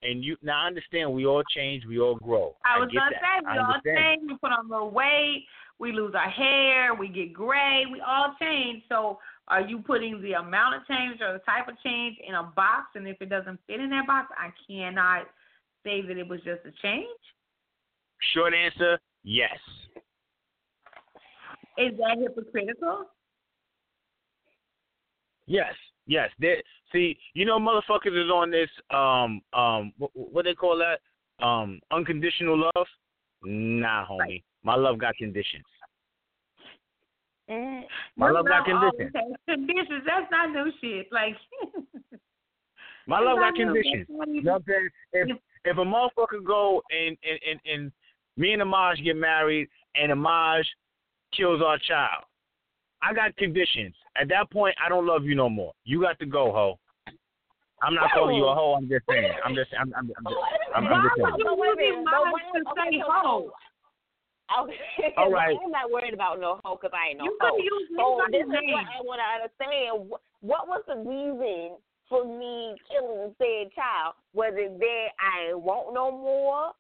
[0.03, 2.55] and you now I understand we all change, we all grow.
[2.65, 3.41] I was I gonna that.
[3.41, 5.45] say we all change, we put on a little weight,
[5.80, 8.84] we lose our hair, we get gray, we all change.
[8.89, 12.43] So are you putting the amount of change or the type of change in a
[12.43, 12.88] box?
[12.95, 15.27] And if it doesn't fit in that box, I cannot
[15.84, 17.07] say that it was just a change.
[18.34, 19.57] Short answer, yes.
[21.78, 23.06] Is that hypocritical?
[25.45, 25.74] Yes,
[26.06, 26.30] yes.
[26.40, 26.58] There,
[26.91, 31.80] see, you know, motherfuckers is on this um um what, what they call that um
[31.91, 32.88] unconditional love.
[33.44, 34.20] Nah, homie.
[34.20, 34.44] Right.
[34.64, 35.66] My love got conditions.
[37.50, 37.82] Mm,
[38.16, 39.12] my love got conditions.
[39.50, 40.04] Conditions.
[40.06, 41.08] That's not new shit.
[41.12, 41.36] Like
[43.08, 44.06] my love got conditions.
[44.08, 44.90] You know what I'm saying?
[45.12, 47.91] If if a motherfucker go and and and, and
[48.38, 50.64] me and Imaj get married and Imaj
[51.35, 52.23] kills our child,
[53.01, 53.95] I got conditions.
[54.19, 55.73] At that point, I don't love you no more.
[55.84, 56.80] You got to go, ho.
[57.81, 58.76] I'm not calling you a hoe.
[58.76, 59.34] I'm just saying.
[59.43, 59.69] I'm just.
[59.77, 59.93] I'm.
[59.97, 60.11] I'm.
[60.15, 61.43] I'm, I'm, I'm just saying.
[61.43, 62.05] But wait a minute.
[62.05, 63.51] But when, okay, hoe.
[64.61, 65.14] Okay.
[65.18, 65.55] All right.
[65.55, 67.55] I'm not worried about no hoe because I ain't no You hoe.
[67.55, 68.85] could use So oh, this anybody's is what.
[68.88, 70.10] I want to understand.
[70.10, 71.76] What, what was the reason
[72.07, 74.15] for me killing the said child?
[74.34, 76.72] Was it that I ain't want no more,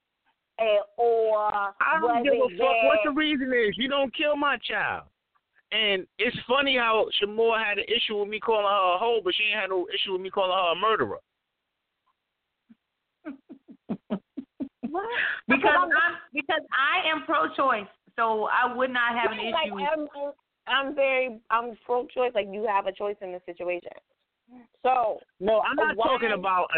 [0.59, 1.71] and or I
[2.01, 3.75] don't give a fuck that what the reason is.
[3.77, 5.03] You don't kill my child.
[5.71, 9.33] And it's funny how Sh'Moore had an issue with me calling her a hoe, but
[9.35, 11.17] she ain't had no issue with me calling her a murderer.
[14.89, 15.05] what?
[15.47, 19.67] Because I'm- I'm because I am pro-choice, so I would not have an Right, like,
[19.67, 19.79] issue.
[19.79, 20.33] I'm, I'm-
[20.65, 22.31] I'm very I'm pro-choice.
[22.35, 23.91] Like you have a choice in the situation.
[24.83, 26.07] So No, I'm not Why?
[26.07, 26.69] talking about.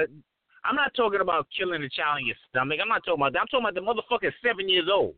[0.68, 2.80] I'm not talking about killing a child in your stomach.
[2.82, 3.40] I'm not talking about that.
[3.46, 5.16] I'm talking about the motherfucker seven years old.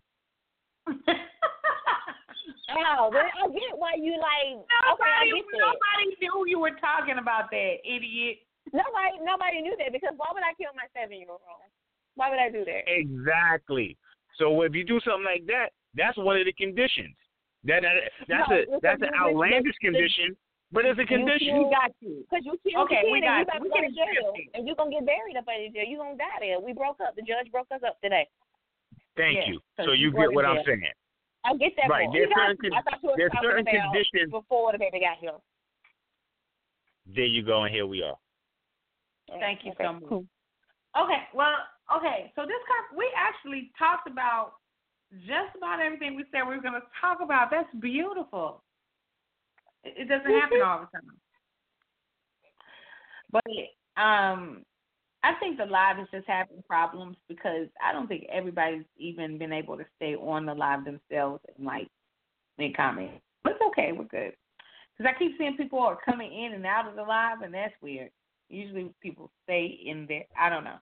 [2.68, 4.60] Oh, but I get why you like.
[4.60, 5.64] okay, nobody, get that.
[5.72, 8.44] nobody knew you were talking about that, idiot.
[8.76, 11.40] Nobody, nobody knew that because why would I kill my seven year old?
[12.16, 12.84] Why would I do that?
[12.86, 13.96] Exactly.
[14.38, 17.16] So if you do something like that, that's one of the conditions.
[17.64, 19.96] That, that that's No, a listen, that's an outlandish listen.
[19.96, 20.30] condition,
[20.72, 21.58] but it's a You condition.
[21.64, 22.26] We got you.
[22.28, 23.94] Because you killed Okay, the we kid and you got to go We to can
[23.96, 25.86] jail, and you're gonna get buried up in jail.
[25.88, 26.60] You're gonna die there.
[26.60, 27.16] We broke up.
[27.16, 28.28] The judge broke us up today.
[29.16, 29.58] Thank Yes, you.
[29.78, 30.84] so So you you get what I'm saying.
[31.46, 31.90] I get that.
[31.90, 32.14] Right, part.
[32.14, 32.70] there's got certain you.
[32.72, 35.38] con- I thought you were there's certain about conditions- before the baby got here.
[37.08, 38.18] There you go, and here we are.
[39.40, 40.04] Thank you Okay, so much.
[40.10, 40.26] cool.
[41.00, 41.56] Okay, well,
[41.96, 42.32] okay.
[42.36, 44.56] So this con- we actually talked about
[45.26, 47.50] just about everything we said we were going to talk about.
[47.50, 48.62] That's beautiful.
[49.96, 51.18] It, doesn't happen all the time.
[53.32, 54.64] But um,
[55.24, 59.54] I think the live is just having problems because I don't think everybody's even been
[59.54, 61.88] able to stay on the live themselves and like
[62.58, 63.22] make comments.
[63.44, 63.92] But it's okay.
[63.92, 64.34] We're good.
[64.98, 67.74] Because I keep seeing people are coming in and out of the live, and that's
[67.82, 68.10] weird.
[68.50, 70.24] Usually people stay in there.
[70.40, 70.78] I don't know,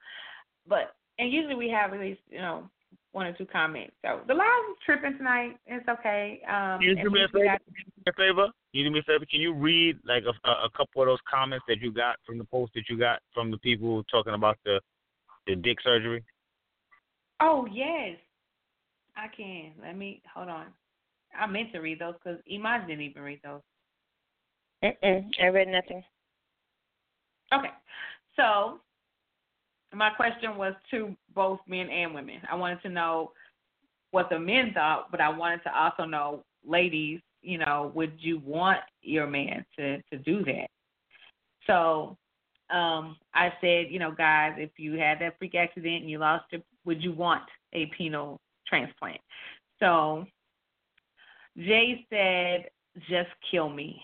[0.67, 2.69] but and usually we have at least you know
[3.11, 3.93] one or two comments.
[4.03, 5.57] So the live is tripping tonight.
[5.65, 6.41] It's okay.
[6.47, 7.45] Um, Can you do me a favor?
[7.45, 7.61] got-
[8.07, 8.47] a favor?
[8.75, 9.25] Can you do me a favor?
[9.25, 12.37] Can you read like a, a, a couple of those comments that you got from
[12.37, 14.81] the post that you got from the people talking about the
[15.47, 16.25] the dick surgery?
[17.39, 18.17] Oh yes,
[19.15, 19.71] I can.
[19.81, 20.65] Let me hold on.
[21.39, 23.61] I meant to read those because Iman didn't even read those.
[24.83, 26.03] Mm-mm, I read nothing.
[27.53, 27.71] Okay,
[28.35, 28.81] so
[29.93, 32.41] my question was to both men and women.
[32.51, 33.31] I wanted to know
[34.11, 38.39] what the men thought, but I wanted to also know, ladies, you know, would you
[38.39, 40.67] want your man to to do that?
[41.67, 42.17] So
[42.69, 46.45] um, I said, you know, guys, if you had that freak accident and you lost
[46.51, 47.43] it, would you want
[47.73, 49.19] a penile transplant?
[49.79, 50.25] So
[51.57, 52.69] Jay said,
[53.09, 54.01] just kill me.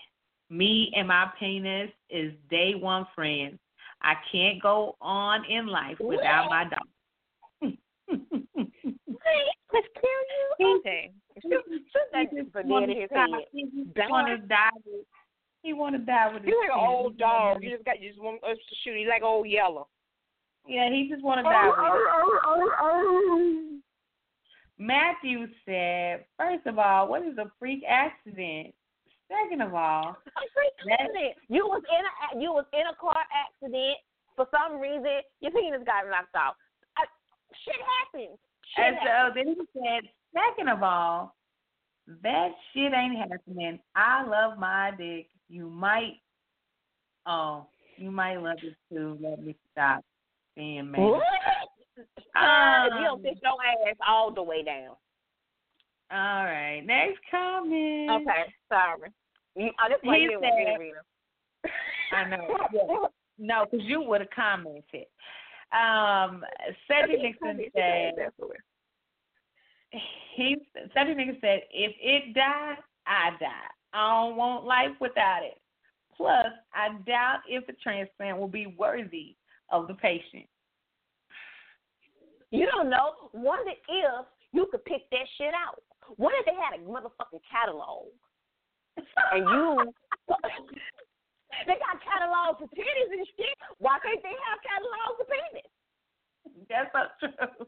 [0.50, 3.58] Me and my penis is day one friends.
[4.02, 6.86] I can't go on in life without my dog.
[7.62, 7.76] Let's
[8.82, 9.08] kill you.
[9.10, 9.10] Okay.
[9.10, 9.54] Shoot, shoot that for dead in his
[10.84, 11.10] head.
[13.52, 14.08] He just Die.
[14.08, 15.06] want to die with.
[15.62, 16.42] He want to die with.
[16.42, 17.62] He's his like an old dog.
[17.62, 18.96] You just got you just want us to shoot.
[18.98, 19.88] He's like old yellow.
[20.66, 22.68] Yeah, he just want to oh, die oh, with.
[22.68, 22.78] it.
[22.80, 23.78] Oh,
[24.78, 28.74] Matthew said, first of all, what is a freak accident?
[29.30, 31.34] Second of all, I'm freak accident.
[31.48, 33.96] You was in a you was in a car accident.
[34.36, 36.56] For some reason, your penis got knocked out.
[36.96, 37.04] I,
[37.64, 38.40] shit happens.
[38.76, 41.34] Shit and so then he said, second of all,
[42.22, 43.78] that shit ain't happening.
[43.94, 45.26] I love my dick.
[45.48, 46.14] You might,
[47.26, 47.66] oh,
[47.96, 49.18] you might love it too.
[49.20, 50.04] Let me stop
[50.56, 51.00] being mad.
[51.00, 51.22] What?
[52.34, 53.52] Uh, you Um, don't sit your
[53.88, 54.96] ass all the way down.
[56.10, 58.10] All right, next comment.
[58.10, 59.10] Okay, sorry.
[59.56, 61.70] You, oh, this He didn't want me to said- read 'em.
[62.12, 62.58] I know.
[62.72, 63.06] Yeah.
[63.38, 65.06] No, because you would have commented.
[65.72, 66.44] Um,
[66.86, 68.12] Cedric Nixon said,
[70.34, 70.56] he
[70.94, 72.76] Cedric Nixon said, if it dies,
[73.06, 73.70] I die.
[73.92, 75.58] I don't want life without it.
[76.16, 79.36] Plus, I doubt if a transplant will be worthy
[79.70, 80.46] of the patient.
[82.50, 83.30] You don't know.
[83.32, 85.82] Wonder if you could pick that shit out.
[86.16, 88.06] What if they had a motherfucking catalog?
[89.32, 89.92] And you
[91.66, 93.56] they got catalogs for titties and shit.
[93.78, 95.70] Why can't they have catalogs for penis?
[96.68, 97.66] That's not true.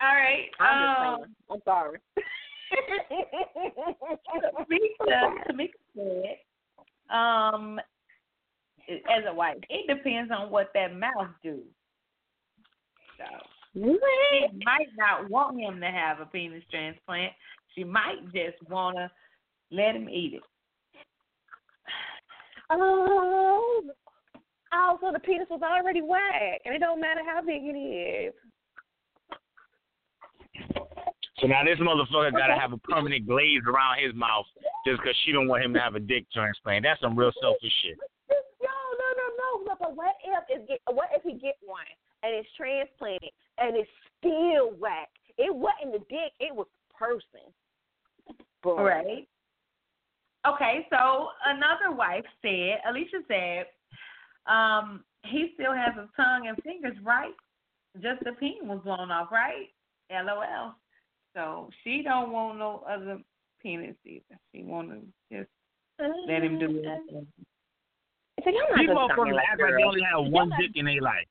[0.00, 0.50] All right.
[0.60, 1.34] I'm um.
[1.50, 1.98] I'm sorry.
[4.58, 6.38] Tamika, Tamika said,
[7.14, 7.78] um,
[8.88, 11.60] as a wife, it depends on what that mouth do.
[13.18, 13.24] So
[13.74, 14.00] What?
[14.32, 17.32] she might not want him to have a penis transplant.
[17.74, 19.10] She might just wanna
[19.70, 20.42] let him eat it.
[22.70, 23.82] Oh,
[24.72, 28.34] oh, so the penis was already whack, and it don't matter how big it is.
[31.38, 34.46] So now this motherfucker got to have a permanent glaze around his mouth
[34.86, 36.84] just because she don't want him to have a dick transplant.
[36.84, 37.98] That's some real selfish shit.
[38.30, 39.64] No, no, no, no.
[39.66, 40.80] no, But what if it get?
[40.86, 41.84] What if he get one
[42.22, 45.10] and it's transplanted and it's still whack?
[45.36, 46.32] It wasn't the dick.
[46.38, 47.44] It was the person.
[48.62, 48.80] Boom.
[48.80, 49.28] Right.
[50.46, 53.66] Okay, so another wife said, Alicia said,
[54.46, 57.32] um, he still has his tongue and fingers, right?
[58.02, 59.68] Just the peen was blown off, right?
[60.10, 60.74] LOL.
[61.34, 63.20] So she don't want no other
[63.62, 64.38] penis either.
[64.52, 65.00] She want to
[65.32, 65.50] just
[65.98, 67.26] let him do it.
[68.36, 70.84] It's like, I'm These not gonna motherfuckers act like they only have one dick in
[70.84, 71.26] their life.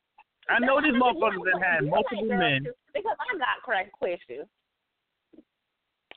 [0.49, 2.65] I know these motherfuckers that had multiple men.
[2.93, 4.47] Because I got crack questions.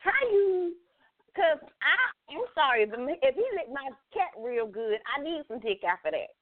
[0.01, 0.75] How you?
[1.37, 1.97] Cause I,
[2.33, 6.09] I'm sorry, but if he licked my cat real good, I need some dick after
[6.11, 6.33] that.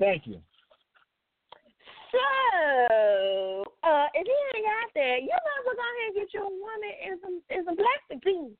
[0.00, 0.40] Thank you.
[2.08, 6.32] So, uh, if you ain't got that, you might as well go ahead and get
[6.32, 8.56] you a woman and some and some plastic penis.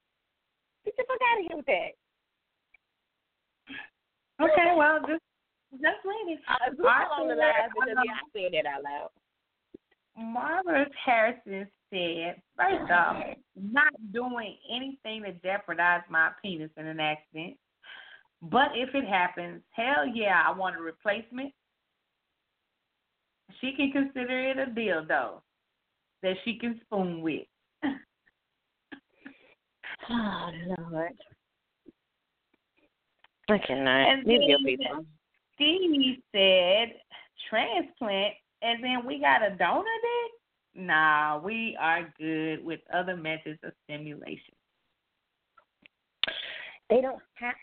[0.85, 1.93] Get the fuck out of here with that.
[4.37, 5.25] Okay, well, just
[5.81, 6.41] just wait.
[6.45, 9.13] Uh, put it on the live because yeah, I said that out loud.
[10.17, 13.23] Margaret Harrison said, first off,
[13.56, 17.56] not doing anything to jeopardize my penis in an accident.
[18.40, 21.52] But if it happens, hell yeah, I want a replacement.
[23.60, 25.43] She can consider it a dildo
[26.23, 27.43] that she can spoon with.
[30.10, 30.51] Oh
[30.90, 31.12] Lord.
[33.48, 34.09] I cannot.
[34.09, 35.06] And These then- people.
[35.55, 36.94] Steve said,
[37.48, 40.32] transplant, and then we got a donor dick?
[40.74, 44.55] Nah, we are good with other methods of stimulation.
[46.89, 47.55] They don't have.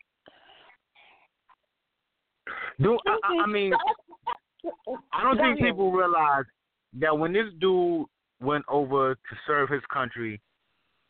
[2.82, 3.74] Do I, I, I mean
[5.14, 6.46] I don't think people realize
[7.00, 8.06] that when this dude
[8.42, 10.42] went over to serve his country,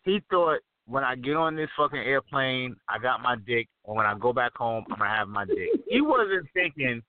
[0.03, 4.05] he thought when I get on this fucking airplane, I got my dick, and when
[4.05, 5.69] I go back home, I'm gonna have my dick.
[5.87, 7.03] He wasn't thinking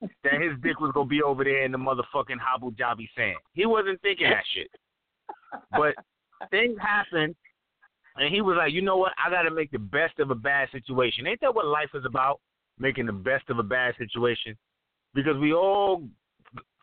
[0.00, 3.38] that his dick was gonna be over there in the motherfucking Habu Jabi sand.
[3.52, 4.70] He wasn't thinking that shit.
[5.70, 5.94] But
[6.50, 7.34] things happened,
[8.16, 9.12] and he was like, you know what?
[9.24, 11.26] I got to make the best of a bad situation.
[11.26, 12.40] Ain't that what life is about?
[12.78, 14.56] Making the best of a bad situation
[15.14, 16.02] because we all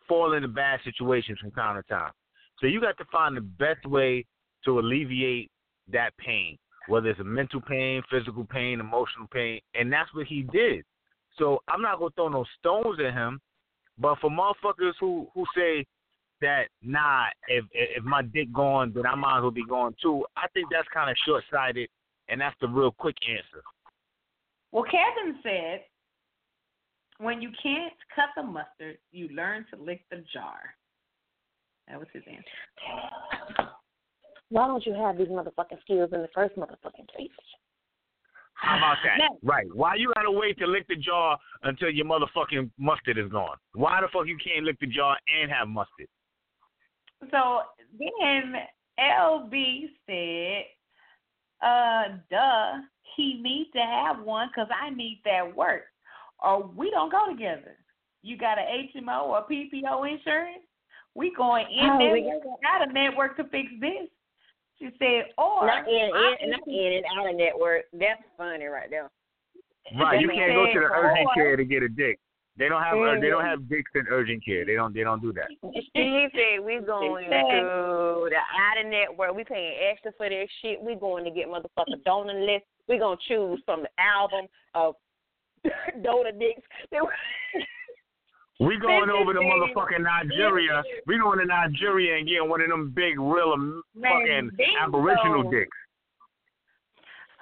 [0.08, 2.10] fall into bad situations from time to time.
[2.58, 4.26] So you got to find the best way
[4.64, 5.50] to alleviate
[5.92, 6.58] that pain,
[6.88, 10.84] whether it's a mental pain, physical pain, emotional pain, and that's what he did.
[11.38, 13.40] So I'm not gonna throw no stones at him,
[13.98, 15.84] but for motherfuckers who who say
[16.40, 20.24] that nah, if if my dick gone, then I might as well be gone too.
[20.36, 21.88] I think that's kind of short sighted,
[22.28, 23.62] and that's the real quick answer.
[24.72, 25.82] Well, Kevin said,
[27.18, 30.58] when you can't cut the mustard, you learn to lick the jar.
[31.88, 33.70] That was his answer.
[34.48, 37.30] Why don't you have these motherfucking skills in the first motherfucking place?
[38.54, 39.18] How about that?
[39.18, 39.34] Next.
[39.42, 39.66] Right.
[39.72, 43.56] Why you gotta wait to lick the jar until your motherfucking mustard is gone?
[43.74, 46.08] Why the fuck you can't lick the jar and have mustard?
[47.30, 47.60] So
[47.98, 48.54] then
[48.98, 50.64] LB said,
[51.66, 52.80] uh, duh,
[53.16, 55.84] he needs to have one because I need that work.
[56.42, 57.76] Or we don't go together.
[58.22, 60.62] You got an HMO or PPO insurance?
[61.14, 64.08] We going in Oh, there we- got a network to fix this.
[64.78, 67.84] She said, or Not in, I'm in, not in and out of network.
[67.92, 69.10] That's funny right there.
[69.98, 70.20] Right.
[70.20, 72.18] You can't go to the urgent care to get a dick.
[72.56, 74.64] They don't have uh, they don't have dicks in urgent care.
[74.64, 75.48] They don't they don't do that.
[75.74, 79.34] She said we going said- to the out of network.
[79.34, 80.80] We paying extra for that shit.
[80.80, 82.64] We going to get motherfucking donor list.
[82.88, 84.94] We gonna choose from the album of
[86.04, 86.62] donor dicks.
[88.60, 90.82] We going over to motherfucking Nigeria.
[91.06, 94.50] We going to Nigeria and getting one of them big real fucking
[94.80, 95.76] aboriginal dicks.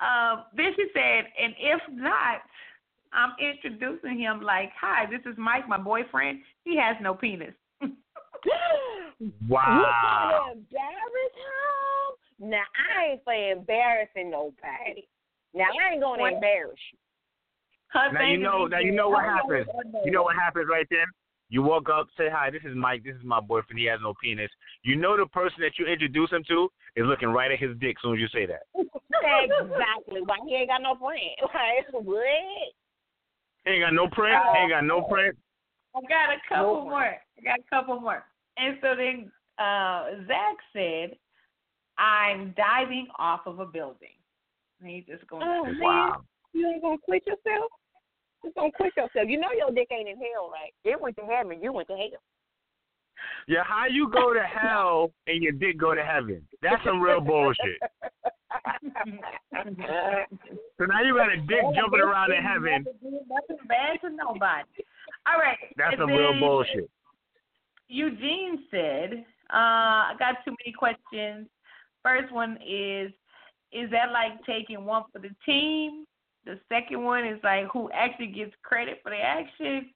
[0.00, 2.40] Uh, then she said, and if not,
[3.12, 6.40] I'm introducing him like, hi, this is Mike, my boyfriend.
[6.64, 7.54] He has no penis.
[9.48, 9.78] Wow.
[9.78, 12.50] You trying to embarrass him?
[12.50, 15.06] Now I ain't for embarrassing nobody.
[15.54, 16.98] Now I ain't gonna embarrass you.
[17.92, 18.66] Her Now you know.
[18.66, 19.66] Now you know what "I happens.
[20.04, 21.04] You know what happens right then.
[21.50, 22.50] You walk up, say hi.
[22.50, 23.04] This is Mike.
[23.04, 23.78] This is my boyfriend.
[23.78, 24.48] He has no penis.
[24.84, 27.96] You know the person that you introduce him to is looking right at his dick.
[27.98, 30.22] As soon as you say that, exactly.
[30.24, 31.20] Why he ain't got no friend?
[31.42, 32.24] Like what?
[33.64, 34.36] he ain't got no print.
[34.54, 35.36] He ain't got no print.
[35.94, 36.88] I got a couple No.
[36.88, 37.02] more.
[37.38, 38.24] I got a couple more.
[38.56, 41.16] And so then uh, Zach said,
[41.98, 44.16] I'm diving off of a building.
[44.80, 45.78] And he's just going, Oh, man.
[45.80, 46.22] Wow.
[46.54, 47.70] You ain't gonna quit yourself?
[48.44, 49.28] You gonna quit yourself.
[49.28, 50.72] You know your dick ain't in hell, right?
[50.84, 52.20] It went to heaven, you went to hell.
[53.46, 56.46] Yeah, how you go to hell and your dick go to heaven?
[56.60, 57.78] That's some real bullshit.
[60.78, 62.84] So now you got a dick jumping around in heaven.
[63.02, 64.68] Nothing bad to nobody.
[65.26, 65.58] All right.
[65.76, 66.90] That's some real bullshit.
[67.88, 71.48] Eugene said, uh, I got too many questions.
[72.02, 73.12] First one is,
[73.72, 76.04] is that like taking one for the team?
[76.44, 79.90] The second one is like who actually gets credit for the action?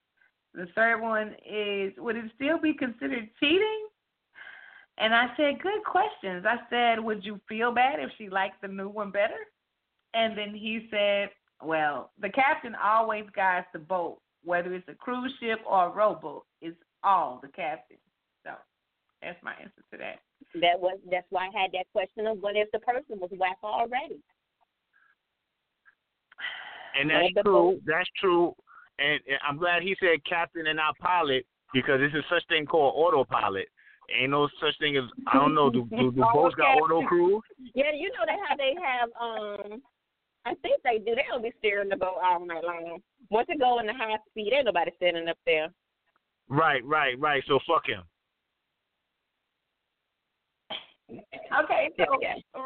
[0.54, 3.88] The third one is, would it still be considered cheating?
[4.98, 6.46] And I said, good questions.
[6.48, 9.34] I said, would you feel bad if she liked the new one better?
[10.14, 11.28] And then he said,
[11.62, 16.44] well, the captain always guides the boat, whether it's a cruise ship or a rowboat.
[16.62, 17.98] It's all the captain.
[18.44, 18.52] So
[19.20, 20.20] that's my answer to that.
[20.54, 23.58] That was that's why I had that question of what if the person was whack
[23.62, 24.20] already?
[26.98, 27.80] And that's true.
[27.86, 28.54] That's true.
[28.98, 32.66] And, and I'm glad he said captain and not pilot because this is such thing
[32.66, 33.68] called autopilot.
[34.14, 35.68] Ain't no such thing as I don't know.
[35.68, 37.42] Do do, do boats got auto cruise?
[37.74, 39.82] Yeah, you know they how they have um
[40.46, 41.16] I think they do.
[41.16, 43.00] They don't be steering the boat all night long.
[43.30, 45.68] Once it go in the high speed, ain't nobody standing up there.
[46.48, 47.42] Right, right, right.
[47.48, 48.02] So fuck him.
[51.10, 52.04] Okay, so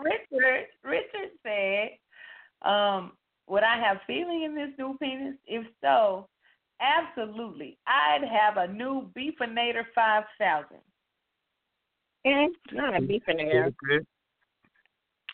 [0.03, 3.13] Richard Richard said, um,
[3.51, 5.35] would I have feeling in this new penis?
[5.47, 6.29] If so,
[6.81, 7.77] absolutely.
[7.87, 10.79] I'd have a new Beefinator five thousand.
[12.27, 13.71] Mm, not a beef in there.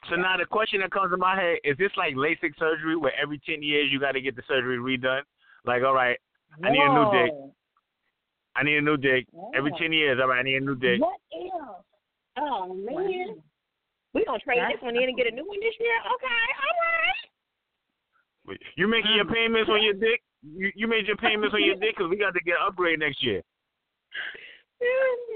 [0.09, 3.13] So now the question that comes to my head is this like LASIK surgery where
[3.21, 5.23] every ten years you got to get the surgery redone?
[5.65, 6.17] Like, all right,
[6.65, 7.33] I need a new dick.
[8.55, 9.27] I need a new dick.
[9.55, 11.01] Every ten years, all right, I need a new dick.
[11.01, 11.85] What else?
[12.39, 13.43] Oh man.
[14.15, 15.99] We gonna trade That's- this one in and get a new one this year?
[16.01, 17.36] Okay, all right.
[18.77, 20.21] You making your payments on your dick?
[20.43, 22.99] You you made your payments on your dick because we got to get an upgrade
[23.01, 23.43] next year.
[24.81, 24.89] Yeah,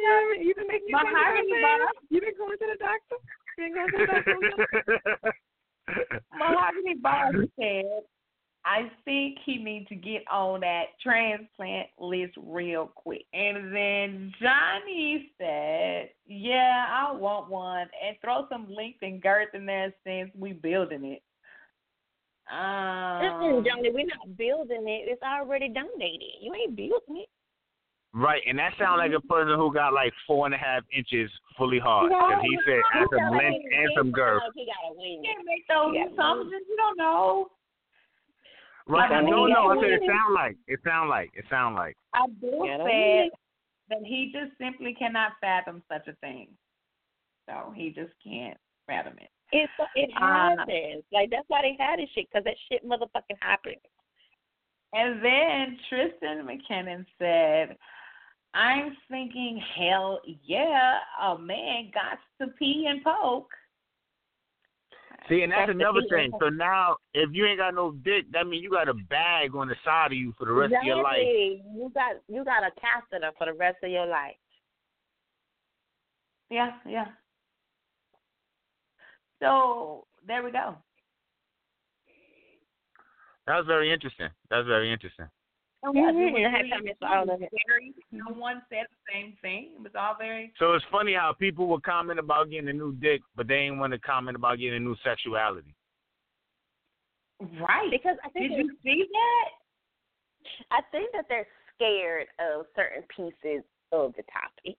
[0.03, 1.79] yeah, you been making your Mahogany payments, bar.
[1.79, 1.89] man?
[2.11, 3.17] You been going to the doctor?
[3.57, 5.33] You been going to the doctor?
[6.37, 8.03] Mahogany Bar said,
[8.65, 13.25] I think he needs to get on that transplant list real quick.
[13.33, 19.65] And then Johnny said, Yeah, I want one and throw some length and girth in
[19.65, 21.23] there since we building it.
[22.51, 25.07] Um, Johnny, we're not building it.
[25.07, 26.43] It's already donated.
[26.43, 27.29] You ain't building it.
[28.13, 31.31] right, and that sounds like a person who got like four and a half inches
[31.57, 34.43] fully hard because he said add some length and some girth.
[34.55, 35.23] He got a wing.
[35.23, 36.67] you can't make those assumptions.
[36.69, 37.47] You don't know.
[38.89, 39.71] Right, I I don't know.
[39.71, 41.97] I said it sound like it sound like it sound like.
[42.15, 43.31] I don't said
[43.91, 46.49] that he just simply cannot fathom such a thing.
[47.49, 48.57] So he just can't
[48.89, 49.31] fathom it.
[49.53, 51.05] It's it Uh, happens.
[51.13, 53.77] like that's why they had this shit because that shit motherfucking happened.
[54.93, 57.77] And then Tristan McKinnon said,
[58.55, 63.51] I'm thinking, hell yeah, a man got to pee and poke.
[65.29, 66.33] See, and that's, That's another thing.
[66.41, 69.69] So now, if you ain't got no dick, that means you got a bag on
[69.69, 71.19] the side of you for the rest of your life.
[71.19, 71.63] Exactly.
[71.77, 74.35] You got you got a catheter for the rest of your life.
[76.51, 77.07] Yeah, yeah.
[79.41, 80.77] So there we go.
[83.47, 84.29] That was very interesting.
[84.51, 85.27] That was very interesting.
[85.83, 87.51] And what- it I had comments for all of it.
[88.13, 89.73] No one said the same thing.
[89.77, 92.93] It was all very So it's funny how people will comment about getting a new
[92.97, 95.75] dick, but they ain't want to comment about getting a new sexuality.
[97.59, 97.91] right.
[97.91, 99.51] Because I think Did you see that?
[100.71, 104.77] I think that they're scared of certain pieces of the topic.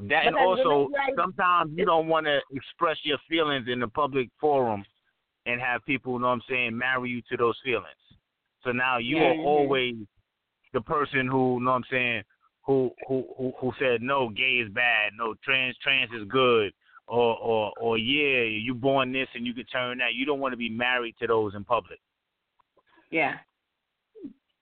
[0.00, 4.30] That and also like- sometimes you don't want to express your feelings in the public
[4.40, 4.84] forum
[5.44, 7.86] and have people, you know what I'm saying, marry you to those feelings.
[8.62, 9.44] So now you are Mhm.
[9.44, 9.96] always
[10.72, 12.24] the person who, you know what I'm saying,
[12.62, 16.72] who who who who said no, gay is bad, no trans trans is good,
[17.06, 20.14] or or or yeah, you born this and you can turn that.
[20.14, 22.00] You don't want to be married to those in public.
[23.10, 23.38] Yeah.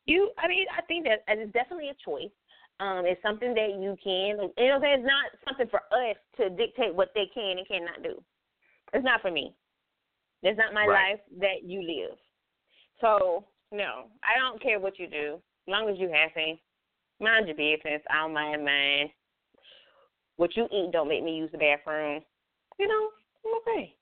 [0.07, 2.33] You, I mean, I think that it's definitely a choice.
[2.81, 5.01] Um, it's something that you can, you know, what I'm saying?
[5.01, 8.23] it's not something for us to dictate what they can and cannot do.
[8.95, 9.55] It's not for me.
[10.43, 11.13] It's not my Right.
[11.13, 12.19] life that you live.
[13.01, 16.63] So no, I don't care what you do, as long as you happy.
[17.21, 18.03] Mind your business.
[18.09, 19.13] I don't mind mine.
[20.37, 22.23] What you eat don't make me use the bathroom.
[22.79, 23.11] You know,
[23.45, 23.95] I'm okay.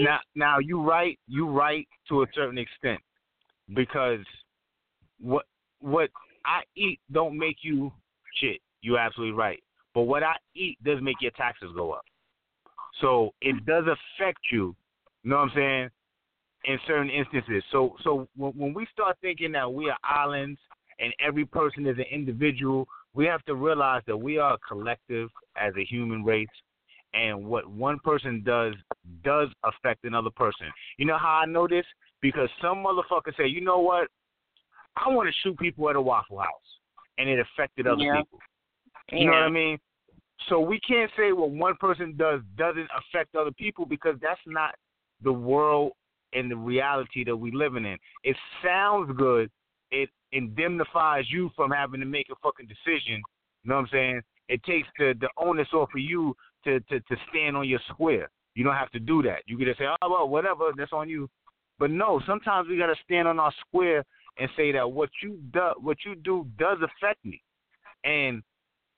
[0.00, 3.00] Now, now you right, you right to a certain extent,
[3.74, 4.24] because
[5.20, 5.46] what
[5.80, 6.10] what
[6.48, 7.92] I eat don't make you
[8.40, 8.60] shit.
[8.80, 9.62] You're absolutely right.
[9.94, 12.04] But what I eat does make your taxes go up.
[13.00, 14.74] So it does affect you.
[15.22, 15.90] You know what I'm saying?
[16.64, 17.62] In certain instances.
[17.70, 20.58] So so when, when we start thinking that we are islands
[20.98, 25.28] and every person is an individual, we have to realize that we are a collective
[25.56, 26.48] as a human race
[27.14, 28.74] and what one person does
[29.24, 30.66] does affect another person.
[30.98, 31.86] You know how I know this?
[32.20, 34.08] Because some motherfucker say, you know what?
[34.96, 36.78] I want to shoot people at a Waffle House,
[37.18, 38.16] and it affected other Yeah.
[38.16, 38.40] people.
[39.12, 39.78] You know what I mean?
[40.48, 44.74] So we can't say what one person does doesn't affect other people because that's not
[45.22, 45.92] the world
[46.32, 47.98] and the reality that we're living in.
[48.22, 49.50] It sounds good.
[49.90, 53.22] It indemnifies you from having to make a fucking decision.
[53.64, 54.22] You know what I'm saying?
[54.48, 58.30] It takes the the onus off of you to to to stand on your square.
[58.54, 59.42] You don't have to do that.
[59.46, 61.28] You can just say, oh well, whatever, that's on you.
[61.78, 64.04] But no, sometimes we got to stand on our square
[64.38, 67.42] and say that what you do what you do does affect me.
[68.04, 68.42] And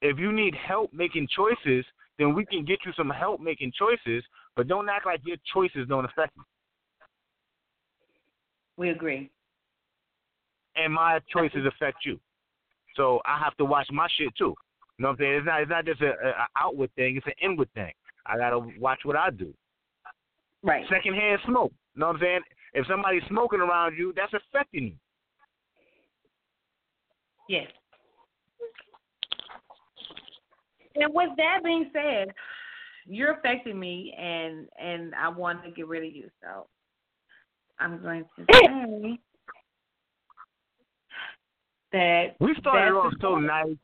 [0.02, 1.84] if you need help making choices,
[2.18, 4.24] then we can get you some help making choices.
[4.56, 6.44] But don't act like your choices don't affect me.
[8.76, 9.30] We agree.
[10.76, 12.18] and my choices affect you.
[12.96, 14.54] So I have to watch my shit too.
[14.98, 15.34] You know what I'm saying?
[15.34, 17.92] It's not it's not just a, a outward thing; it's an inward thing.
[18.26, 19.54] I gotta watch what I do.
[20.62, 20.84] Right.
[20.90, 21.72] Secondhand smoke.
[21.94, 22.40] You know what I'm saying?
[22.74, 24.94] If somebody's smoking around you, that's affecting you.
[27.50, 27.66] Yes.
[30.94, 32.28] And with that being said,
[33.06, 36.30] you're affecting me, and and I want to get rid of you.
[36.40, 36.68] So
[37.80, 39.18] I'm going to say
[41.92, 43.74] that We started off so nice.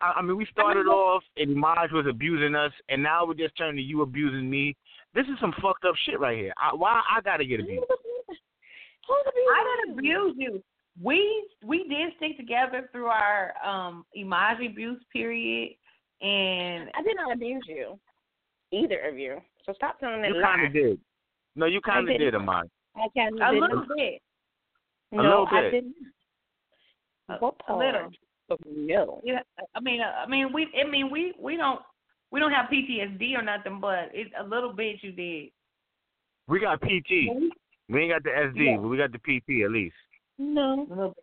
[0.00, 3.56] I, I mean, we started off and Maj was abusing us, and now we're just
[3.56, 4.74] turning to you abusing me.
[5.14, 6.52] This is some fucked up shit right here.
[6.60, 7.84] I, why I gotta get abused?
[9.08, 10.62] I didn't abuse you.
[11.02, 15.72] We we did stick together through our um emoji abuse period,
[16.22, 17.98] and I did not abuse you,
[18.72, 19.38] either of you.
[19.66, 20.54] So stop telling that You lie.
[20.54, 20.98] kind of did.
[21.54, 22.20] No, you kind I of didn't.
[22.20, 22.70] did, Amon.
[22.94, 24.22] I kind a of little bit,
[25.12, 25.70] A No, little I bit.
[25.72, 25.94] didn't.
[27.28, 28.10] a, What a little.
[28.48, 29.20] But no.
[29.24, 29.40] Yeah,
[29.74, 31.80] I mean, uh, I mean, we, I mean, we, we don't,
[32.30, 35.50] we don't have PTSD or nothing, but it's a little bit you did.
[36.46, 37.10] We got PT.
[37.88, 38.76] We ain't got the SD, Yeah.
[38.76, 39.94] but we got the PT at least.
[40.38, 40.86] No.
[40.90, 41.22] A.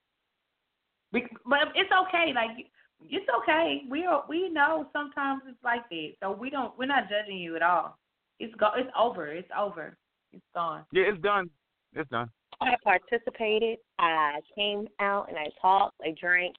[1.12, 2.34] We, but it's okay.
[2.34, 2.68] Like
[3.02, 3.82] it's okay.
[3.90, 6.78] We are, we know sometimes it's like that, so we don't.
[6.78, 7.98] We're not judging you at all.
[8.40, 8.70] It's go.
[8.76, 9.28] It's over.
[9.28, 9.96] It's over.
[10.32, 10.86] It's gone.
[10.92, 11.50] Yeah, it's done.
[11.94, 12.30] It's done.
[12.62, 13.78] I participated.
[14.00, 15.96] I came out and I talked.
[16.02, 16.56] I drank.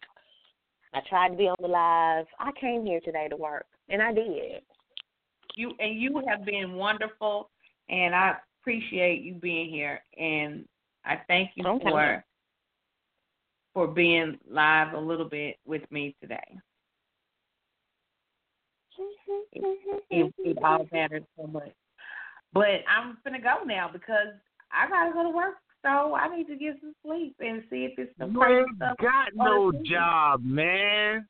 [0.92, 2.26] I tried to be on the live.
[2.38, 4.62] I came here today to work, and I did.
[5.56, 7.50] You and you have been wonderful,
[7.88, 10.64] and I appreciate you being here, and
[11.04, 11.90] I thank you Okay.
[11.90, 12.24] for
[13.74, 16.38] for being live a little bit with me today.
[18.98, 20.96] Mm-hmm, it, mm-hmm, it all mm-hmm.
[20.96, 21.72] matters so much.
[22.52, 24.28] But I'm gonna go now because
[24.72, 27.98] I gotta go to work, so I need to get some sleep and see if
[27.98, 28.96] it's some You crazy ain't stuff.
[29.00, 31.26] got no job, man.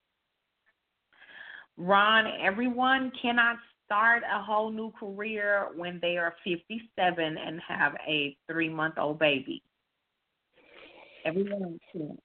[1.76, 6.80] Ron, everyone cannot start a whole new career when they are 57
[7.18, 9.62] and have a three month old baby.
[11.24, 12.18] Everyone can.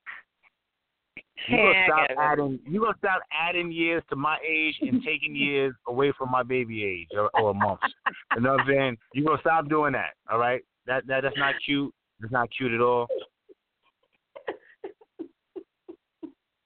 [1.47, 2.59] You gonna Yeah, stop adding.
[2.67, 6.83] You gonna stop adding years to my age and taking years away from my baby
[6.83, 7.83] age or, or months.
[8.35, 8.97] You know what I'm saying?
[9.13, 10.15] You gonna stop doing that?
[10.29, 10.61] All right?
[10.85, 11.93] That that that's not cute.
[12.19, 13.07] That's not cute at all.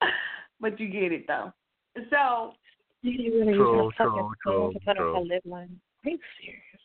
[0.60, 1.52] but you get it though.
[2.10, 2.54] So
[3.02, 5.16] You really True, using true, true, to put true.
[5.16, 5.80] on line.
[6.04, 6.83] Are you serious?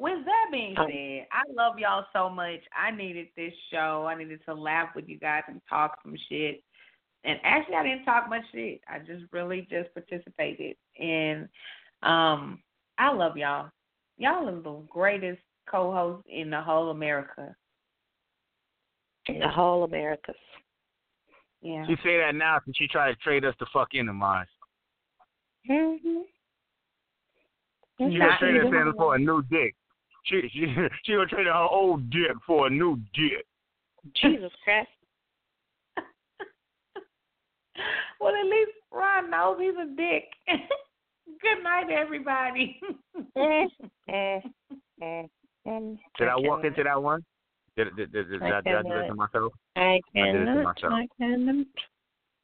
[0.00, 2.60] With that being Um, said, I love y'all so much.
[2.74, 4.06] I needed this show.
[4.08, 6.64] I needed to laugh with you guys and talk some shit.
[7.24, 8.80] And actually, I didn't talk much shit.
[8.88, 10.76] I just really just participated.
[10.98, 11.50] And
[12.02, 12.62] um,
[12.96, 13.70] I love y'all.
[14.16, 17.54] Y'all are the greatest co-hosts in the whole America.
[19.26, 20.34] In the whole Americas.
[21.60, 21.84] Yeah.
[21.86, 24.46] She say that now since she tried to trade us the fuck into mine.
[25.68, 26.20] Mm-hmm.
[27.98, 29.74] She Not gonna us in for a new dick.
[30.24, 30.66] She she
[31.04, 33.46] she gonna trade her old dick for a new dick.
[34.16, 34.88] Jesus Christ.
[38.20, 40.24] well, at least Ron knows he's a dick.
[41.40, 42.80] Good night, everybody.
[46.18, 47.24] Did I walk into that one?
[47.76, 49.52] Did did did, did, I did, I, did I do that to myself?
[49.76, 50.64] I I did it to cannot.
[50.64, 50.92] myself.
[50.92, 51.66] I cannot.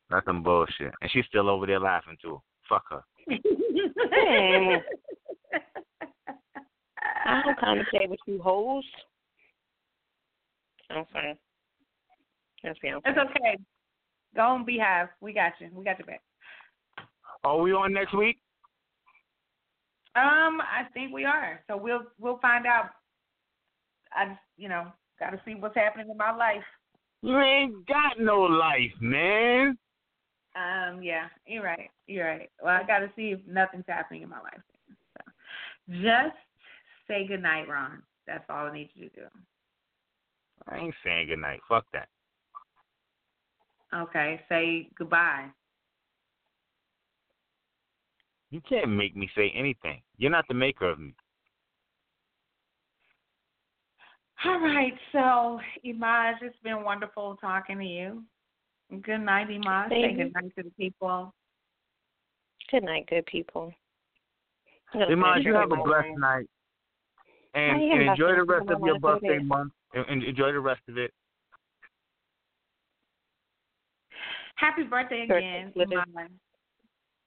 [0.09, 0.93] That's some bullshit.
[1.01, 2.41] And she's still over there laughing too.
[2.69, 3.03] Fuck her.
[7.27, 8.85] I don't conversate with you hoes.
[10.91, 11.37] I'm fine.
[12.63, 12.91] That's me.
[12.91, 13.57] I'm It's okay.
[14.35, 15.09] Go on, Beehive.
[15.21, 15.69] We got you.
[15.73, 16.23] We got your back.
[17.43, 18.39] Are we on next week?
[20.15, 21.61] Um, I think we are.
[21.67, 22.91] So we'll we'll find out.
[24.15, 24.87] I just, you know,
[25.19, 26.63] got to see what's happening in my life.
[27.23, 29.77] You ain't got no life, man.
[30.55, 31.91] Um, yeah, you're right.
[32.07, 32.51] You're right.
[32.63, 34.61] Well, I got to see if nothing's happening in my life.
[35.17, 36.37] So just
[37.09, 38.03] say good night, Ron.
[38.27, 39.27] That's all I need you to do.
[40.69, 41.61] I ain't saying good night.
[41.69, 42.09] Fuck that.
[43.95, 45.47] Okay, say goodbye.
[48.51, 50.03] You can't make me say anything.
[50.19, 51.15] You're not the maker of me.
[54.45, 58.23] All right, so Imaj, it's been wonderful talking to you.
[59.03, 59.89] Good night, Imaj.
[59.89, 60.25] Say Thank you.
[60.25, 61.35] good night to the people.
[62.71, 63.73] Good night, good people.
[64.95, 66.49] Imaj, you have a blessed night.
[67.57, 69.43] And, and enjoy the rest of your I'm gonna go birthday there.
[69.43, 69.73] month.
[69.95, 71.11] And and enjoy the rest of it.
[74.57, 75.99] Happy birthday Birthday, again, Living.
[75.99, 76.29] Imaj.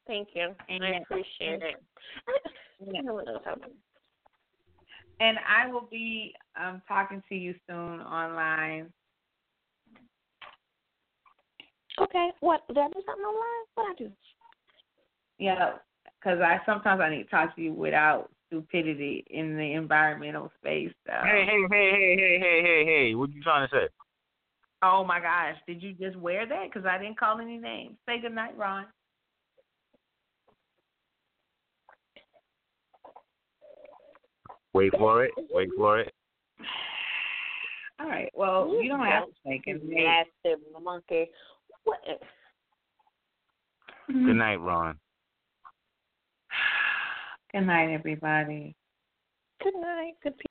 [0.07, 0.55] Thank you.
[0.69, 1.83] And- I appreciate it.
[2.81, 3.01] Yeah.
[3.01, 3.65] No one knows how to-
[5.19, 8.93] And I will be um, talking to you soon online.
[11.99, 12.29] Okay.
[12.39, 12.65] What?
[12.69, 13.65] Did I do something online?
[13.75, 14.11] What I do?
[15.39, 15.73] Yeah,
[16.21, 20.91] because I sometimes I need to talk to you without stupidity in the environmental space.
[21.05, 21.13] So.
[21.23, 23.15] Hey, hey, hey, hey, hey, hey, hey, hey.
[23.15, 23.87] What you trying to say?
[24.81, 26.65] Oh my gosh, did you just wear that?
[26.71, 27.95] Because I didn't call any names.
[28.07, 28.85] Say good night, Ron.
[34.73, 35.31] Wait for it.
[35.51, 36.13] Wait for it.
[37.99, 38.31] All right.
[38.33, 40.27] Well, you don't have to say good night.
[40.45, 41.29] Nasty monkey.
[41.83, 41.99] What?
[44.07, 44.97] Good night, Ron.
[47.53, 48.75] Good night, everybody.
[49.63, 50.48] Good night, good people.